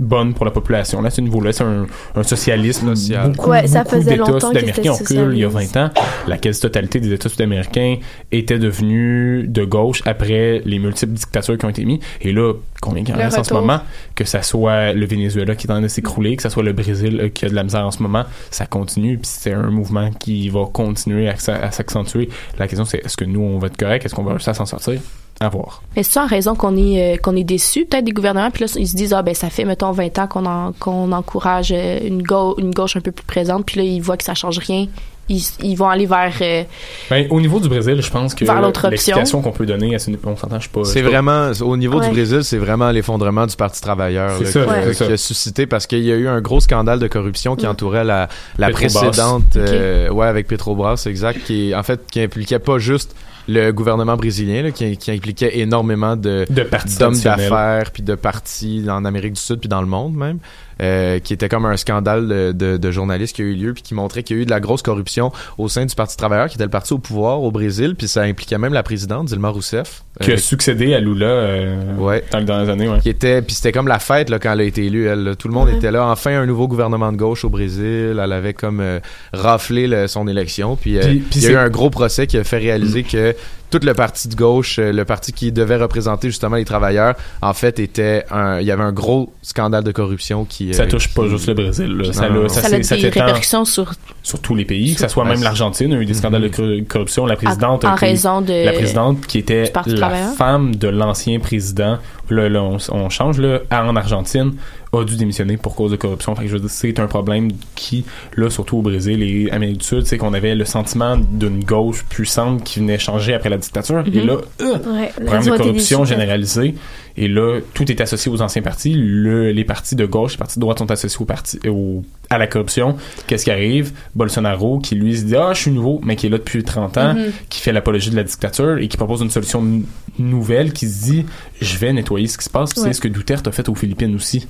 bonnes 0.00 0.34
pour 0.34 0.44
la 0.44 0.50
population. 0.50 1.00
Là, 1.00 1.08
à 1.08 1.10
ce 1.10 1.20
niveau-là, 1.20 1.52
c'est 1.52 1.64
un, 1.64 1.86
un 2.16 2.22
socialisme. 2.22 2.94
Beaucoup, 3.28 3.50
Ouais, 3.50 3.66
ça 3.66 3.82
beaucoup 3.84 3.96
faisait 3.96 4.16
d'États 4.16 4.32
qu'il 4.32 4.40
sud-américains 4.40 5.30
il 5.32 5.38
y 5.38 5.44
a 5.44 5.48
20 5.48 5.76
ans. 5.76 5.90
La 6.26 6.38
quasi-totalité 6.38 7.00
des 7.00 7.12
États 7.12 7.28
sud-américains 7.28 7.96
étaient 8.32 8.58
devenus 8.58 9.48
de 9.48 9.64
gauche 9.64 10.02
après 10.06 10.62
les 10.64 10.78
multiples 10.78 11.12
dictatures 11.12 11.58
qui 11.58 11.64
ont 11.64 11.70
été 11.70 11.84
mises. 11.84 12.00
Et 12.20 12.32
là, 12.32 12.54
combien 12.80 13.02
il 13.02 13.08
y 13.08 13.12
en 13.12 13.16
reste 13.16 13.38
en 13.38 13.44
ce 13.44 13.54
moment? 13.54 13.80
Que 14.14 14.24
ça 14.24 14.42
soit 14.42 14.92
le 14.92 15.06
Venezuela 15.06 15.54
qui 15.54 15.66
est 15.66 15.70
en 15.70 15.74
train 15.74 15.82
de 15.82 15.88
s'écrouler, 15.88 16.36
que 16.36 16.42
ça 16.42 16.50
soit 16.50 16.62
le 16.62 16.72
Brésil 16.72 17.20
euh, 17.20 17.28
qui 17.28 17.44
a 17.44 17.48
de 17.48 17.54
la 17.54 17.62
misère 17.62 17.86
en 17.86 17.90
ce 17.90 18.02
moment, 18.02 18.24
ça 18.50 18.66
continue. 18.66 19.18
Puis 19.18 19.30
c'est 19.32 19.52
un 19.52 19.70
mouvement 19.70 20.10
qui 20.12 20.48
va 20.48 20.64
continuer 20.72 21.28
à, 21.28 21.32
à 21.32 21.70
s'accentuer. 21.70 22.28
La 22.58 22.66
question, 22.66 22.84
c'est 22.84 23.04
est-ce 23.04 23.16
que 23.16 23.24
nous, 23.24 23.40
on 23.40 23.58
va 23.58 23.68
être 23.68 23.76
correct? 23.76 24.04
Est-ce 24.04 24.14
qu'on 24.14 24.22
va 24.24 24.32
réussir 24.32 24.50
à 24.50 24.54
s'en 24.54 24.66
sortir? 24.66 25.00
À 25.42 25.48
voir. 25.48 25.82
Mais 25.96 26.02
c'est 26.02 26.20
en 26.20 26.26
raison 26.26 26.54
qu'on 26.54 26.76
est 26.76 27.14
euh, 27.14 27.16
qu'on 27.16 27.34
est 27.34 27.44
déçu 27.44 27.86
peut-être 27.86 28.04
des 28.04 28.12
gouvernements 28.12 28.50
puis 28.50 28.64
là 28.64 28.70
ils 28.76 28.86
se 28.86 28.94
disent 28.94 29.14
ah 29.14 29.22
ben 29.22 29.34
ça 29.34 29.48
fait 29.48 29.64
mettons 29.64 29.90
20 29.90 30.18
ans 30.18 30.26
qu'on 30.26 30.44
en- 30.44 30.72
qu'on 30.72 31.12
encourage 31.12 31.72
euh, 31.72 31.98
une 32.04 32.22
gauche 32.22 32.56
une 32.58 32.72
gauche 32.72 32.96
un 32.96 33.00
peu 33.00 33.10
plus 33.10 33.24
présente 33.24 33.64
puis 33.64 33.78
là 33.78 33.82
ils 33.84 34.00
voient 34.02 34.18
que 34.18 34.24
ça 34.24 34.34
change 34.34 34.58
rien 34.58 34.86
ils, 35.30 35.42
ils 35.62 35.76
vont 35.76 35.88
aller 35.88 36.06
vers 36.06 36.32
euh, 36.42 36.64
Ben, 37.08 37.26
au 37.30 37.40
niveau 37.40 37.60
du 37.60 37.68
Brésil, 37.68 38.02
je 38.02 38.10
pense 38.10 38.34
que 38.34 38.44
Vers 38.44 38.56
l'autre 38.60 38.80
option. 38.80 38.90
l'explication 38.90 39.40
qu'on 39.40 39.52
peut 39.52 39.64
donner 39.64 39.94
à 39.94 39.98
ce 39.98 40.10
on 40.24 40.36
s'entend, 40.36 40.60
je 40.60 40.68
pas. 40.68 40.80
je 40.82 40.88
C'est 40.90 41.02
vraiment, 41.02 41.52
au 41.62 41.76
niveau 41.76 41.98
Ouais. 42.00 42.08
du 42.08 42.12
Brésil, 42.14 42.44
c'est 42.44 42.58
vraiment 42.58 42.90
l'effondrement 42.90 43.46
du 43.46 43.56
Parti 43.56 43.80
travailleur 43.80 44.36
C'est 44.38 44.44
là, 44.44 44.50
ça, 44.50 44.64
qui, 44.64 44.88
ouais. 44.88 44.94
qui 44.94 45.02
a 45.04 45.16
suscité 45.16 45.66
parce 45.66 45.86
qu'il 45.86 46.04
y 46.04 46.12
a 46.12 46.16
eu 46.16 46.28
un 46.28 46.40
gros 46.40 46.60
scandale 46.60 46.98
de 46.98 47.06
corruption 47.08 47.56
qui 47.56 47.66
Mm. 47.66 47.70
entourait 47.70 48.04
la, 48.04 48.28
la 48.58 48.70
précédente, 48.70 49.56
euh, 49.56 50.10
ouais, 50.10 50.26
avec 50.26 50.46
Petrobras, 50.48 51.04
exact, 51.06 51.40
qui 51.44 51.74
en 51.74 51.82
fait 51.82 52.00
qui 52.10 52.20
impliquait 52.20 52.58
pas 52.58 52.78
juste 52.78 53.14
le 53.48 53.70
gouvernement 53.72 54.16
brésilien, 54.16 54.62
là, 54.62 54.70
qui, 54.70 54.96
qui 54.96 55.10
impliquait 55.10 55.58
énormément 55.58 56.14
de 56.16 56.44
De 56.50 56.62
partis 56.62 56.98
d'hommes 56.98 57.18
d'affaires 57.18 57.90
puis 57.92 58.02
de 58.02 58.14
partis 58.14 58.84
en 58.88 59.04
Amérique 59.04 59.32
du 59.32 59.40
Sud 59.40 59.58
puis 59.60 59.68
dans 59.68 59.80
le 59.80 59.86
monde 59.88 60.14
même, 60.14 60.38
euh, 60.80 61.18
qui 61.18 61.32
était 61.32 61.48
comme 61.48 61.66
un 61.66 61.76
scandale 61.76 62.26
de, 62.28 62.52
de, 62.52 62.76
de 62.76 62.90
journalistes 62.90 63.36
qui 63.36 63.42
a 63.42 63.44
eu 63.44 63.54
lieu 63.54 63.72
puis 63.74 63.82
qui 63.82 63.94
montrait 63.94 64.22
qu'il 64.22 64.36
y 64.36 64.38
a 64.40 64.42
eu 64.42 64.46
de 64.46 64.50
la 64.50 64.60
grosse 64.60 64.82
corruption 64.82 65.30
au 65.58 65.68
sein 65.68 65.84
du 65.86 65.94
Parti 65.94 66.16
travailleur, 66.16 66.48
qui 66.48 66.54
était 66.56 66.64
le 66.64 66.70
parti 66.70 66.92
au 66.92 66.98
pouvoir 66.98 67.42
au 67.42 67.50
Brésil, 67.50 67.94
puis 67.96 68.08
ça 68.08 68.22
impliquait 68.22 68.58
même 68.58 68.72
la 68.72 68.82
présidente 68.82 69.26
Dilma 69.26 69.48
Rousseff. 69.50 70.02
Qui 70.20 70.30
euh, 70.30 70.34
a 70.34 70.36
succédé 70.38 70.94
à 70.94 71.00
Lula 71.00 71.26
euh, 71.26 71.96
Ouais. 71.96 72.24
dans 72.32 72.38
les 72.38 72.44
dernières 72.44 72.68
années, 72.70 72.88
ouais. 72.88 73.00
qui 73.00 73.08
était 73.08 73.42
puis 73.42 73.54
c'était 73.54 73.72
comme 73.72 73.88
la 73.88 73.98
fête 73.98 74.28
là 74.30 74.38
quand 74.38 74.52
elle 74.52 74.60
a 74.60 74.64
été 74.64 74.84
élue 74.84 75.06
elle 75.06 75.24
là. 75.24 75.34
tout 75.36 75.48
le 75.48 75.54
monde 75.54 75.68
était 75.70 75.90
là 75.90 76.06
enfin 76.06 76.32
un 76.40 76.46
nouveau 76.46 76.68
gouvernement 76.68 77.10
de 77.12 77.16
gauche 77.16 77.44
au 77.44 77.48
Brésil 77.48 78.18
elle 78.22 78.32
avait 78.32 78.52
comme 78.54 78.80
euh, 78.80 79.00
raflé 79.32 79.86
le- 79.86 80.08
son 80.08 80.26
élection 80.28 80.76
puis, 80.76 80.98
euh, 80.98 81.02
Puis- 81.02 81.18
puis 81.20 81.40
il 81.40 81.44
y 81.44 81.46
a 81.48 81.50
eu 81.52 81.56
un 81.56 81.68
gros 81.70 81.90
procès 81.90 82.26
qui 82.26 82.36
a 82.38 82.44
fait 82.44 82.58
réaliser 82.58 83.02
que 83.02 83.34
tout 83.70 83.80
le 83.82 83.94
parti 83.94 84.28
de 84.28 84.34
gauche 84.34 84.78
euh, 84.78 84.92
le 84.92 85.04
parti 85.04 85.32
qui 85.32 85.52
devait 85.52 85.76
représenter 85.76 86.28
justement 86.28 86.56
les 86.56 86.64
travailleurs 86.64 87.14
en 87.42 87.52
fait 87.54 87.78
était 87.78 88.24
un 88.30 88.58
il 88.60 88.66
y 88.66 88.70
avait 88.70 88.82
un 88.82 88.92
gros 88.92 89.32
scandale 89.42 89.84
de 89.84 89.92
corruption 89.92 90.44
qui 90.44 90.74
Ça 90.74 90.82
euh, 90.82 90.88
touche 90.88 91.12
pas 91.14 91.22
qui- 91.24 91.30
juste 91.30 91.46
le 91.48 91.54
Brésil. 91.54 91.86
là. 91.96 92.12
Ça, 92.12 92.22
Non, 92.22 92.28
non, 92.28 92.34
l'a- 92.36 92.42
non. 92.42 92.48
ça, 92.48 92.60
ça 92.62 92.76
a 92.76 92.82
s'est- 92.82 92.96
des 92.96 93.08
répercussions 93.08 93.64
sur 93.64 93.92
sur 94.22 94.40
tous 94.40 94.54
les 94.54 94.64
pays, 94.64 94.94
que 94.94 95.00
ça 95.00 95.08
Sur- 95.08 95.22
soit 95.22 95.24
même 95.24 95.42
l'Argentine, 95.42 95.92
a 95.94 95.96
eu 95.96 96.04
des 96.04 96.14
scandales 96.14 96.42
de 96.42 96.48
cor- 96.48 96.66
corruption. 96.88 97.26
La 97.26 97.36
présidente, 97.36 97.84
a 97.84 97.90
en 97.92 97.96
été- 97.96 98.06
raison 98.06 98.40
de 98.42 98.64
la 98.64 98.72
présidente 98.72 99.26
qui 99.26 99.38
était 99.38 99.64
la 99.86 99.96
travailleur? 99.96 100.34
femme 100.34 100.74
de 100.74 100.88
l'ancien 100.88 101.38
président, 101.40 101.98
là, 102.30 102.48
là, 102.48 102.62
on, 102.62 102.78
on 102.92 103.08
change 103.08 103.38
là, 103.38 103.60
en 103.70 103.94
Argentine, 103.96 104.52
a 104.92 105.04
dû 105.04 105.16
démissionner 105.16 105.56
pour 105.56 105.74
cause 105.76 105.90
de 105.92 105.96
corruption. 105.96 106.34
Fait 106.34 106.42
que 106.42 106.48
je 106.48 106.54
veux 106.54 106.60
dire, 106.60 106.70
c'est 106.70 106.98
un 106.98 107.06
problème 107.06 107.50
qui, 107.76 108.04
là, 108.36 108.50
surtout 108.50 108.78
au 108.78 108.82
Brésil 108.82 109.22
et 109.22 109.50
Amérique 109.50 109.78
du 109.78 109.84
Sud, 109.84 110.06
c'est 110.06 110.18
qu'on 110.18 110.34
avait 110.34 110.54
le 110.54 110.64
sentiment 110.64 111.16
d'une 111.16 111.62
gauche 111.62 112.04
puissante 112.08 112.64
qui 112.64 112.80
venait 112.80 112.98
changer 112.98 113.34
après 113.34 113.50
la 113.50 113.56
dictature. 113.58 114.02
Et 114.06 114.10
Mhm. 114.20 114.26
là, 114.26 114.34
euh, 114.62 114.64
Ouais, 114.92 115.12
problème 115.24 115.44
de 115.44 115.56
corruption 115.56 116.04
généralisée. 116.04 116.74
Et 117.22 117.28
là, 117.28 117.60
tout 117.74 117.90
est 117.92 118.00
associé 118.00 118.32
aux 118.32 118.40
anciens 118.40 118.62
partis. 118.62 118.94
Le, 118.96 119.50
les 119.52 119.64
partis 119.64 119.94
de 119.94 120.06
gauche, 120.06 120.32
les 120.32 120.38
partis 120.38 120.58
de 120.58 120.60
droite 120.60 120.78
sont 120.78 120.90
associés 120.90 121.20
au 121.20 121.26
parti, 121.26 121.58
au, 121.68 122.02
à 122.30 122.38
la 122.38 122.46
corruption. 122.46 122.96
Qu'est-ce 123.26 123.44
qui 123.44 123.50
arrive? 123.50 123.92
Bolsonaro, 124.14 124.78
qui 124.78 124.94
lui 124.94 125.18
se 125.18 125.24
dit, 125.24 125.36
ah, 125.36 125.50
je 125.52 125.60
suis 125.60 125.70
nouveau, 125.70 126.00
mais 126.02 126.16
qui 126.16 126.26
est 126.26 126.30
là 126.30 126.38
depuis 126.38 126.64
30 126.64 126.96
ans, 126.96 127.14
Mhm. 127.14 127.30
qui 127.50 127.60
fait 127.60 127.72
l'apologie 127.72 128.08
de 128.10 128.16
la 128.16 128.24
dictature 128.24 128.78
et 128.78 128.88
qui 128.88 128.96
propose 128.96 129.20
une 129.20 129.28
solution 129.30 129.82
nouvelle 130.18 130.72
qui 130.72 130.88
se 130.88 131.04
dit, 131.04 131.26
je 131.60 131.76
vais 131.76 131.92
nettoyer 131.92 132.26
ce 132.26 132.38
qui 132.38 132.44
se 132.44 132.50
passe. 132.50 132.70
Ouais. 132.76 132.84
C'est 132.84 132.92
ce 132.94 133.00
que 133.02 133.08
Duterte 133.08 133.46
a 133.48 133.52
fait 133.52 133.68
aux 133.68 133.74
Philippines 133.74 134.14
aussi. 134.14 134.46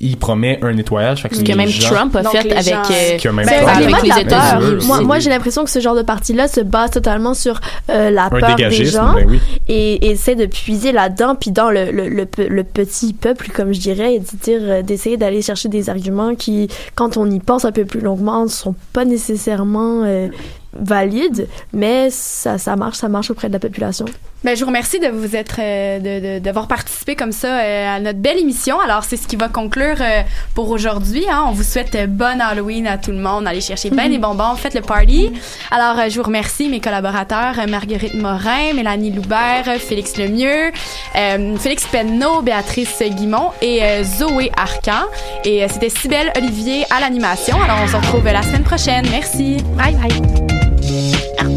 Il 0.00 0.16
promet 0.16 0.58
un 0.62 0.72
nettoyage. 0.72 1.22
Fait 1.22 1.28
que 1.28 1.36
ce 1.36 1.42
que 1.42 1.52
même 1.52 1.68
gens- 1.68 1.94
Trump 1.94 2.16
a 2.16 2.22
Donc, 2.22 2.32
fait 2.32 2.50
avec 2.52 2.64
gens- 2.64 2.82
euh, 2.90 3.32
même 3.32 3.46
Trump 3.46 3.62
un 3.68 3.72
avec 3.72 3.84
climat 3.84 4.00
les. 4.02 4.66
Oui, 4.78 4.86
Moi, 4.86 5.00
moi 5.02 5.18
j'ai 5.20 5.30
l'impression 5.30 5.64
que 5.64 5.70
ce 5.70 5.78
genre 5.80 5.94
de 5.94 6.02
parti-là 6.02 6.48
se 6.48 6.60
base 6.60 6.90
totalement 6.90 7.34
sur 7.34 7.60
euh, 7.90 8.10
la 8.10 8.24
un 8.24 8.30
peur 8.30 8.56
des 8.56 8.84
gens 8.86 9.14
ben 9.14 9.26
oui. 9.28 9.38
et, 9.68 10.06
et 10.06 10.10
essaie 10.10 10.34
de 10.34 10.46
puiser 10.46 10.92
là-dedans, 10.92 11.34
puis 11.36 11.50
dans 11.52 11.70
le, 11.70 11.90
le, 11.92 12.08
le, 12.08 12.26
pe- 12.26 12.48
le 12.48 12.64
petit 12.64 13.12
peuple, 13.12 13.50
comme 13.54 13.72
je 13.72 13.80
dirais, 13.80 14.14
et 14.14 14.18
de 14.20 14.24
dire, 14.42 14.60
euh, 14.62 14.82
d'essayer 14.82 15.16
d'aller 15.16 15.42
chercher 15.42 15.68
des 15.68 15.88
arguments 15.88 16.34
qui, 16.34 16.68
quand 16.94 17.16
on 17.16 17.30
y 17.30 17.38
pense 17.38 17.64
un 17.64 17.72
peu 17.72 17.84
plus 17.84 18.00
longuement, 18.00 18.42
ne 18.44 18.48
sont 18.48 18.74
pas 18.92 19.04
nécessairement 19.04 20.02
euh, 20.04 20.28
valides, 20.74 21.48
mais 21.72 22.08
ça, 22.10 22.58
ça 22.58 22.76
marche, 22.76 22.96
ça 22.98 23.08
marche 23.08 23.30
auprès 23.30 23.48
de 23.48 23.52
la 23.52 23.58
population. 23.58 24.06
Ben, 24.44 24.56
je 24.56 24.60
vous 24.60 24.66
remercie 24.66 24.98
de 24.98 25.06
vous 25.06 25.36
être 25.36 25.56
euh, 25.60 25.98
de- 26.00 26.34
de- 26.34 26.38
d'avoir 26.40 26.66
participé 26.66 27.14
comme 27.14 27.30
ça 27.30 27.60
euh, 27.60 27.96
à 27.96 28.00
notre 28.00 28.18
belle 28.18 28.38
émission. 28.40 28.80
Alors 28.80 29.04
c'est 29.04 29.16
ce 29.16 29.28
qui 29.28 29.36
va 29.36 29.48
conclure 29.48 29.94
euh, 30.00 30.22
pour 30.56 30.70
aujourd'hui. 30.70 31.24
Hein. 31.30 31.44
On 31.46 31.52
vous 31.52 31.62
souhaite 31.62 31.96
bonne 32.10 32.40
Halloween 32.40 32.88
à 32.88 32.98
tout 32.98 33.12
le 33.12 33.18
monde. 33.18 33.46
Allez 33.46 33.60
chercher 33.60 33.90
bien 33.90 34.08
des 34.08 34.18
bonbons, 34.18 34.56
faites 34.56 34.74
le 34.74 34.80
party. 34.80 35.30
Alors 35.70 35.94
je 36.08 36.16
vous 36.16 36.24
remercie 36.24 36.68
mes 36.68 36.80
collaborateurs 36.80 37.54
Marguerite 37.68 38.14
Morin, 38.14 38.72
Mélanie 38.74 39.12
Loubert, 39.12 39.64
Félix 39.78 40.16
Lemieux, 40.16 40.72
euh, 41.14 41.56
Félix 41.56 41.86
Penneau, 41.86 42.42
Béatrice 42.42 43.00
Guimont 43.10 43.50
et 43.60 43.84
euh, 43.84 44.02
Zoé 44.02 44.50
Arcan. 44.56 45.06
Et 45.44 45.64
c'était 45.68 45.88
Cybelle 45.88 46.32
Olivier 46.36 46.84
à 46.90 46.98
l'animation. 46.98 47.56
Alors 47.62 47.78
on 47.84 47.86
se 47.86 47.94
retrouve 47.96 48.24
la 48.24 48.42
semaine 48.42 48.64
prochaine. 48.64 49.06
Merci. 49.12 49.58
Bye 49.76 49.94
bye. 49.94 50.61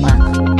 晚 0.02 0.55